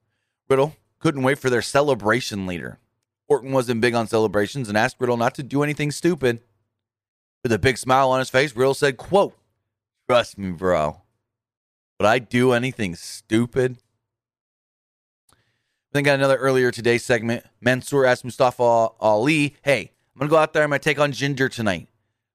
Riddle 0.50 0.76
couldn't 1.00 1.24
wait 1.24 1.40
for 1.40 1.50
their 1.50 1.62
celebration 1.62 2.46
leader. 2.46 2.80
Orton 3.28 3.52
wasn't 3.52 3.82
big 3.82 3.94
on 3.94 4.08
celebrations 4.08 4.70
and 4.70 4.78
asked 4.78 4.98
Riddle 5.00 5.18
not 5.18 5.36
to 5.36 5.44
do 5.44 5.64
anything 5.64 5.92
stupid. 5.92 6.42
With 7.44 7.54
a 7.54 7.60
big 7.60 7.78
smile 7.78 8.10
on 8.10 8.20
his 8.20 8.30
face, 8.30 8.56
Riddle 8.56 8.74
said, 8.74 8.98
quote, 8.98 9.38
Trust 10.10 10.38
me, 10.38 10.52
bro. 10.52 11.02
Would 12.00 12.08
I 12.08 12.20
do 12.20 12.54
anything 12.54 12.96
stupid? 12.96 13.78
Then 15.92 16.04
got 16.04 16.16
another 16.16 16.38
earlier 16.38 16.72
today 16.72 16.98
segment. 16.98 17.46
Mansoor 17.62 18.06
asked 18.06 18.24
Mustafa 18.24 18.90
Ali, 19.00 19.56
hey, 19.64 19.92
I'm 20.14 20.20
going 20.20 20.30
to 20.30 20.34
go 20.34 20.38
out 20.38 20.54
there. 20.54 20.64
I'm 20.64 20.70
going 20.70 20.80
to 20.80 20.84
take 20.84 21.00
on 21.00 21.12
Jinder 21.12 21.52
tonight. 21.52 21.88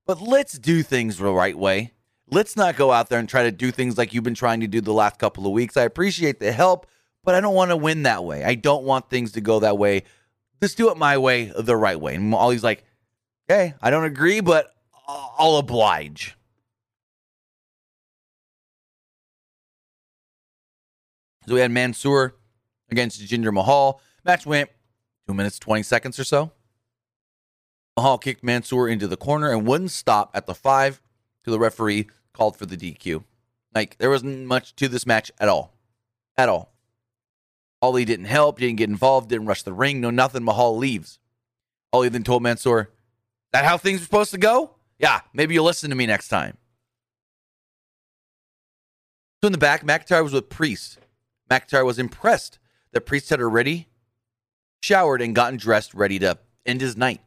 But 0.06 0.20
let's 0.20 0.58
do 0.58 0.82
things 0.82 1.16
the 1.16 1.32
right 1.32 1.56
way. 1.56 1.93
Let's 2.30 2.56
not 2.56 2.76
go 2.76 2.90
out 2.90 3.08
there 3.08 3.18
and 3.18 3.28
try 3.28 3.44
to 3.44 3.52
do 3.52 3.70
things 3.70 3.98
like 3.98 4.14
you've 4.14 4.24
been 4.24 4.34
trying 4.34 4.60
to 4.60 4.66
do 4.66 4.80
the 4.80 4.92
last 4.92 5.18
couple 5.18 5.46
of 5.46 5.52
weeks. 5.52 5.76
I 5.76 5.82
appreciate 5.82 6.40
the 6.40 6.52
help, 6.52 6.86
but 7.22 7.34
I 7.34 7.40
don't 7.40 7.54
want 7.54 7.70
to 7.70 7.76
win 7.76 8.04
that 8.04 8.24
way. 8.24 8.44
I 8.44 8.54
don't 8.54 8.84
want 8.84 9.10
things 9.10 9.32
to 9.32 9.40
go 9.40 9.60
that 9.60 9.78
way 9.78 10.04
just 10.64 10.78
do 10.78 10.90
it 10.90 10.96
my 10.96 11.18
way, 11.18 11.52
the 11.56 11.76
right 11.76 12.00
way. 12.00 12.14
And 12.14 12.34
Ali's 12.34 12.64
like, 12.64 12.84
okay, 13.48 13.74
I 13.82 13.90
don't 13.90 14.04
agree, 14.04 14.40
but 14.40 14.74
I'll 15.06 15.56
oblige. 15.56 16.36
So 21.46 21.54
we 21.54 21.60
had 21.60 21.70
Mansoor 21.70 22.34
against 22.90 23.20
Jinder 23.20 23.52
Mahal. 23.52 24.00
Match 24.24 24.46
went 24.46 24.70
two 25.28 25.34
minutes, 25.34 25.58
20 25.58 25.82
seconds 25.82 26.18
or 26.18 26.24
so. 26.24 26.52
Mahal 27.98 28.16
kicked 28.16 28.42
Mansoor 28.42 28.88
into 28.88 29.06
the 29.06 29.18
corner 29.18 29.52
and 29.52 29.66
wouldn't 29.66 29.90
stop 29.90 30.30
at 30.32 30.46
the 30.46 30.54
five. 30.54 31.02
The 31.50 31.58
referee 31.58 32.08
called 32.32 32.56
for 32.56 32.66
the 32.66 32.76
DQ. 32.76 33.24
Like 33.74 33.98
there 33.98 34.10
wasn't 34.10 34.46
much 34.46 34.74
to 34.76 34.88
this 34.88 35.06
match 35.06 35.30
at 35.38 35.48
all. 35.48 35.74
At 36.36 36.48
all. 36.48 36.72
Ali 37.82 38.04
didn't 38.04 38.26
help, 38.26 38.58
didn't 38.58 38.76
get 38.76 38.88
involved, 38.88 39.28
didn't 39.28 39.46
rush 39.46 39.62
the 39.62 39.72
ring, 39.72 40.00
no 40.00 40.10
nothing. 40.10 40.42
Mahal 40.44 40.76
leaves. 40.76 41.18
Ali 41.92 42.08
then 42.08 42.24
told 42.24 42.42
Mansoor, 42.42 42.90
That 43.52 43.64
how 43.64 43.76
things 43.76 44.00
were 44.00 44.06
supposed 44.06 44.30
to 44.30 44.38
go? 44.38 44.76
Yeah, 44.98 45.20
maybe 45.32 45.54
you'll 45.54 45.64
listen 45.64 45.90
to 45.90 45.96
me 45.96 46.06
next 46.06 46.28
time. 46.28 46.56
So 49.42 49.48
in 49.48 49.52
the 49.52 49.58
back, 49.58 49.84
McIntyre 49.84 50.22
was 50.22 50.32
with 50.32 50.48
Priest. 50.48 50.98
McIntyre 51.50 51.84
was 51.84 51.98
impressed 51.98 52.58
that 52.92 53.02
Priest 53.02 53.28
had 53.28 53.40
already 53.40 53.88
showered 54.82 55.20
and 55.20 55.34
gotten 55.34 55.58
dressed, 55.58 55.92
ready 55.92 56.18
to 56.20 56.38
end 56.64 56.80
his 56.80 56.96
night. 56.96 57.20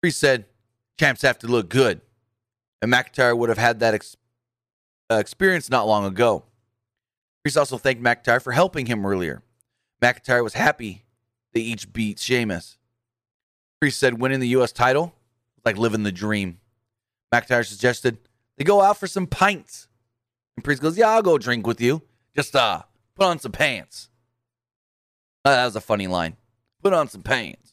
Priest 0.00 0.20
said, 0.20 0.44
Champs 0.98 1.22
have 1.22 1.38
to 1.40 1.48
look 1.48 1.68
good. 1.68 2.00
And 2.82 2.92
McIntyre 2.92 3.36
would 3.38 3.48
have 3.48 3.58
had 3.58 3.80
that 3.80 3.94
ex- 3.94 4.16
uh, 5.10 5.14
experience 5.14 5.70
not 5.70 5.86
long 5.86 6.04
ago. 6.04 6.44
Priest 7.42 7.56
also 7.56 7.78
thanked 7.78 8.02
McIntyre 8.02 8.42
for 8.42 8.52
helping 8.52 8.86
him 8.86 9.06
earlier. 9.06 9.42
McIntyre 10.02 10.42
was 10.42 10.54
happy 10.54 11.04
they 11.54 11.60
each 11.60 11.92
beat 11.92 12.18
Sheamus. 12.18 12.78
Priest 13.80 13.98
said 13.98 14.20
winning 14.20 14.40
the 14.40 14.48
U.S. 14.48 14.72
title 14.72 15.14
was 15.56 15.64
like 15.64 15.76
living 15.78 16.02
the 16.02 16.12
dream. 16.12 16.58
McIntyre 17.32 17.64
suggested 17.64 18.18
they 18.56 18.64
go 18.64 18.80
out 18.80 18.98
for 18.98 19.06
some 19.06 19.26
pints. 19.26 19.88
And 20.56 20.64
Priest 20.64 20.82
goes, 20.82 20.98
Yeah, 20.98 21.10
I'll 21.10 21.22
go 21.22 21.38
drink 21.38 21.66
with 21.66 21.80
you. 21.80 22.02
Just 22.34 22.56
uh, 22.56 22.82
put 23.16 23.26
on 23.26 23.38
some 23.38 23.52
pants. 23.52 24.08
Uh, 25.44 25.50
that 25.50 25.64
was 25.64 25.76
a 25.76 25.80
funny 25.80 26.06
line. 26.06 26.36
Put 26.82 26.92
on 26.92 27.08
some 27.08 27.22
pants. 27.22 27.71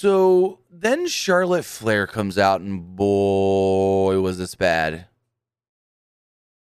So 0.00 0.60
then 0.70 1.08
Charlotte 1.08 1.64
Flair 1.64 2.06
comes 2.06 2.38
out, 2.38 2.60
and 2.60 2.94
boy, 2.94 4.20
was 4.20 4.38
this 4.38 4.54
bad. 4.54 5.06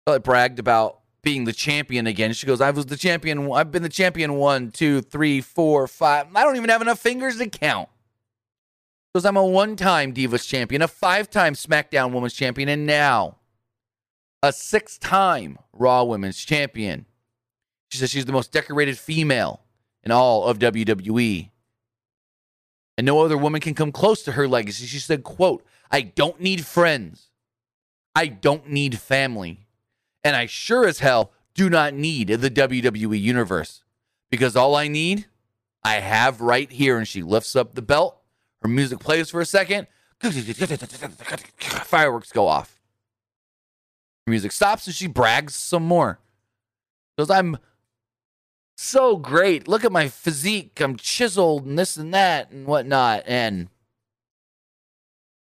Charlotte 0.08 0.24
bragged 0.24 0.58
about 0.58 1.02
being 1.22 1.44
the 1.44 1.54
champion 1.54 2.08
again. 2.08 2.34
She 2.34 2.48
goes, 2.48 2.62
I 2.62 2.72
was 2.72 2.88
the 2.88 2.98
champion. 2.98 3.52
I've 3.52 3.72
been 3.72 3.84
the 3.84 3.90
champion 3.90 4.38
one, 4.38 4.72
two, 4.72 5.02
three, 5.02 5.40
four, 5.42 5.86
five. 5.86 6.26
I 6.34 6.44
don't 6.44 6.56
even 6.56 6.72
have 6.72 6.82
enough 6.82 6.98
fingers 6.98 7.38
to 7.38 7.48
count. 7.48 7.90
Because 9.14 9.24
I'm 9.24 9.38
a 9.38 9.46
one 9.46 9.76
time 9.76 10.16
Divas 10.16 10.48
champion, 10.48 10.82
a 10.82 10.88
five 10.88 11.30
time 11.30 11.54
SmackDown 11.54 12.14
Women's 12.14 12.34
champion, 12.34 12.70
and 12.70 12.88
now 12.88 13.36
a 14.42 14.52
six 14.52 14.98
time 14.98 15.60
Raw 15.74 16.04
Women's 16.06 16.44
champion. 16.44 17.06
She 17.92 18.00
says 18.00 18.10
she's 18.10 18.26
the 18.26 18.34
most 18.34 18.52
decorated 18.52 18.98
female 18.98 19.62
in 20.02 20.12
all 20.12 20.46
of 20.46 20.58
WWE. 20.58 21.52
And 22.98 23.06
no 23.06 23.20
other 23.22 23.38
woman 23.38 23.62
can 23.62 23.76
come 23.76 23.92
close 23.92 24.24
to 24.24 24.32
her 24.34 24.48
legacy. 24.48 24.86
She 24.86 25.00
said, 25.00 25.24
quote, 25.24 25.64
I 25.92 26.02
don't 26.02 26.42
need 26.42 26.66
friends. 26.66 27.30
I 28.16 28.28
don't 28.28 28.70
need 28.70 29.00
family. 29.00 29.68
And 30.24 30.36
I 30.36 30.48
sure 30.48 30.88
as 30.88 31.00
hell 31.00 31.32
do 31.54 31.70
not 31.70 31.94
need 31.94 32.30
the 32.30 32.50
WWE 32.50 33.20
universe. 33.20 33.84
Because 34.32 34.56
all 34.56 34.76
I 34.76 34.88
need, 34.88 35.28
I 35.84 35.96
have 35.96 36.42
right 36.42 36.72
here. 36.72 36.98
And 36.98 37.08
she 37.08 37.22
lifts 37.22 37.56
up 37.56 37.76
the 37.76 37.82
belt. 37.82 38.18
Her 38.64 38.68
music 38.68 39.00
plays 39.00 39.30
for 39.30 39.42
a 39.42 39.46
second. 39.46 39.88
Fireworks 41.60 42.32
go 42.32 42.48
off. 42.48 42.80
Her 44.26 44.32
music 44.32 44.52
stops 44.52 44.88
and 44.88 44.96
she 44.96 45.08
brags 45.08 45.54
some 45.54 45.84
more. 45.84 46.20
Because 47.16 47.30
I'm 47.30 47.58
so 48.78 49.18
great. 49.18 49.68
Look 49.68 49.84
at 49.84 49.92
my 49.92 50.08
physique. 50.08 50.80
I'm 50.80 50.96
chiseled 50.96 51.66
and 51.66 51.78
this 51.78 51.98
and 51.98 52.14
that 52.14 52.52
and 52.52 52.68
whatnot. 52.68 53.24
And 53.26 53.70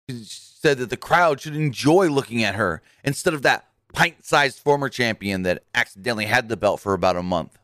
she 0.08 0.22
said 0.24 0.78
that 0.78 0.88
the 0.88 0.96
crowd 0.96 1.40
should 1.40 1.54
enjoy 1.54 2.08
looking 2.08 2.42
at 2.42 2.54
her 2.54 2.82
instead 3.04 3.34
of 3.34 3.42
that 3.42 3.66
pint 3.92 4.24
sized 4.24 4.58
former 4.60 4.88
champion 4.88 5.42
that 5.42 5.62
accidentally 5.74 6.24
had 6.24 6.48
the 6.48 6.56
belt 6.56 6.80
for 6.80 6.94
about 6.94 7.16
a 7.16 7.22
month. 7.22 7.58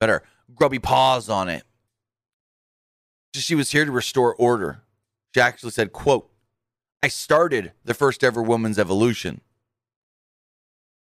Better 0.00 0.22
grubby 0.54 0.78
paws 0.78 1.28
on 1.28 1.50
it. 1.50 1.64
She 3.34 3.54
was 3.54 3.72
here 3.72 3.84
to 3.84 3.92
restore 3.92 4.34
order. 4.34 4.80
She 5.34 5.42
actually 5.42 5.72
said, 5.72 5.92
quote, 5.92 6.30
I 7.02 7.08
started 7.08 7.72
the 7.84 7.92
first 7.92 8.24
ever 8.24 8.42
women's 8.42 8.78
evolution. 8.78 9.42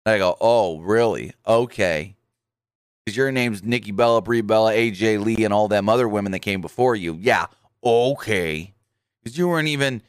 I 0.05 0.19
go, 0.19 0.37
oh, 0.41 0.81
really? 0.81 1.33
Okay 1.47 2.18
because 3.09 3.17
your 3.17 3.33
name's 3.33 3.65
Nikki 3.65 3.91
Bella, 3.91 4.21
Brie 4.21 4.43
Bella, 4.43 4.71
AJ 4.75 5.25
Lee, 5.25 5.43
and 5.43 5.55
all 5.55 5.67
them 5.67 5.89
other 5.89 6.07
women 6.07 6.31
that 6.33 6.41
came 6.41 6.61
before 6.61 6.95
you. 6.95 7.17
Yeah, 7.19 7.47
okay. 7.83 8.75
Because 9.23 9.39
you 9.39 9.49
weren't 9.49 9.69
even 9.69 10.03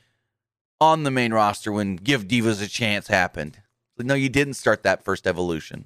on 0.82 1.04
the 1.04 1.12
main 1.12 1.32
roster 1.32 1.72
when 1.72 1.96
Give 1.96 2.28
Divas 2.28 2.62
a 2.62 2.68
Chance 2.68 3.08
happened. 3.08 3.62
But 3.96 4.06
no, 4.06 4.16
you 4.16 4.28
didn't 4.28 4.56
start 4.56 4.84
that 4.84 5.06
first 5.06 5.26
evolution. 5.26 5.86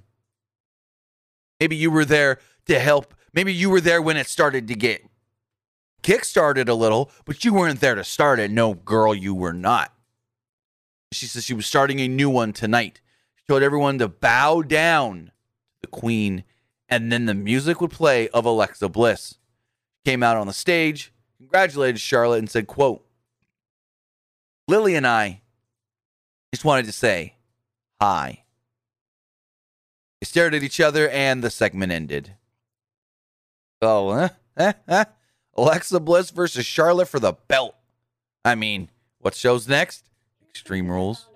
Maybe 1.60 1.76
you 1.76 1.91
were 1.91 2.04
there 2.04 2.39
to 2.65 2.80
help. 2.80 3.13
Maybe 3.32 3.54
you 3.54 3.69
were 3.69 3.82
there 3.82 4.02
when 4.02 4.17
it 4.17 4.26
started 4.26 4.67
to 4.69 4.73
get 4.73 5.06
kick-started 6.02 6.67
a 6.67 6.73
little, 6.73 7.12
but 7.26 7.45
you 7.45 7.54
weren't 7.54 7.80
there 7.80 7.93
to 7.93 8.04
start 8.04 8.39
it. 8.39 8.49
No, 8.49 8.73
girl, 8.73 9.13
you 9.13 9.36
were 9.36 9.54
not. 9.54 9.93
She 11.12 11.28
says 11.28 11.43
she 11.43 11.54
was 11.54 11.67
starting 11.67 11.99
a 11.99 12.08
new 12.08 12.32
one 12.32 12.54
tonight. 12.54 13.02
She 13.36 13.43
told 13.47 13.62
everyone 13.62 13.99
to 13.99 14.08
bow 14.08 14.63
down 14.63 15.26
to 15.28 15.32
the 15.82 15.88
queen 15.88 16.43
and 16.93 17.12
then 17.12 17.25
the 17.25 17.34
music 17.34 17.82
would 17.82 17.89
play 17.89 18.29
of 18.29 18.45
Alexa 18.45 18.88
Bliss. 18.88 19.36
Came 20.06 20.21
out 20.21 20.38
on 20.38 20.45
the 20.45 20.53
stage, 20.53 21.12
congratulated 21.38 21.99
Charlotte, 21.99 22.38
and 22.38 22.49
said, 22.49 22.67
quote, 22.67 23.03
Lily 24.67 24.93
and 24.93 25.08
I 25.08 25.41
just 26.53 26.63
wanted 26.63 26.86
to 26.86 26.91
say 26.91 27.34
hi. 27.99 28.43
They 30.21 30.25
stared 30.25 30.53
at 30.53 30.62
each 30.62 30.79
other 30.79 31.10
and 31.10 31.43
the 31.43 31.49
segment 31.49 31.91
ended. 31.91 32.36
Oh. 33.82 34.29
Alexa 35.58 35.99
Bliss 35.99 36.29
versus 36.29 36.65
Charlotte 36.65 37.08
for 37.08 37.19
the 37.19 37.34
belt. 37.47 37.75
I 38.45 38.53
mean, 38.53 38.91
what 39.17 39.34
shows 39.34 39.67
next? 39.67 40.06
Extreme 40.47 40.91
Rules. 40.91 41.27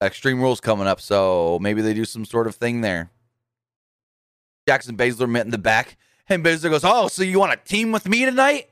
Extreme 0.00 0.40
Rules 0.40 0.60
coming 0.60 0.86
up, 0.86 1.00
so 1.00 1.58
maybe 1.60 1.82
they 1.82 1.92
do 1.92 2.04
some 2.04 2.24
sort 2.24 2.46
of 2.46 2.54
thing 2.54 2.82
there. 2.82 3.10
Jax 4.68 4.86
and 4.86 4.98
Baszler 4.98 5.28
met 5.28 5.44
in 5.44 5.50
the 5.50 5.58
back, 5.58 5.96
and 6.28 6.44
Baszler 6.44 6.70
goes, 6.70 6.84
"Oh, 6.84 7.08
so 7.08 7.22
you 7.22 7.38
want 7.38 7.52
to 7.52 7.68
team 7.68 7.90
with 7.90 8.08
me 8.08 8.24
tonight?" 8.24 8.70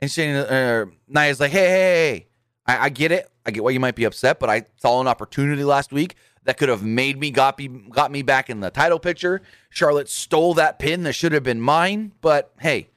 And 0.00 0.10
Shane 0.10 0.36
uh, 0.36 0.86
Nia's 1.08 1.40
like, 1.40 1.52
"Hey, 1.52 1.66
hey, 1.68 2.10
hey, 2.10 2.26
I, 2.66 2.86
I 2.86 2.88
get 2.90 3.10
it. 3.12 3.30
I 3.46 3.52
get 3.52 3.64
why 3.64 3.70
you 3.70 3.80
might 3.80 3.94
be 3.94 4.04
upset, 4.04 4.38
but 4.38 4.50
I 4.50 4.64
saw 4.76 5.00
an 5.00 5.06
opportunity 5.06 5.64
last 5.64 5.92
week 5.92 6.16
that 6.44 6.58
could 6.58 6.68
have 6.68 6.82
made 6.82 7.18
me 7.18 7.30
got 7.30 7.58
me 7.58 7.68
got 7.68 8.10
me 8.10 8.22
back 8.22 8.50
in 8.50 8.60
the 8.60 8.70
title 8.70 8.98
picture. 8.98 9.40
Charlotte 9.70 10.10
stole 10.10 10.52
that 10.54 10.78
pin 10.78 11.04
that 11.04 11.14
should 11.14 11.32
have 11.32 11.42
been 11.42 11.60
mine, 11.60 12.12
but 12.20 12.52
hey, 12.60 12.90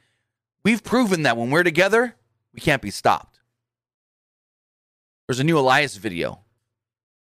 we've 0.64 0.84
proven 0.84 1.22
that 1.24 1.38
when 1.38 1.50
we're 1.50 1.64
together, 1.64 2.16
we 2.54 2.60
can't 2.60 2.82
be 2.82 2.92
stopped." 2.92 3.40
There's 5.28 5.40
a 5.40 5.44
new 5.44 5.60
Elias 5.60 5.96
video 5.96 6.42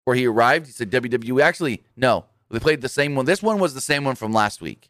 where 0.09 0.15
he 0.15 0.25
arrived. 0.25 0.65
He 0.65 0.71
said 0.71 0.89
WWE. 0.89 1.39
Actually, 1.39 1.83
no, 1.95 2.25
they 2.49 2.57
played 2.57 2.81
the 2.81 2.89
same 2.89 3.13
one. 3.13 3.25
This 3.25 3.43
one 3.43 3.59
was 3.59 3.75
the 3.75 3.79
same 3.79 4.03
one 4.03 4.15
from 4.15 4.33
last 4.33 4.59
week, 4.59 4.89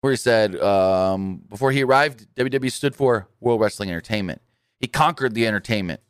where 0.00 0.12
he 0.12 0.16
said 0.16 0.56
um, 0.56 1.44
before 1.48 1.70
he 1.70 1.84
arrived, 1.84 2.26
WWE 2.34 2.72
stood 2.72 2.96
for 2.96 3.28
World 3.38 3.60
Wrestling 3.60 3.88
Entertainment. 3.88 4.42
He 4.80 4.88
conquered 4.88 5.34
the 5.34 5.46
entertainment, 5.46 6.00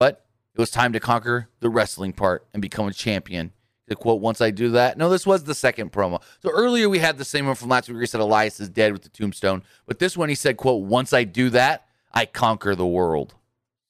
but 0.00 0.26
it 0.56 0.60
was 0.60 0.72
time 0.72 0.92
to 0.92 0.98
conquer 0.98 1.50
the 1.60 1.68
wrestling 1.68 2.12
part 2.12 2.48
and 2.52 2.60
become 2.60 2.88
a 2.88 2.92
champion. 2.92 3.52
The 3.86 3.94
quote, 3.94 4.20
once 4.20 4.40
I 4.40 4.50
do 4.50 4.70
that. 4.70 4.98
No, 4.98 5.08
this 5.08 5.24
was 5.24 5.44
the 5.44 5.54
second 5.54 5.92
promo. 5.92 6.20
So 6.42 6.50
earlier 6.50 6.88
we 6.88 6.98
had 6.98 7.16
the 7.16 7.24
same 7.24 7.46
one 7.46 7.54
from 7.54 7.68
last 7.68 7.86
week 7.86 7.94
where 7.94 8.00
he 8.00 8.08
said 8.08 8.20
Elias 8.20 8.58
is 8.58 8.68
dead 8.68 8.92
with 8.92 9.02
the 9.02 9.08
tombstone. 9.08 9.62
But 9.86 10.00
this 10.00 10.16
one 10.16 10.28
he 10.28 10.34
said, 10.34 10.56
quote, 10.56 10.82
once 10.82 11.12
I 11.12 11.22
do 11.22 11.48
that, 11.50 11.86
I 12.12 12.26
conquer 12.26 12.74
the 12.74 12.84
world. 12.84 13.36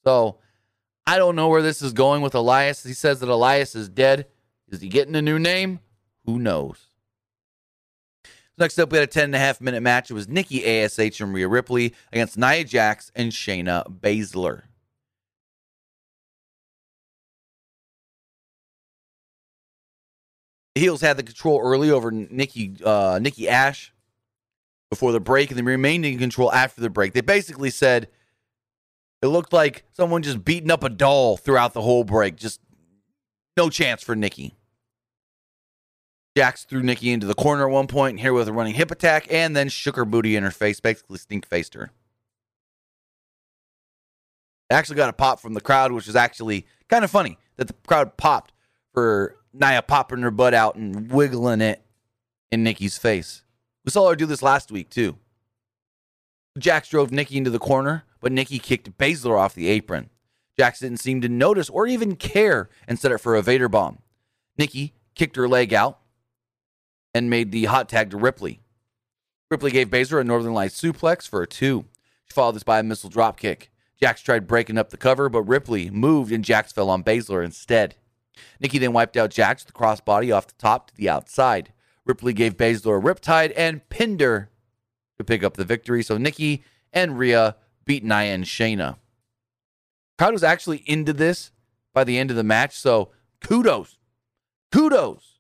So 0.05 0.37
I 1.07 1.19
don't 1.19 1.37
know 1.37 1.49
where 1.49 1.63
this 1.63 1.83
is 1.83 1.93
going 1.93 2.23
with 2.23 2.35
Elias. 2.35 2.83
He 2.83 2.93
says 2.93 3.21
that 3.21 3.29
Elias 3.29 3.75
is 3.75 3.89
dead. 3.89 4.27
Is 4.69 4.81
he 4.81 4.89
getting 4.89 5.15
a 5.15 5.23
new 5.23 5.39
name? 5.39 5.81
Who 6.25 6.39
knows? 6.39 6.87
Next 8.59 8.79
up, 8.79 8.91
we 8.91 8.99
had 8.99 9.09
a 9.09 9.13
10 9.13 9.25
and 9.25 9.35
a 9.35 9.39
half 9.39 9.61
minute 9.61 9.83
match. 9.83 10.11
It 10.11 10.15
was 10.15 10.29
Nikki 10.29 10.65
ASH 10.65 11.21
and 11.21 11.33
Rhea 11.33 11.47
Ripley 11.47 11.95
against 12.11 12.39
Nia 12.39 12.65
Jax 12.65 13.13
and 13.15 13.31
Shayna 13.31 13.87
Baszler. 14.01 14.63
Heels 20.75 21.01
had 21.01 21.17
the 21.17 21.23
control 21.23 21.61
early 21.63 21.91
over 21.91 22.11
Nikki 22.11 22.75
uh, 22.85 23.19
Nikki 23.21 23.49
Ash 23.49 23.93
before 24.91 25.13
the 25.13 25.21
break, 25.21 25.51
and 25.51 25.59
they 25.59 25.63
remained 25.63 26.05
in 26.05 26.19
control 26.19 26.53
after 26.53 26.81
the 26.81 26.91
break. 26.91 27.15
They 27.15 27.23
basically 27.23 27.71
said, 27.71 28.09
it 29.23 29.29
looked 29.29 29.53
like 29.53 29.85
someone 29.93 30.23
just 30.23 30.45
beating 30.45 30.71
up 30.71 30.85
a 30.85 30.89
doll 30.89 31.37
throughout 31.37 31.73
the 31.73 31.83
whole 31.83 32.05
break. 32.05 32.37
Just 32.37 32.61
no 33.57 33.71
chance 33.71 34.03
for 34.03 34.15
Nikki. 34.15 34.55
Jax 36.37 36.65
threw 36.65 36.83
Nikki 36.83 37.13
into 37.13 37.27
the 37.27 37.35
corner 37.35 37.67
at 37.67 37.73
one 37.73 37.87
point, 37.87 38.21
here 38.21 38.35
with 38.35 38.47
a 38.47 38.53
running 38.53 38.75
hip 38.75 38.91
attack, 38.91 39.27
and 39.31 39.57
then 39.57 39.71
shook 39.71 39.97
her 39.97 40.05
booty 40.05 40.37
in 40.37 40.43
her 40.43 40.51
face, 40.51 40.81
basically 40.81 41.17
stink 41.17 41.47
faced 41.47 41.73
her. 41.73 41.91
Actually 44.69 44.97
got 44.97 45.09
a 45.09 45.15
pop 45.15 45.41
from 45.41 45.55
the 45.55 45.61
crowd, 45.61 45.93
which 45.93 46.09
is 46.09 46.17
actually 46.17 46.67
kind 46.89 47.05
of 47.05 47.11
funny 47.11 47.39
that 47.57 47.69
the 47.69 47.75
crowd 47.87 48.19
popped 48.19 48.53
for 48.93 49.37
Nia 49.55 49.81
popping 49.81 50.21
her 50.21 50.31
butt 50.31 50.53
out 50.53 50.75
and 50.75 51.11
wiggling 51.11 51.63
it 51.63 51.83
in 52.53 52.63
Nikki's 52.63 52.99
face. 52.99 53.43
We 53.85 53.91
saw 53.91 54.11
her 54.11 54.17
do 54.17 54.27
this 54.27 54.43
last 54.43 54.71
week 54.71 54.91
too. 54.91 55.17
Jax 56.59 56.89
drove 56.89 57.13
Nikki 57.13 57.39
into 57.39 57.51
the 57.51 57.59
corner, 57.59 58.05
but 58.27 58.33
Nikki 58.33 58.59
kicked 58.59 58.99
Baszler 58.99 59.39
off 59.39 59.55
the 59.55 59.69
apron. 59.69 60.11
Jax 60.59 60.81
didn't 60.81 60.99
seem 60.99 61.21
to 61.21 61.29
notice 61.29 61.71
or 61.71 61.87
even 61.87 62.17
care 62.17 62.69
and 62.89 62.99
set 62.99 63.13
it 63.13 63.19
for 63.19 63.37
a 63.37 63.41
Vader 63.41 63.69
bomb. 63.69 64.01
Nikki 64.59 64.95
kicked 65.15 65.37
her 65.37 65.47
leg 65.47 65.73
out 65.73 66.01
and 67.15 67.31
made 67.31 67.53
the 67.53 67.67
hot 67.67 67.89
tag 67.89 68.11
to 68.11 68.17
Ripley. 68.17 68.63
Ripley 69.49 69.71
gave 69.71 69.91
Baszler 69.91 70.21
a 70.21 70.25
Northern 70.25 70.55
Lights 70.55 70.83
suplex 70.83 71.29
for 71.29 71.41
a 71.41 71.47
two. 71.47 71.85
She 72.25 72.33
followed 72.33 72.57
this 72.57 72.65
by 72.65 72.81
a 72.81 72.83
missile 72.83 73.11
drop 73.11 73.39
kick. 73.39 73.71
Jax 74.01 74.23
tried 74.23 74.49
breaking 74.49 74.77
up 74.77 74.91
the 74.91 74.97
cover, 74.97 75.29
but 75.29 75.43
Ripley 75.43 75.89
moved 75.89 76.33
and 76.33 76.45
Jax 76.45 76.73
fell 76.73 76.91
on 76.91 77.05
Baszler 77.05 77.45
instead. 77.45 77.95
Nikki 78.59 78.79
then 78.79 78.93
wiped 78.93 79.17
out 79.17 79.31
Jax 79.31 79.65
with 79.65 79.73
the 79.73 79.79
crossbody 79.79 80.35
off 80.35 80.49
the 80.49 80.55
top 80.59 80.89
to 80.89 80.97
the 80.97 81.09
outside. 81.09 81.73
Ripley 82.05 82.33
gave 82.33 82.57
Baszler 82.57 82.99
a 82.99 83.01
riptide 83.01 83.53
and 83.57 83.89
pinned 83.89 84.21
her 84.21 84.51
to 85.17 85.23
pick 85.23 85.45
up 85.45 85.57
the 85.57 85.65
victory. 85.65 86.03
So 86.03 86.19
Nikki 86.19 86.65
and 86.93 87.21
Rhea 87.21 87.55
beat 87.87 88.05
Nia 88.05 88.35
and 88.35 88.45
Shayna. 88.45 88.97
Crowd 90.19 90.33
was 90.33 90.45
actually 90.45 90.83
into 90.87 91.13
this 91.13 91.51
by 91.95 92.05
the 92.05 92.19
end 92.19 92.31
of 92.31 92.37
the 92.37 92.45
match, 92.45 92.77
so 92.77 93.11
kudos. 93.41 93.99
Kudos. 94.73 95.39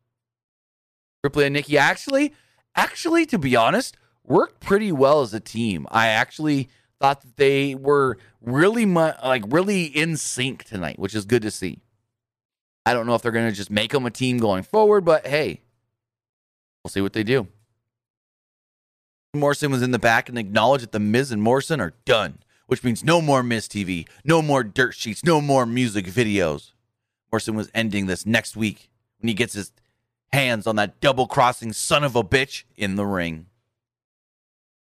Ripley 1.24 1.46
and 1.46 1.54
Nikki 1.54 1.76
actually, 1.76 2.32
actually, 2.74 3.26
to 3.26 3.38
be 3.38 3.56
honest, 3.56 3.96
worked 4.24 4.60
pretty 4.60 4.92
well 4.92 5.22
as 5.22 5.34
a 5.34 5.40
team. 5.40 5.86
I 5.90 6.08
actually 6.08 6.68
thought 7.00 7.22
that 7.22 7.36
they 7.36 7.74
were 7.74 8.18
really 8.40 8.86
mu- 8.86 9.12
like 9.22 9.44
really 9.48 9.84
in 9.84 10.16
sync 10.16 10.64
tonight, 10.64 10.98
which 10.98 11.14
is 11.14 11.24
good 11.24 11.42
to 11.42 11.50
see. 11.50 11.80
I 12.84 12.94
don't 12.94 13.06
know 13.06 13.14
if 13.14 13.22
they're 13.22 13.32
going 13.32 13.50
to 13.50 13.56
just 13.56 13.70
make 13.70 13.90
them 13.90 14.06
a 14.06 14.10
team 14.10 14.38
going 14.38 14.62
forward, 14.62 15.04
but 15.04 15.26
hey, 15.26 15.62
we'll 16.84 16.90
see 16.90 17.00
what 17.00 17.12
they 17.12 17.24
do. 17.24 17.48
Morrison 19.38 19.70
was 19.70 19.82
in 19.82 19.90
the 19.90 19.98
back 19.98 20.28
and 20.28 20.38
acknowledged 20.38 20.84
that 20.84 20.92
the 20.92 21.00
Miz 21.00 21.30
and 21.30 21.42
Morrison 21.42 21.80
are 21.80 21.94
done, 22.04 22.38
which 22.66 22.84
means 22.84 23.04
no 23.04 23.20
more 23.20 23.42
Miz 23.42 23.68
TV, 23.68 24.08
no 24.24 24.42
more 24.42 24.64
dirt 24.64 24.94
sheets, 24.94 25.24
no 25.24 25.40
more 25.40 25.66
music 25.66 26.06
videos. 26.06 26.72
Morrison 27.30 27.54
was 27.54 27.70
ending 27.74 28.06
this 28.06 28.26
next 28.26 28.56
week 28.56 28.90
when 29.18 29.28
he 29.28 29.34
gets 29.34 29.54
his 29.54 29.72
hands 30.32 30.66
on 30.66 30.76
that 30.76 31.00
double 31.00 31.26
crossing 31.26 31.72
son 31.72 32.04
of 32.04 32.16
a 32.16 32.22
bitch 32.22 32.64
in 32.76 32.96
the 32.96 33.06
ring. 33.06 33.46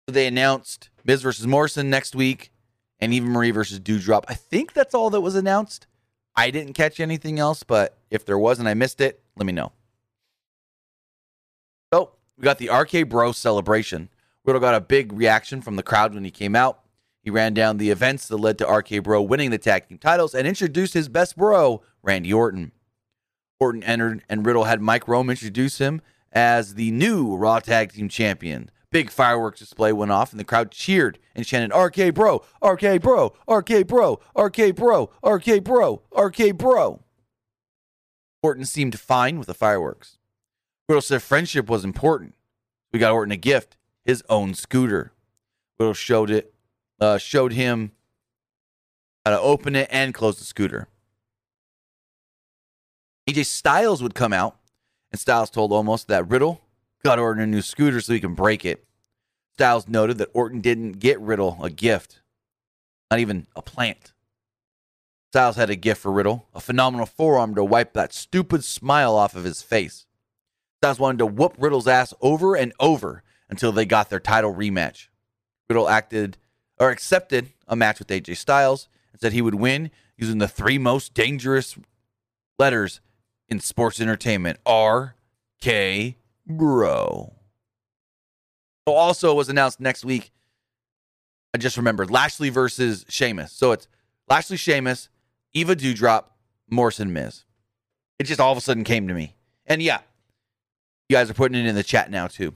They 0.06 0.26
announced 0.26 0.90
Miz 1.04 1.22
versus 1.22 1.46
Morrison 1.46 1.88
next 1.90 2.14
week 2.14 2.50
and 3.00 3.12
Eva 3.12 3.26
Marie 3.26 3.50
versus 3.50 3.80
Doudrop. 3.80 4.24
I 4.28 4.34
think 4.34 4.72
that's 4.72 4.94
all 4.94 5.10
that 5.10 5.20
was 5.20 5.34
announced. 5.34 5.86
I 6.36 6.50
didn't 6.50 6.72
catch 6.72 7.00
anything 7.00 7.38
else, 7.38 7.62
but 7.62 7.96
if 8.10 8.24
there 8.24 8.38
was 8.38 8.58
and 8.58 8.68
I 8.68 8.74
missed 8.74 9.00
it, 9.00 9.22
let 9.36 9.46
me 9.46 9.52
know. 9.52 9.72
So 11.92 12.12
we 12.36 12.42
got 12.42 12.58
the 12.58 12.70
RK 12.70 13.08
Bro 13.08 13.32
celebration. 13.32 14.08
Riddle 14.44 14.60
got 14.60 14.74
a 14.74 14.80
big 14.80 15.12
reaction 15.12 15.62
from 15.62 15.76
the 15.76 15.82
crowd 15.82 16.14
when 16.14 16.24
he 16.24 16.30
came 16.30 16.54
out. 16.54 16.80
He 17.22 17.30
ran 17.30 17.54
down 17.54 17.78
the 17.78 17.90
events 17.90 18.28
that 18.28 18.36
led 18.36 18.58
to 18.58 18.66
RK 18.66 19.02
Bro 19.02 19.22
winning 19.22 19.50
the 19.50 19.58
tag 19.58 19.88
team 19.88 19.96
titles 19.96 20.34
and 20.34 20.46
introduced 20.46 20.92
his 20.92 21.08
best 21.08 21.36
bro, 21.36 21.82
Randy 22.02 22.32
Orton. 22.32 22.72
Orton 23.58 23.82
entered, 23.82 24.22
and 24.28 24.44
Riddle 24.44 24.64
had 24.64 24.82
Mike 24.82 25.08
Rome 25.08 25.30
introduce 25.30 25.78
him 25.78 26.02
as 26.32 26.74
the 26.74 26.90
new 26.90 27.34
Raw 27.34 27.60
Tag 27.60 27.92
Team 27.92 28.10
Champion. 28.10 28.70
Big 28.90 29.10
fireworks 29.10 29.60
display 29.60 29.92
went 29.92 30.12
off, 30.12 30.32
and 30.32 30.38
the 30.38 30.44
crowd 30.44 30.70
cheered 30.70 31.18
and 31.34 31.46
chanted, 31.46 31.74
RK 31.74 32.14
Bro, 32.14 32.44
RK 32.62 33.00
Bro, 33.00 33.32
RK 33.48 33.86
Bro, 33.86 34.20
RK 34.36 34.74
Bro, 34.74 35.10
RK 35.24 35.64
Bro, 35.64 36.02
RK 36.14 36.56
Bro. 36.58 37.00
Orton 38.42 38.66
seemed 38.66 39.00
fine 39.00 39.38
with 39.38 39.46
the 39.46 39.54
fireworks. 39.54 40.18
Riddle 40.88 41.00
said 41.00 41.22
friendship 41.22 41.70
was 41.70 41.84
important. 41.84 42.34
We 42.92 42.98
got 42.98 43.12
Orton 43.12 43.32
a 43.32 43.38
gift 43.38 43.78
his 44.04 44.22
own 44.28 44.54
scooter. 44.54 45.12
Riddle 45.78 45.94
showed 45.94 46.30
it, 46.30 46.54
uh, 47.00 47.18
showed 47.18 47.52
him 47.52 47.92
how 49.24 49.32
to 49.32 49.40
open 49.40 49.74
it 49.74 49.88
and 49.90 50.14
close 50.14 50.38
the 50.38 50.44
scooter. 50.44 50.88
AJ 53.28 53.46
Styles 53.46 54.02
would 54.02 54.14
come 54.14 54.32
out, 54.32 54.56
and 55.10 55.20
Styles 55.20 55.50
told 55.50 55.70
Omos 55.70 56.06
that 56.06 56.28
Riddle 56.28 56.60
got 57.02 57.18
Orton 57.18 57.42
a 57.42 57.46
new 57.46 57.62
scooter 57.62 58.00
so 58.00 58.12
he 58.12 58.20
can 58.20 58.34
break 58.34 58.64
it. 58.64 58.84
Styles 59.54 59.88
noted 59.88 60.18
that 60.18 60.30
Orton 60.34 60.60
didn't 60.60 60.98
get 60.98 61.20
Riddle 61.20 61.58
a 61.62 61.70
gift, 61.70 62.20
not 63.10 63.20
even 63.20 63.46
a 63.56 63.62
plant. 63.62 64.12
Styles 65.32 65.56
had 65.56 65.68
a 65.68 65.74
gift 65.74 66.00
for 66.00 66.12
Riddle, 66.12 66.46
a 66.54 66.60
phenomenal 66.60 67.06
forearm 67.06 67.56
to 67.56 67.64
wipe 67.64 67.92
that 67.94 68.12
stupid 68.12 68.62
smile 68.62 69.16
off 69.16 69.34
of 69.34 69.42
his 69.42 69.62
face. 69.62 70.06
Styles 70.78 71.00
wanted 71.00 71.18
to 71.18 71.26
whoop 71.26 71.56
Riddle's 71.58 71.88
ass 71.88 72.14
over 72.20 72.54
and 72.54 72.72
over 72.78 73.23
until 73.48 73.72
they 73.72 73.84
got 73.84 74.10
their 74.10 74.20
title 74.20 74.54
rematch. 74.54 75.08
Riddle 75.68 75.88
acted 75.88 76.38
or 76.78 76.90
accepted 76.90 77.50
a 77.66 77.76
match 77.76 77.98
with 77.98 78.08
AJ 78.08 78.36
Styles 78.36 78.88
and 79.12 79.20
said 79.20 79.32
he 79.32 79.42
would 79.42 79.54
win 79.54 79.90
using 80.16 80.38
the 80.38 80.48
three 80.48 80.78
most 80.78 81.14
dangerous 81.14 81.76
letters 82.58 83.00
in 83.48 83.60
sports 83.60 84.00
entertainment 84.00 84.58
R 84.64 85.16
K 85.60 86.16
Bro. 86.46 87.32
So 88.86 88.94
also 88.94 89.34
was 89.34 89.48
announced 89.48 89.80
next 89.80 90.04
week. 90.04 90.30
I 91.54 91.58
just 91.58 91.76
remembered 91.76 92.10
Lashley 92.10 92.50
versus 92.50 93.06
Sheamus. 93.08 93.52
So 93.52 93.72
it's 93.72 93.88
Lashley 94.28 94.56
Sheamus, 94.56 95.08
Eva 95.52 95.76
Doudrop, 95.76 96.24
Morrison 96.68 97.12
Miz. 97.12 97.44
It 98.18 98.24
just 98.24 98.40
all 98.40 98.52
of 98.52 98.58
a 98.58 98.60
sudden 98.60 98.84
came 98.84 99.08
to 99.08 99.14
me. 99.14 99.36
And 99.66 99.80
yeah, 99.80 100.00
you 101.08 101.16
guys 101.16 101.30
are 101.30 101.34
putting 101.34 101.58
it 101.58 101.66
in 101.66 101.74
the 101.74 101.82
chat 101.82 102.10
now 102.10 102.26
too. 102.26 102.54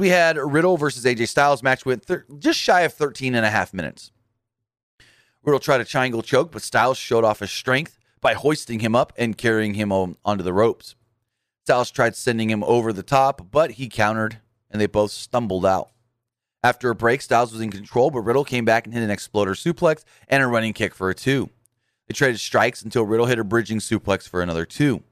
We 0.00 0.08
had 0.08 0.38
Riddle 0.38 0.78
versus 0.78 1.04
AJ 1.04 1.28
Styles 1.28 1.62
match 1.62 1.84
went 1.84 2.06
thir- 2.06 2.24
just 2.38 2.58
shy 2.58 2.80
of 2.80 2.94
13 2.94 3.34
and 3.34 3.44
a 3.44 3.50
half 3.50 3.74
minutes. 3.74 4.12
Riddle 5.42 5.60
tried 5.60 5.82
a 5.82 5.84
triangle 5.84 6.22
choke, 6.22 6.52
but 6.52 6.62
Styles 6.62 6.96
showed 6.96 7.22
off 7.22 7.40
his 7.40 7.50
strength 7.50 7.98
by 8.18 8.32
hoisting 8.32 8.80
him 8.80 8.96
up 8.96 9.12
and 9.18 9.36
carrying 9.36 9.74
him 9.74 9.92
on, 9.92 10.16
onto 10.24 10.42
the 10.42 10.54
ropes. 10.54 10.94
Styles 11.66 11.90
tried 11.90 12.16
sending 12.16 12.48
him 12.48 12.64
over 12.64 12.94
the 12.94 13.02
top, 13.02 13.50
but 13.50 13.72
he 13.72 13.90
countered 13.90 14.38
and 14.70 14.80
they 14.80 14.86
both 14.86 15.10
stumbled 15.10 15.66
out. 15.66 15.90
After 16.64 16.88
a 16.88 16.94
break, 16.94 17.20
Styles 17.20 17.52
was 17.52 17.60
in 17.60 17.68
control, 17.68 18.10
but 18.10 18.20
Riddle 18.20 18.46
came 18.46 18.64
back 18.64 18.86
and 18.86 18.94
hit 18.94 19.02
an 19.02 19.10
exploder 19.10 19.52
suplex 19.52 20.04
and 20.28 20.42
a 20.42 20.46
running 20.46 20.72
kick 20.72 20.94
for 20.94 21.10
a 21.10 21.14
two. 21.14 21.50
They 22.08 22.14
traded 22.14 22.40
strikes 22.40 22.80
until 22.80 23.04
Riddle 23.04 23.26
hit 23.26 23.38
a 23.38 23.44
bridging 23.44 23.80
suplex 23.80 24.26
for 24.26 24.40
another 24.40 24.64
two. 24.64 25.02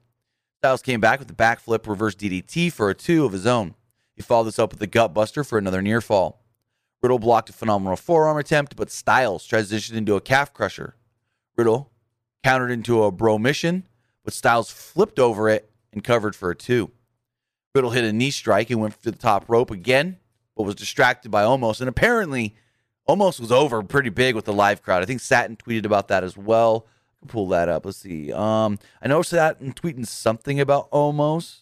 Styles 0.63 0.81
came 0.81 1.03
back 1.03 1.19
with 1.19 1.31
a 1.31 1.35
backflip 1.35 1.87
reverse 1.87 2.15
DDT 2.15 2.73
for 2.73 2.89
a 2.89 2.95
two 2.95 3.27
of 3.27 3.33
his 3.33 3.47
own. 3.47 3.75
He 4.19 4.23
followed 4.25 4.49
this 4.49 4.59
up 4.59 4.73
with 4.73 4.83
a 4.83 4.89
gut 4.89 5.15
buster 5.15 5.45
for 5.45 5.59
another 5.59 5.81
near 5.81 6.01
fall. 6.01 6.43
Riddle 7.01 7.21
blocked 7.21 7.51
a 7.51 7.53
phenomenal 7.53 7.95
forearm 7.95 8.37
attempt, 8.37 8.75
but 8.75 8.91
Styles 8.91 9.47
transitioned 9.47 9.95
into 9.95 10.17
a 10.17 10.21
calf 10.21 10.53
crusher. 10.53 10.97
Riddle 11.57 11.93
countered 12.43 12.73
into 12.73 13.05
a 13.05 13.13
bro 13.13 13.39
mission, 13.39 13.87
but 14.25 14.35
Styles 14.35 14.73
flipped 14.73 15.21
over 15.21 15.49
it 15.49 15.71
and 15.93 16.03
covered 16.03 16.35
for 16.35 16.51
a 16.51 16.57
two. 16.57 16.91
Riddle 17.77 17.93
hit 17.93 18.03
a 18.03 18.13
knee 18.13 18.33
strike 18.33 18.71
and 18.71 18.81
went 18.81 19.01
to 19.05 19.13
the 19.13 19.17
top 19.17 19.45
rope 19.49 19.71
again, 19.71 20.17
but 20.57 20.65
was 20.65 20.75
distracted 20.75 21.31
by 21.31 21.45
Omos. 21.45 21.79
And 21.79 21.89
apparently, 21.89 22.57
Omos 23.09 23.39
was 23.39 23.53
over 23.53 23.85
pretty 23.85 24.11
big 24.11 24.35
with 24.35 24.47
the 24.47 24.53
live 24.53 24.83
crowd. 24.83 25.01
I 25.01 25.07
think 25.07 25.21
Satin 25.21 25.57
tweeted 25.57 25.85
about 25.85 26.09
that 26.09 26.25
as 26.25 26.37
well. 26.37 26.89
Pull 27.29 27.47
that 27.51 27.69
up. 27.69 27.87
Let's 27.87 27.99
see. 27.99 28.33
Um, 28.33 28.81
I 29.01 29.07
know 29.07 29.23
Satin 29.23 29.75
tweeting 29.75 30.09
something 30.09 30.59
about 30.59 30.91
Omos. 30.91 31.61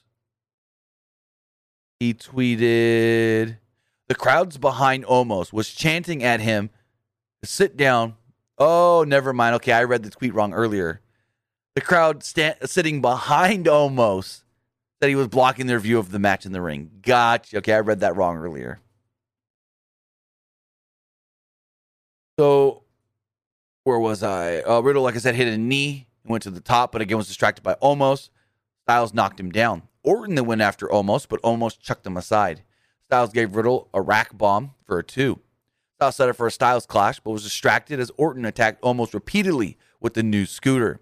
He 1.98 2.12
tweeted 2.14 3.56
the 4.08 4.14
crowds 4.14 4.58
behind 4.58 5.04
Omos 5.06 5.52
was 5.52 5.70
chanting 5.72 6.22
at 6.22 6.40
him 6.40 6.70
sit 7.44 7.76
down. 7.76 8.16
Oh, 8.58 9.04
never 9.06 9.32
mind. 9.32 9.54
Okay, 9.56 9.72
I 9.72 9.84
read 9.84 10.02
the 10.02 10.10
tweet 10.10 10.34
wrong 10.34 10.52
earlier. 10.52 11.00
The 11.74 11.80
crowd 11.80 12.22
sta- 12.22 12.56
sitting 12.64 13.00
behind 13.00 13.66
Omos 13.66 14.42
said 15.00 15.08
he 15.08 15.14
was 15.14 15.28
blocking 15.28 15.66
their 15.66 15.78
view 15.78 15.98
of 15.98 16.10
the 16.10 16.18
match 16.18 16.46
in 16.46 16.52
the 16.52 16.62
ring. 16.62 16.90
Gotcha. 17.02 17.58
Okay, 17.58 17.74
I 17.74 17.80
read 17.80 18.00
that 18.00 18.16
wrong 18.16 18.36
earlier. 18.36 18.80
So, 22.38 22.82
where 23.84 23.98
was 23.98 24.22
I? 24.22 24.60
Uh, 24.60 24.80
Riddle, 24.80 25.02
like 25.02 25.14
I 25.14 25.18
said, 25.18 25.34
hit 25.34 25.48
a 25.48 25.56
knee 25.56 26.06
and 26.24 26.30
went 26.30 26.42
to 26.44 26.50
the 26.50 26.60
top, 26.60 26.92
but 26.92 27.00
again 27.00 27.16
was 27.16 27.28
distracted 27.28 27.62
by 27.62 27.74
Omos. 27.82 28.30
Styles 28.82 29.14
knocked 29.14 29.40
him 29.40 29.50
down. 29.50 29.82
Orton 30.06 30.36
then 30.36 30.46
went 30.46 30.62
after 30.62 30.86
Omos, 30.86 31.26
but 31.28 31.42
Omos 31.42 31.78
chucked 31.78 32.06
him 32.06 32.16
aside. 32.16 32.62
Styles 33.06 33.32
gave 33.32 33.56
Riddle 33.56 33.88
a 33.92 34.00
rack 34.00 34.38
bomb 34.38 34.72
for 34.84 35.00
a 35.00 35.02
two. 35.02 35.40
Styles 35.96 36.16
set 36.16 36.28
up 36.28 36.36
for 36.36 36.46
a 36.46 36.50
Styles 36.50 36.86
clash, 36.86 37.18
but 37.18 37.32
was 37.32 37.42
distracted 37.42 37.98
as 37.98 38.12
Orton 38.16 38.44
attacked 38.44 38.82
Omos 38.82 39.12
repeatedly 39.12 39.76
with 40.00 40.14
the 40.14 40.22
new 40.22 40.46
scooter. 40.46 41.00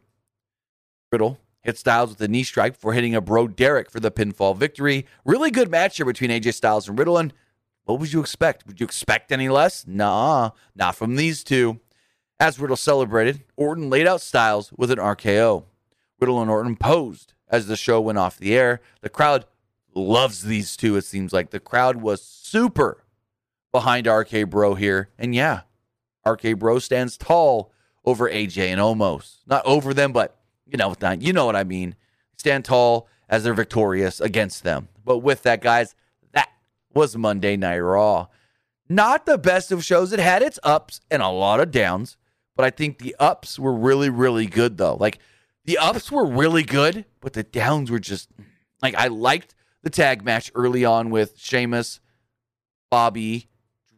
Riddle 1.12 1.38
hit 1.60 1.76
Styles 1.76 2.10
with 2.10 2.20
a 2.22 2.28
knee 2.28 2.44
strike 2.44 2.74
before 2.74 2.94
hitting 2.94 3.14
a 3.14 3.20
bro 3.20 3.46
Derek 3.46 3.90
for 3.90 4.00
the 4.00 4.10
pinfall 4.10 4.56
victory. 4.56 5.06
Really 5.24 5.50
good 5.50 5.70
match 5.70 5.98
here 5.98 6.06
between 6.06 6.30
AJ 6.30 6.54
Styles 6.54 6.88
and 6.88 6.98
Riddle. 6.98 7.18
And 7.18 7.34
what 7.84 8.00
would 8.00 8.12
you 8.12 8.20
expect? 8.20 8.66
Would 8.66 8.80
you 8.80 8.84
expect 8.84 9.30
any 9.30 9.50
less? 9.50 9.86
Nah, 9.86 10.50
not 10.74 10.96
from 10.96 11.16
these 11.16 11.44
two. 11.44 11.78
As 12.40 12.58
Riddle 12.58 12.76
celebrated, 12.76 13.44
Orton 13.56 13.90
laid 13.90 14.06
out 14.06 14.22
Styles 14.22 14.72
with 14.72 14.90
an 14.90 14.98
RKO. 14.98 15.64
Riddle 16.18 16.40
and 16.40 16.50
Orton 16.50 16.76
posed 16.76 17.33
as 17.48 17.66
the 17.66 17.76
show 17.76 18.00
went 18.00 18.18
off 18.18 18.38
the 18.38 18.56
air. 18.56 18.80
The 19.00 19.08
crowd 19.08 19.46
loves 19.94 20.42
these 20.42 20.76
two, 20.76 20.96
it 20.96 21.04
seems 21.04 21.32
like. 21.32 21.50
The 21.50 21.60
crowd 21.60 21.96
was 21.96 22.22
super 22.22 23.04
behind 23.72 24.06
RK 24.06 24.48
Bro 24.48 24.74
here. 24.74 25.10
And 25.18 25.34
yeah, 25.34 25.62
RK 26.26 26.58
Bro 26.58 26.80
stands 26.80 27.16
tall 27.16 27.72
over 28.04 28.28
AJ 28.28 28.68
and 28.68 28.80
Omos. 28.80 29.38
Not 29.46 29.64
over 29.64 29.94
them, 29.94 30.12
but 30.12 30.36
you 30.66 30.76
know, 30.76 30.94
you 31.18 31.32
know 31.32 31.46
what 31.46 31.56
I 31.56 31.64
mean. 31.64 31.96
Stand 32.36 32.64
tall 32.64 33.08
as 33.28 33.44
they're 33.44 33.54
victorious 33.54 34.20
against 34.20 34.64
them. 34.64 34.88
But 35.04 35.18
with 35.18 35.42
that, 35.42 35.60
guys, 35.60 35.94
that 36.32 36.48
was 36.92 37.16
Monday 37.16 37.56
Night 37.56 37.78
Raw. 37.78 38.28
Not 38.88 39.26
the 39.26 39.38
best 39.38 39.72
of 39.72 39.84
shows. 39.84 40.12
It 40.12 40.20
had 40.20 40.42
its 40.42 40.58
ups 40.62 41.00
and 41.10 41.22
a 41.22 41.28
lot 41.28 41.60
of 41.60 41.70
downs, 41.70 42.16
but 42.56 42.64
I 42.64 42.70
think 42.70 42.98
the 42.98 43.16
ups 43.18 43.58
were 43.58 43.72
really, 43.72 44.10
really 44.10 44.46
good, 44.46 44.76
though. 44.76 44.96
Like, 44.96 45.18
the 45.64 45.78
ups 45.78 46.10
were 46.10 46.26
really 46.26 46.62
good, 46.62 47.04
but 47.20 47.32
the 47.32 47.42
downs 47.42 47.90
were 47.90 47.98
just 47.98 48.28
like 48.82 48.94
I 48.94 49.08
liked 49.08 49.54
the 49.82 49.90
tag 49.90 50.24
match 50.24 50.50
early 50.54 50.84
on 50.84 51.10
with 51.10 51.38
Sheamus, 51.38 52.00
Bobby, 52.90 53.48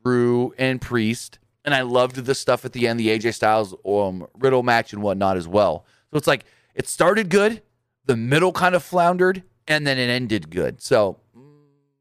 Drew, 0.05 0.55
and 0.59 0.81
Priest. 0.81 1.39
And 1.65 1.75
I 1.75 1.83
loved 1.83 2.17
the 2.17 2.35
stuff 2.35 2.65
at 2.65 2.73
the 2.73 2.87
end, 2.87 3.01
the 3.01 3.09
AJ 3.09 3.35
Styles 3.35 3.75
um, 3.85 4.27
Riddle 4.39 4.63
match 4.63 4.93
and 4.93 5.03
whatnot 5.03 5.37
as 5.37 5.49
well. 5.49 5.85
So 6.13 6.19
it's 6.19 6.29
like 6.29 6.45
it 6.75 6.87
started 6.87 7.29
good, 7.29 7.63
the 8.05 8.17
middle 8.17 8.53
kind 8.53 8.75
of 8.75 8.85
floundered, 8.85 9.43
and 9.67 9.87
then 9.87 9.99
it 9.99 10.09
ended 10.09 10.51
good. 10.51 10.81
So 10.81 11.19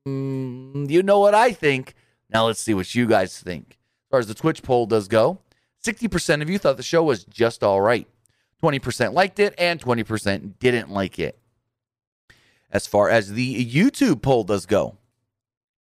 mm, 0.07 0.89
you 0.89 1.01
know 1.01 1.19
what 1.19 1.33
I 1.33 1.51
think. 1.51 1.95
Now 2.29 2.45
let's 2.45 2.59
see 2.59 2.73
what 2.73 2.93
you 2.93 3.07
guys 3.07 3.39
think. 3.39 3.79
As 4.05 4.09
far 4.11 4.19
as 4.19 4.27
the 4.27 4.35
Twitch 4.35 4.61
poll 4.61 4.85
does 4.85 5.07
go, 5.07 5.39
60% 5.83 6.41
of 6.41 6.49
you 6.49 6.57
thought 6.57 6.77
the 6.77 6.83
show 6.83 7.03
was 7.03 7.23
just 7.23 7.63
all 7.63 7.81
right. 7.81 8.07
20% 8.63 9.13
liked 9.13 9.39
it, 9.39 9.53
and 9.57 9.79
20% 9.79 10.59
didn't 10.59 10.89
like 10.89 11.19
it. 11.19 11.37
As 12.71 12.87
far 12.87 13.09
as 13.09 13.33
the 13.33 13.65
YouTube 13.65 14.21
poll 14.21 14.43
does 14.43 14.65
go, 14.65 14.97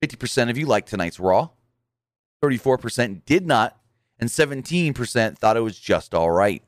50% 0.03 0.49
of 0.49 0.57
you 0.57 0.65
liked 0.65 0.89
tonight's 0.89 1.19
Raw, 1.19 1.49
34% 2.43 3.25
did 3.25 3.47
not, 3.47 3.79
and 4.19 4.29
17% 4.29 5.37
thought 5.37 5.57
it 5.57 5.61
was 5.61 5.79
just 5.79 6.13
all 6.13 6.29
right. 6.29 6.61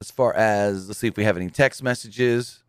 As 0.00 0.10
far 0.10 0.34
as, 0.34 0.88
let's 0.88 0.98
see 0.98 1.06
if 1.06 1.16
we 1.16 1.24
have 1.24 1.36
any 1.36 1.48
text 1.48 1.82
messages. 1.82 2.64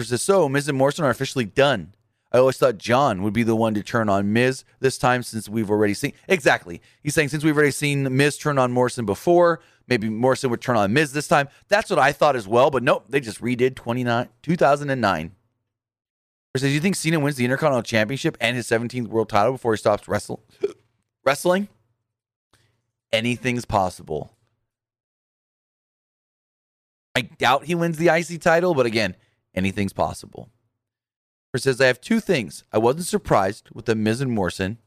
So 0.00 0.48
Miz 0.48 0.68
and 0.68 0.78
Morrison 0.78 1.04
are 1.04 1.10
officially 1.10 1.44
done. 1.44 1.94
I 2.34 2.38
always 2.38 2.56
thought 2.56 2.78
John 2.78 3.22
would 3.22 3.32
be 3.32 3.44
the 3.44 3.54
one 3.54 3.74
to 3.74 3.82
turn 3.84 4.08
on 4.08 4.32
Miz 4.32 4.64
this 4.80 4.98
time 4.98 5.22
since 5.22 5.48
we've 5.48 5.70
already 5.70 5.94
seen. 5.94 6.14
Exactly. 6.26 6.82
He's 7.00 7.14
saying 7.14 7.28
since 7.28 7.44
we've 7.44 7.56
already 7.56 7.70
seen 7.70 8.16
Miz 8.16 8.36
turn 8.36 8.58
on 8.58 8.72
Morrison 8.72 9.06
before, 9.06 9.60
maybe 9.86 10.08
Morrison 10.08 10.50
would 10.50 10.60
turn 10.60 10.76
on 10.76 10.92
Miz 10.92 11.12
this 11.12 11.28
time. 11.28 11.48
That's 11.68 11.90
what 11.90 12.00
I 12.00 12.10
thought 12.10 12.34
as 12.34 12.48
well, 12.48 12.72
but 12.72 12.82
nope, 12.82 13.04
they 13.08 13.20
just 13.20 13.40
redid 13.40 13.76
29, 13.76 14.28
2009. 14.42 15.30
Says, 16.56 16.74
you 16.74 16.80
think 16.80 16.96
Cena 16.96 17.20
wins 17.20 17.36
the 17.36 17.44
Intercontinental 17.44 17.84
Championship 17.84 18.36
and 18.40 18.56
his 18.56 18.66
17th 18.66 19.06
world 19.06 19.28
title 19.28 19.52
before 19.52 19.72
he 19.72 19.78
stops 19.78 20.08
wrestle- 20.08 20.42
wrestling? 21.24 21.68
Anything's 23.12 23.64
possible. 23.64 24.32
I 27.14 27.22
doubt 27.22 27.66
he 27.66 27.76
wins 27.76 27.96
the 27.96 28.08
IC 28.08 28.40
title, 28.40 28.74
but 28.74 28.86
again, 28.86 29.14
anything's 29.54 29.92
possible 29.92 30.48
says, 31.58 31.80
I 31.80 31.86
have 31.86 32.00
two 32.00 32.20
things. 32.20 32.64
I 32.72 32.78
wasn't 32.78 33.06
surprised 33.06 33.68
with 33.72 33.84
the 33.84 33.94
Miz 33.94 34.20
and 34.20 34.32
Morrison. 34.32 34.78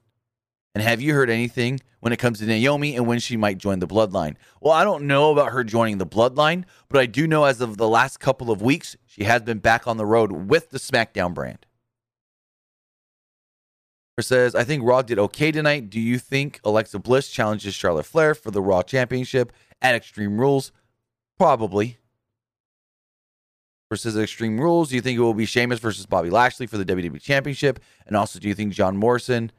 And 0.76 0.84
have 0.84 1.02
you 1.02 1.14
heard 1.14 1.30
anything 1.30 1.80
when 2.02 2.14
it 2.14 2.20
comes 2.20 2.40
to 2.40 2.46
Naomi 2.46 2.96
and 2.96 3.08
when 3.08 3.20
she 3.20 3.36
might 3.36 3.58
join 3.58 3.80
the 3.80 3.88
bloodline? 3.88 4.36
Well, 4.62 4.74
I 4.74 4.84
don't 4.84 5.08
know 5.08 5.32
about 5.32 5.52
her 5.52 5.64
joining 5.64 5.98
the 5.98 6.06
bloodline, 6.06 6.66
but 6.90 7.00
I 7.00 7.06
do 7.06 7.26
know 7.26 7.46
as 7.46 7.62
of 7.62 7.78
the 7.78 7.88
last 7.88 8.20
couple 8.20 8.52
of 8.52 8.62
weeks, 8.62 8.96
she 9.06 9.24
has 9.24 9.42
been 9.42 9.60
back 9.60 9.88
on 9.88 9.98
the 9.98 10.06
road 10.06 10.32
with 10.32 10.70
the 10.70 10.78
SmackDown 10.78 11.34
brand. 11.34 11.66
Her 14.18 14.22
says, 14.22 14.54
I 14.56 14.64
think 14.64 14.84
Raw 14.84 15.04
did 15.04 15.20
okay 15.20 15.52
tonight. 15.52 15.90
Do 15.90 16.00
you 16.00 16.20
think 16.20 16.60
Alexa 16.64 17.00
Bliss 17.00 17.30
challenges 17.30 17.74
Charlotte 17.74 18.06
Flair 18.06 18.36
for 18.36 18.52
the 18.52 18.62
Raw 18.62 18.82
Championship 18.82 19.54
at 19.82 19.96
Extreme 19.96 20.40
Rules? 20.40 20.72
Probably 21.38 21.98
versus 23.90 24.18
Extreme 24.18 24.60
Rules? 24.60 24.90
Do 24.90 24.96
you 24.96 25.02
think 25.02 25.18
it 25.18 25.22
will 25.22 25.34
be 25.34 25.46
Sheamus 25.46 25.80
versus 25.80 26.06
Bobby 26.06 26.30
Lashley 26.30 26.68
for 26.68 26.78
the 26.78 26.86
WWE 26.86 27.22
Championship? 27.22 27.80
And 28.06 28.16
also, 28.16 28.40
do 28.40 28.48
you 28.48 28.54
think 28.54 28.74
John 28.74 28.98
Morrison 28.98 29.52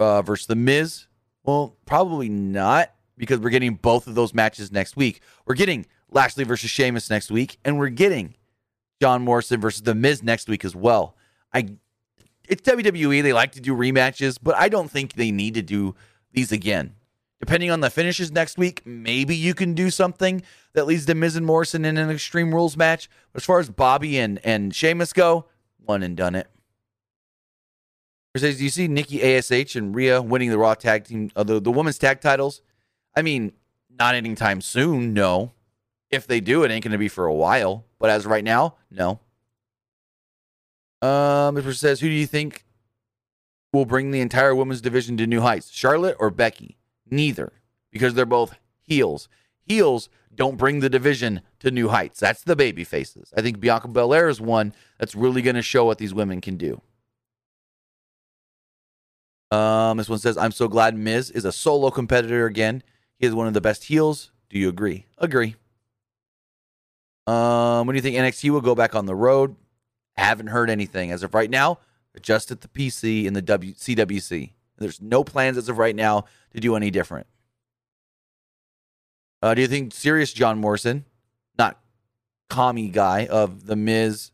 uh, 0.00 0.22
versus 0.22 0.46
The 0.46 0.56
Miz? 0.56 1.06
Well, 1.44 1.76
probably 1.86 2.28
not 2.28 2.92
because 3.16 3.40
we're 3.40 3.50
getting 3.50 3.74
both 3.74 4.06
of 4.06 4.14
those 4.14 4.34
matches 4.34 4.72
next 4.72 4.96
week. 4.96 5.20
We're 5.46 5.54
getting 5.54 5.86
Lashley 6.10 6.44
versus 6.44 6.70
Sheamus 6.70 7.10
next 7.10 7.30
week, 7.30 7.58
and 7.64 7.78
we're 7.78 7.88
getting 7.88 8.34
John 9.00 9.22
Morrison 9.22 9.60
versus 9.60 9.82
The 9.82 9.94
Miz 9.94 10.22
next 10.22 10.48
week 10.48 10.64
as 10.64 10.74
well. 10.74 11.16
I, 11.52 11.68
it's 12.48 12.62
WWE. 12.62 13.22
They 13.22 13.32
like 13.32 13.52
to 13.52 13.60
do 13.60 13.74
rematches, 13.74 14.38
but 14.42 14.54
I 14.56 14.68
don't 14.68 14.90
think 14.90 15.14
they 15.14 15.30
need 15.30 15.54
to 15.54 15.62
do 15.62 15.94
these 16.32 16.52
again. 16.52 16.94
Depending 17.40 17.72
on 17.72 17.80
the 17.80 17.90
finishes 17.90 18.30
next 18.30 18.56
week, 18.56 18.82
maybe 18.84 19.34
you 19.34 19.52
can 19.52 19.74
do 19.74 19.90
something 19.90 20.42
that 20.74 20.86
leads 20.86 21.06
to 21.06 21.14
Miz 21.14 21.36
and 21.36 21.46
Morrison 21.46 21.84
in 21.84 21.98
an 21.98 22.10
Extreme 22.10 22.54
Rules 22.54 22.76
match. 22.76 23.08
As 23.34 23.44
far 23.44 23.58
as 23.58 23.70
Bobby 23.70 24.18
and, 24.18 24.40
and 24.44 24.74
Sheamus 24.74 25.12
go, 25.12 25.46
one 25.84 26.02
and 26.02 26.16
done 26.16 26.34
it. 26.34 26.48
Says, 28.34 28.56
do 28.56 28.64
you 28.64 28.70
see 28.70 28.88
Nikki 28.88 29.22
ASH 29.22 29.76
and 29.76 29.94
Rhea 29.94 30.22
winning 30.22 30.48
the 30.48 30.56
Raw 30.56 30.72
tag 30.72 31.04
team, 31.04 31.30
uh, 31.36 31.42
the, 31.42 31.60
the 31.60 31.70
women's 31.70 31.98
tag 31.98 32.22
titles? 32.22 32.62
I 33.14 33.20
mean, 33.20 33.52
not 33.98 34.14
anytime 34.14 34.62
soon, 34.62 35.12
no. 35.12 35.52
If 36.10 36.26
they 36.26 36.40
do, 36.40 36.64
it 36.64 36.70
ain't 36.70 36.82
going 36.82 36.92
to 36.92 36.98
be 36.98 37.08
for 37.08 37.26
a 37.26 37.34
while. 37.34 37.84
But 37.98 38.08
as 38.08 38.24
right 38.24 38.42
now, 38.42 38.76
no. 38.90 39.20
Um, 41.02 41.58
it 41.58 41.74
says, 41.74 42.00
who 42.00 42.08
do 42.08 42.14
you 42.14 42.26
think 42.26 42.64
will 43.72 43.84
bring 43.84 44.12
the 44.12 44.20
entire 44.20 44.54
women's 44.54 44.80
division 44.80 45.18
to 45.18 45.26
new 45.26 45.42
heights, 45.42 45.70
Charlotte 45.70 46.16
or 46.18 46.30
Becky? 46.30 46.78
Neither, 47.10 47.52
because 47.90 48.14
they're 48.14 48.24
both 48.24 48.56
heels. 48.80 49.28
Heels 49.66 50.08
don't 50.34 50.56
bring 50.56 50.80
the 50.80 50.88
division 50.88 51.42
to 51.60 51.70
new 51.70 51.88
heights. 51.88 52.20
That's 52.20 52.42
the 52.42 52.56
baby 52.56 52.84
faces. 52.84 53.32
I 53.36 53.42
think 53.42 53.60
Bianca 53.60 53.88
Belair 53.88 54.28
is 54.28 54.40
one 54.40 54.74
that's 54.98 55.14
really 55.14 55.42
going 55.42 55.56
to 55.56 55.62
show 55.62 55.84
what 55.84 55.98
these 55.98 56.14
women 56.14 56.40
can 56.40 56.56
do. 56.56 56.80
Um, 59.50 59.98
this 59.98 60.08
one 60.08 60.18
says, 60.18 60.38
I'm 60.38 60.52
so 60.52 60.66
glad 60.66 60.96
Miz 60.96 61.30
is 61.30 61.44
a 61.44 61.52
solo 61.52 61.90
competitor 61.90 62.46
again. 62.46 62.82
He 63.18 63.26
is 63.26 63.34
one 63.34 63.46
of 63.46 63.54
the 63.54 63.60
best 63.60 63.84
heels. 63.84 64.32
Do 64.48 64.58
you 64.58 64.68
agree? 64.68 65.06
Agree. 65.18 65.56
Um, 67.26 67.86
when 67.86 67.94
do 67.94 67.98
you 67.98 68.02
think 68.02 68.16
NXT 68.16 68.50
will 68.50 68.62
go 68.62 68.74
back 68.74 68.94
on 68.94 69.06
the 69.06 69.14
road? 69.14 69.56
Haven't 70.16 70.48
heard 70.48 70.70
anything. 70.70 71.10
As 71.10 71.22
of 71.22 71.34
right 71.34 71.50
now, 71.50 71.78
just 72.20 72.50
at 72.50 72.62
the 72.62 72.68
PC 72.68 73.26
in 73.26 73.34
the 73.34 73.42
w- 73.42 73.74
CWC. 73.74 74.52
There's 74.78 75.00
no 75.00 75.22
plans 75.22 75.56
as 75.56 75.68
of 75.68 75.78
right 75.78 75.94
now 75.94 76.24
to 76.52 76.60
do 76.60 76.74
any 76.74 76.90
different. 76.90 77.26
Uh, 79.42 79.54
do 79.54 79.60
you 79.60 79.66
think 79.66 79.92
serious 79.92 80.32
John 80.32 80.58
Morrison, 80.58 81.04
not 81.58 81.80
commie 82.48 82.88
guy 82.88 83.26
of 83.26 83.66
the 83.66 83.74
Miz, 83.74 84.30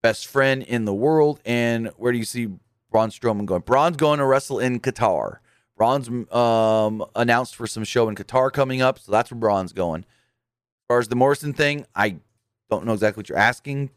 best 0.00 0.28
friend 0.28 0.62
in 0.62 0.84
the 0.84 0.94
world, 0.94 1.40
and 1.44 1.88
where 1.96 2.12
do 2.12 2.18
you 2.18 2.24
see 2.24 2.48
Braun 2.90 3.10
Strowman 3.10 3.46
going? 3.46 3.62
Braun's 3.62 3.96
going 3.96 4.20
to 4.20 4.24
wrestle 4.24 4.60
in 4.60 4.78
Qatar. 4.78 5.38
Braun's 5.76 6.08
um, 6.32 7.04
announced 7.16 7.56
for 7.56 7.66
some 7.66 7.84
show 7.84 8.08
in 8.08 8.14
Qatar 8.14 8.52
coming 8.52 8.80
up, 8.80 8.98
so 8.98 9.10
that's 9.10 9.30
where 9.30 9.38
Braun's 9.38 9.72
going. 9.72 10.00
As 10.00 10.86
far 10.88 10.98
as 11.00 11.08
the 11.08 11.16
Morrison 11.16 11.52
thing, 11.52 11.84
I 11.94 12.16
don't 12.70 12.86
know 12.86 12.92
exactly 12.92 13.20
what 13.20 13.28
you're 13.28 13.38
asking. 13.38 13.90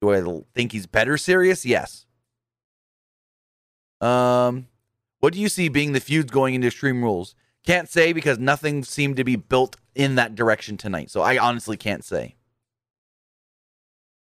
Do 0.00 0.12
I 0.12 0.42
think 0.54 0.72
he's 0.72 0.86
better 0.86 1.16
serious? 1.16 1.64
Yes. 1.64 2.06
Um, 4.00 4.68
what 5.20 5.32
do 5.32 5.40
you 5.40 5.48
see 5.48 5.68
being 5.68 5.92
the 5.92 6.00
feuds 6.00 6.30
going 6.30 6.54
into 6.54 6.68
Extreme 6.68 7.02
Rules? 7.02 7.34
Can't 7.68 7.86
say 7.86 8.14
because 8.14 8.38
nothing 8.38 8.82
seemed 8.82 9.18
to 9.18 9.24
be 9.24 9.36
built 9.36 9.76
in 9.94 10.14
that 10.14 10.34
direction 10.34 10.78
tonight. 10.78 11.10
So 11.10 11.20
I 11.20 11.36
honestly 11.36 11.76
can't 11.76 12.02
say. 12.02 12.36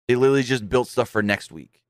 They 0.09 0.17
literally 0.17 0.43
just 0.43 0.69
built 0.69 0.89
stuff 0.89 1.09
for 1.09 1.23
next 1.23 1.53
week. 1.53 1.85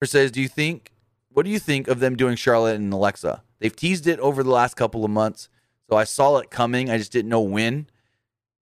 Chris 0.00 0.10
says, 0.12 0.30
Do 0.30 0.40
you 0.40 0.48
think, 0.48 0.92
what 1.28 1.44
do 1.44 1.50
you 1.50 1.58
think 1.58 1.88
of 1.88 2.00
them 2.00 2.16
doing 2.16 2.36
Charlotte 2.36 2.76
and 2.76 2.90
Alexa? 2.90 3.42
They've 3.58 3.76
teased 3.76 4.06
it 4.06 4.18
over 4.20 4.42
the 4.42 4.48
last 4.48 4.76
couple 4.76 5.04
of 5.04 5.10
months. 5.10 5.50
So 5.90 5.96
I 5.98 6.04
saw 6.04 6.38
it 6.38 6.48
coming. 6.48 6.88
I 6.88 6.96
just 6.96 7.12
didn't 7.12 7.28
know 7.28 7.42
when. 7.42 7.90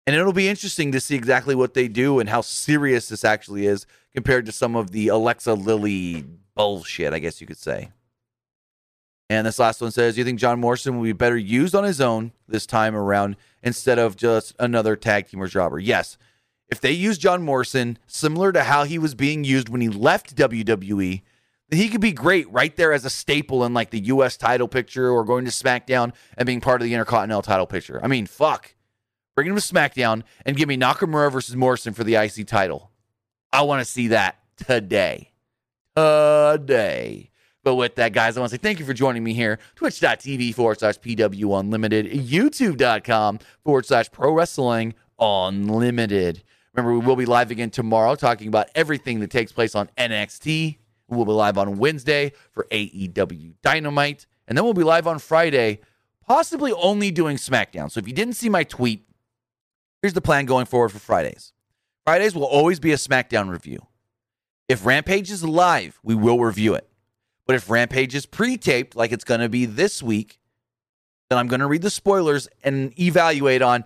And 0.05 0.17
it'll 0.17 0.33
be 0.33 0.49
interesting 0.49 0.91
to 0.91 1.01
see 1.01 1.15
exactly 1.15 1.55
what 1.55 1.75
they 1.75 1.87
do 1.87 2.19
and 2.19 2.29
how 2.29 2.41
serious 2.41 3.09
this 3.09 3.25
actually 3.25 3.67
is 3.67 3.87
compared 4.13 4.47
to 4.47 4.53
some 4.53 4.75
of 4.75 4.91
the 4.91 5.07
Alexa 5.07 5.55
Lily 5.55 6.25
bullshit, 6.57 7.13
I 7.13 7.21
guess 7.21 7.41
you 7.41 7.47
could 7.47 7.57
say. 7.57 7.91
And 9.29 9.47
this 9.47 9.59
last 9.59 9.81
one 9.81 9.91
says, 9.91 10.17
"You 10.17 10.25
think 10.25 10.39
John 10.39 10.61
Morrison 10.61 10.97
will 10.97 11.05
be 11.05 11.13
better 11.13 11.37
used 11.37 11.75
on 11.75 11.85
his 11.85 12.01
own 12.01 12.33
this 12.49 12.67
time 12.67 12.95
around 12.95 13.37
instead 13.63 13.99
of 13.99 14.17
just 14.17 14.55
another 14.59 14.95
tag 14.95 15.29
team 15.29 15.43
or 15.43 15.49
jobber?" 15.49 15.79
Yes. 15.79 16.17
If 16.69 16.81
they 16.81 16.93
use 16.93 17.19
John 17.19 17.43
Morrison 17.43 17.99
similar 18.07 18.53
to 18.53 18.65
how 18.65 18.85
he 18.85 18.99
was 18.99 19.15
being 19.15 19.45
used 19.45 19.69
when 19.69 19.81
he 19.81 19.89
left 19.89 20.35
WWE, 20.35 21.23
then 21.69 21.81
he 21.81 21.89
could 21.89 22.01
be 22.01 22.13
great 22.13 22.51
right 22.53 22.75
there 22.77 22.93
as 22.93 23.05
a 23.05 23.11
staple 23.11 23.65
in 23.65 23.73
like 23.75 23.91
the 23.91 24.01
U.S. 24.07 24.37
title 24.37 24.69
picture 24.69 25.09
or 25.11 25.25
going 25.25 25.45
to 25.45 25.51
SmackDown 25.51 26.13
and 26.37 26.47
being 26.47 26.61
part 26.61 26.81
of 26.81 26.85
the 26.85 26.95
Intercontinental 26.95 27.43
title 27.43 27.67
picture. 27.67 28.01
I 28.03 28.09
mean, 28.09 28.27
fuck. 28.27 28.75
Bring 29.37 29.49
him 29.49 29.55
to 29.55 29.61
SmackDown 29.61 30.23
and 30.45 30.57
give 30.57 30.69
me 30.69 30.77
Nakamura 30.77 31.31
versus 31.31 31.55
Morrison 31.57 31.93
for 31.93 32.05
the 32.05 32.15
IC 32.17 32.47
title. 32.47 32.91
I 33.53 33.63
want 33.63 33.81
to 33.81 33.85
see 33.85 34.09
that 34.09 34.39
today. 34.57 35.33
Today. 35.97 37.31
But 37.67 37.75
with 37.75 37.97
that, 37.97 38.13
guys, 38.13 38.37
I 38.37 38.41
want 38.41 38.51
to 38.51 38.55
say 38.55 38.61
thank 38.63 38.79
you 38.79 38.85
for 38.85 38.95
joining 38.95 39.25
me 39.25 39.35
here. 39.35 39.59
Twitch.tv 39.75 40.55
forward 40.55 40.79
slash 40.79 41.01
PW 41.01 41.59
Unlimited, 41.59 42.07
YouTube.com 42.13 43.41
forward 43.65 43.85
slash 43.85 44.09
Pro 44.13 44.33
Wrestling 44.33 44.95
Unlimited. 45.19 46.45
Remember, 46.73 46.97
we 46.97 47.05
will 47.05 47.17
be 47.17 47.27
live 47.27 47.51
again 47.51 47.71
tomorrow 47.71 48.15
talking 48.15 48.47
about 48.47 48.69
everything 48.77 49.19
that 49.19 49.33
takes 49.33 49.51
place 49.51 49.75
on 49.75 49.91
NXT. 49.99 50.77
We'll 51.09 51.25
be 51.25 51.33
live 51.33 51.59
on 51.59 51.77
Wednesday 51.77 52.35
for 52.53 52.69
AEW 52.71 53.55
Dynamite. 53.63 54.27
And 54.47 54.57
then 54.57 54.65
we'll 54.65 54.73
be 54.73 54.85
live 54.85 55.09
on 55.09 55.19
Friday, 55.19 55.81
possibly 56.25 56.73
only 56.73 57.11
doing 57.11 57.37
SmackDown. 57.37 57.91
So 57.91 57.99
if 57.99 58.07
you 58.07 58.15
didn't 58.15 58.35
see 58.35 58.49
my 58.49 58.63
tweet, 58.63 59.09
here's 60.03 60.15
the 60.15 60.21
plan 60.21 60.47
going 60.47 60.67
forward 60.67 60.91
for 60.91 61.01
Fridays. 61.01 61.53
Fridays 62.05 62.33
will 62.33 62.45
always 62.45 62.79
be 62.79 62.93
a 62.93 62.97
SmackDown 62.97 63.49
review. 63.49 63.89
If 64.69 64.87
Rampage 64.87 65.33
is 65.33 65.43
live, 65.43 65.99
we 66.05 66.15
will 66.15 66.39
review 66.39 66.75
it. 66.75 66.89
But 67.47 67.57
if 67.57 67.71
Rampage 67.71 68.15
is 68.15 68.27
pre 68.27 68.57
taped, 68.57 68.97
like 68.97 69.13
it's 69.13 69.25
going 69.25 69.41
to 69.41 69.49
be 69.49 69.67
this 69.67 70.03
week, 70.03 70.39
then 71.31 71.39
I'm 71.39 71.49
going 71.49 71.61
to 71.61 71.67
read 71.67 71.83
the 71.83 71.91
spoilers 71.91 72.49
and 72.63 72.99
evaluate 72.99 73.63
on 73.63 73.85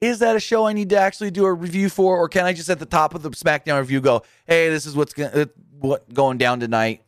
is 0.00 0.18
that 0.18 0.36
a 0.36 0.40
show 0.40 0.66
I 0.66 0.74
need 0.74 0.90
to 0.90 0.98
actually 0.98 1.30
do 1.30 1.46
a 1.46 1.52
review 1.52 1.88
for, 1.88 2.16
or 2.18 2.28
can 2.28 2.44
I 2.44 2.52
just 2.52 2.68
at 2.68 2.78
the 2.78 2.86
top 2.86 3.14
of 3.14 3.22
the 3.22 3.30
SmackDown 3.30 3.78
review 3.78 4.00
go, 4.00 4.22
hey, 4.46 4.68
this 4.68 4.84
is 4.84 4.94
what's 4.94 5.14
gonna, 5.14 5.30
uh, 5.30 5.46
what 5.78 6.12
going 6.12 6.36
down 6.36 6.60
tonight 6.60 7.02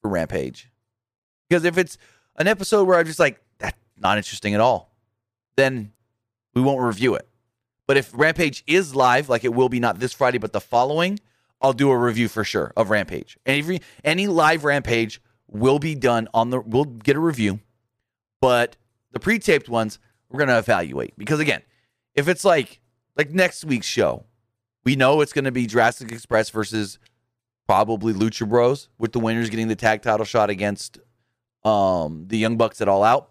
for 0.00 0.08
Rampage? 0.08 0.70
Because 1.48 1.64
if 1.64 1.76
it's 1.76 1.98
an 2.36 2.46
episode 2.46 2.84
where 2.84 2.98
I'm 2.98 3.06
just 3.06 3.18
like 3.18 3.40
that's 3.58 3.76
not 3.96 4.16
interesting 4.16 4.54
at 4.54 4.60
all, 4.60 4.94
then 5.56 5.92
we 6.54 6.62
won't 6.62 6.80
review 6.80 7.14
it. 7.14 7.28
But 7.86 7.96
if 7.96 8.10
Rampage 8.14 8.62
is 8.66 8.94
live, 8.94 9.28
like 9.28 9.44
it 9.44 9.54
will 9.54 9.68
be 9.68 9.80
not 9.80 9.98
this 9.98 10.12
Friday, 10.12 10.38
but 10.38 10.52
the 10.52 10.60
following, 10.60 11.18
I'll 11.60 11.72
do 11.72 11.90
a 11.90 11.96
review 11.96 12.28
for 12.28 12.44
sure 12.44 12.72
of 12.76 12.90
Rampage. 12.90 13.38
Any 13.46 13.80
any 14.04 14.26
live 14.26 14.64
Rampage 14.64 15.20
will 15.48 15.78
be 15.78 15.94
done 15.94 16.28
on 16.34 16.50
the. 16.50 16.60
We'll 16.60 16.84
get 16.84 17.16
a 17.16 17.20
review, 17.20 17.60
but 18.40 18.76
the 19.12 19.20
pre-taped 19.20 19.68
ones 19.68 19.98
we're 20.28 20.40
gonna 20.40 20.58
evaluate 20.58 21.14
because 21.16 21.40
again, 21.40 21.62
if 22.14 22.28
it's 22.28 22.44
like 22.44 22.80
like 23.16 23.30
next 23.30 23.64
week's 23.64 23.86
show, 23.86 24.24
we 24.84 24.96
know 24.96 25.20
it's 25.20 25.32
gonna 25.32 25.52
be 25.52 25.66
Jurassic 25.66 26.12
Express 26.12 26.50
versus 26.50 26.98
probably 27.66 28.12
Lucha 28.12 28.48
Bros 28.48 28.88
with 28.98 29.12
the 29.12 29.20
winners 29.20 29.50
getting 29.50 29.68
the 29.68 29.76
tag 29.76 30.02
title 30.02 30.26
shot 30.26 30.50
against 30.50 30.98
um 31.64 32.26
the 32.28 32.36
Young 32.36 32.56
Bucks 32.56 32.80
at 32.80 32.88
All 32.88 33.02
Out. 33.02 33.30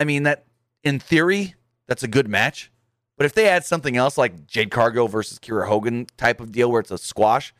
I 0.00 0.04
mean 0.04 0.24
that 0.24 0.46
in 0.82 0.98
theory 0.98 1.54
that's 1.86 2.02
a 2.02 2.08
good 2.08 2.28
match. 2.28 2.71
But 3.22 3.26
if 3.26 3.34
they 3.34 3.48
add 3.48 3.64
something 3.64 3.96
else 3.96 4.18
like 4.18 4.48
Jade 4.48 4.72
Cargill 4.72 5.06
versus 5.06 5.38
Kiera 5.38 5.68
Hogan 5.68 6.08
type 6.16 6.40
of 6.40 6.50
deal 6.50 6.72
where 6.72 6.80
it's 6.80 6.90
a 6.90 6.98
squash, 6.98 7.54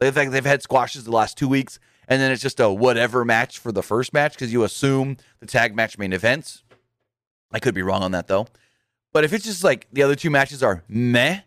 they 0.00 0.10
think 0.10 0.32
they've 0.32 0.44
had 0.44 0.64
squashes 0.64 1.04
the 1.04 1.12
last 1.12 1.38
two 1.38 1.46
weeks, 1.46 1.78
and 2.08 2.20
then 2.20 2.32
it's 2.32 2.42
just 2.42 2.58
a 2.58 2.68
whatever 2.72 3.24
match 3.24 3.60
for 3.60 3.70
the 3.70 3.84
first 3.84 4.12
match 4.12 4.32
because 4.32 4.52
you 4.52 4.64
assume 4.64 5.16
the 5.38 5.46
tag 5.46 5.76
match 5.76 5.96
main 5.96 6.12
events. 6.12 6.64
I 7.52 7.60
could 7.60 7.72
be 7.72 7.82
wrong 7.82 8.02
on 8.02 8.10
that 8.10 8.26
though. 8.26 8.48
But 9.12 9.22
if 9.22 9.32
it's 9.32 9.44
just 9.44 9.62
like 9.62 9.86
the 9.92 10.02
other 10.02 10.16
two 10.16 10.28
matches 10.28 10.60
are 10.60 10.82
meh, 10.88 11.38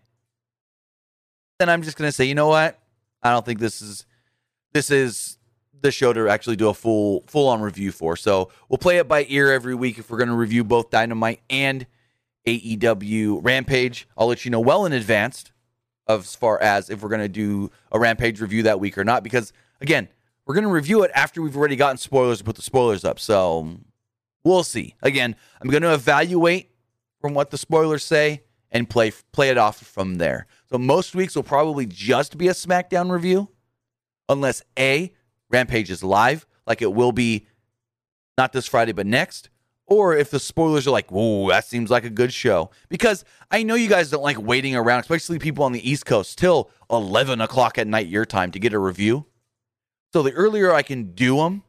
then 1.59 1.67
I'm 1.67 1.81
just 1.81 1.97
gonna 1.97 2.13
say, 2.13 2.23
you 2.23 2.35
know 2.35 2.47
what? 2.47 2.79
I 3.21 3.33
don't 3.33 3.45
think 3.45 3.59
this 3.59 3.81
is 3.81 4.05
this 4.71 4.89
is 4.89 5.37
the 5.81 5.91
show 5.91 6.13
to 6.13 6.29
actually 6.29 6.55
do 6.55 6.69
a 6.69 6.73
full 6.73 7.25
full 7.27 7.49
on 7.49 7.59
review 7.59 7.91
for. 7.91 8.15
So 8.15 8.51
we'll 8.69 8.77
play 8.77 8.99
it 8.99 9.09
by 9.09 9.25
ear 9.27 9.51
every 9.51 9.75
week 9.75 9.99
if 9.99 10.09
we're 10.09 10.17
gonna 10.17 10.33
review 10.33 10.63
both 10.63 10.91
Dynamite 10.91 11.41
and 11.49 11.85
AEW 12.57 13.39
Rampage. 13.43 14.07
I'll 14.17 14.27
let 14.27 14.45
you 14.45 14.51
know 14.51 14.59
well 14.59 14.85
in 14.85 14.93
advance 14.93 15.51
as 16.07 16.35
far 16.35 16.61
as 16.61 16.89
if 16.89 17.01
we're 17.01 17.09
going 17.09 17.21
to 17.21 17.27
do 17.29 17.71
a 17.91 17.99
Rampage 17.99 18.41
review 18.41 18.63
that 18.63 18.79
week 18.79 18.97
or 18.97 19.03
not. 19.03 19.23
Because 19.23 19.53
again, 19.81 20.07
we're 20.45 20.55
going 20.55 20.65
to 20.65 20.71
review 20.71 21.03
it 21.03 21.11
after 21.13 21.41
we've 21.41 21.55
already 21.55 21.75
gotten 21.75 21.97
spoilers 21.97 22.39
to 22.39 22.43
put 22.43 22.55
the 22.55 22.61
spoilers 22.61 23.05
up. 23.05 23.19
So 23.19 23.77
we'll 24.43 24.63
see. 24.63 24.95
Again, 25.01 25.35
I'm 25.61 25.69
going 25.69 25.83
to 25.83 25.93
evaluate 25.93 26.71
from 27.21 27.33
what 27.33 27.51
the 27.51 27.57
spoilers 27.57 28.03
say 28.03 28.43
and 28.71 28.89
play 28.89 29.11
play 29.31 29.49
it 29.49 29.57
off 29.57 29.77
from 29.77 30.15
there. 30.15 30.47
So 30.71 30.77
most 30.77 31.15
weeks 31.15 31.35
will 31.35 31.43
probably 31.43 31.85
just 31.85 32.37
be 32.37 32.47
a 32.47 32.53
SmackDown 32.53 33.11
review, 33.11 33.49
unless 34.27 34.61
a 34.77 35.13
Rampage 35.49 35.89
is 35.89 36.03
live, 36.03 36.45
like 36.67 36.81
it 36.81 36.93
will 36.93 37.11
be 37.11 37.47
not 38.37 38.53
this 38.53 38.67
Friday 38.67 38.91
but 38.91 39.07
next, 39.07 39.49
or 39.89 40.15
if 40.15 40.29
the 40.29 40.39
spoilers 40.39 40.87
are 40.87 40.91
like, 40.91 41.11
whoa, 41.11 41.49
that 41.49 41.65
seems 41.65 41.89
like 41.89 42.05
a 42.05 42.09
good 42.09 42.31
show. 42.31 42.69
Because 42.89 43.25
I 43.51 43.63
know 43.63 43.75
you 43.75 43.89
guys 43.89 44.11
don't 44.11 44.23
like 44.23 44.39
waiting 44.39 44.75
around, 44.75 45.01
especially 45.01 45.39
people 45.39 45.65
on 45.65 45.71
the 45.71 45.89
East 45.89 46.05
Coast, 46.05 46.37
till 46.37 46.69
11 46.91 47.41
o'clock 47.41 47.77
at 47.77 47.87
night 47.87 48.07
your 48.07 48.25
time 48.25 48.51
to 48.51 48.59
get 48.59 48.73
a 48.73 48.79
review. 48.79 49.25
So 50.13 50.21
the 50.21 50.31
earlier 50.31 50.73
I 50.73 50.83
can 50.83 51.13
do 51.13 51.37
them, 51.37 51.63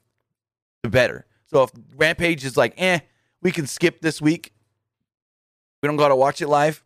the 0.83 0.91
better. 0.91 1.27
So 1.47 1.63
if 1.65 1.71
Rampage 1.97 2.45
is 2.45 2.57
like, 2.57 2.75
eh, 2.77 3.01
we 3.43 3.51
can 3.51 3.67
skip 3.67 4.01
this 4.01 4.21
week, 4.21 4.53
we 5.83 5.87
don't 5.87 5.97
got 5.97 6.09
to 6.09 6.17
watch 6.17 6.43
it 6.43 6.49
live, 6.49 6.85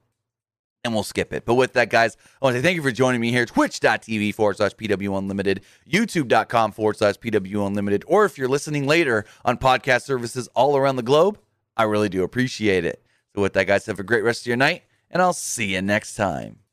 and 0.85 0.93
we'll 0.95 1.03
skip 1.03 1.33
it. 1.33 1.45
But 1.45 1.55
with 1.55 1.73
that, 1.73 1.91
guys, 1.91 2.17
I 2.41 2.45
want 2.45 2.55
to 2.55 2.61
say 2.61 2.63
thank 2.63 2.77
you 2.77 2.83
for 2.83 2.93
joining 2.93 3.21
me 3.21 3.31
here. 3.31 3.47
Twitch.tv 3.47 4.35
forward 4.35 4.59
slash 4.59 4.73
PW 4.73 5.19
Unlimited, 5.19 5.63
YouTube.com 5.91 6.73
forward 6.73 6.97
slash 6.97 7.17
PW 7.17 7.67
Unlimited, 7.67 8.05
or 8.07 8.25
if 8.25 8.39
you're 8.39 8.49
listening 8.49 8.87
later 8.87 9.25
on 9.45 9.57
podcast 9.57 10.03
services 10.03 10.49
all 10.55 10.77
around 10.77 10.97
the 10.97 11.03
globe, 11.03 11.39
I 11.77 11.85
really 11.85 12.09
do 12.09 12.23
appreciate 12.23 12.85
it. 12.85 13.05
So 13.35 13.43
with 13.43 13.55
that, 13.55 13.67
guys, 13.67 13.87
have 13.87 13.99
a 13.99 14.05
great 14.05 14.23
rest 14.23 14.43
of 14.43 14.47
your 14.47 14.57
night, 14.57 14.85
and 15.11 15.21
I'll 15.21 15.33
see 15.33 15.75
you 15.75 15.83
next 15.83 16.15
time. 16.15 16.64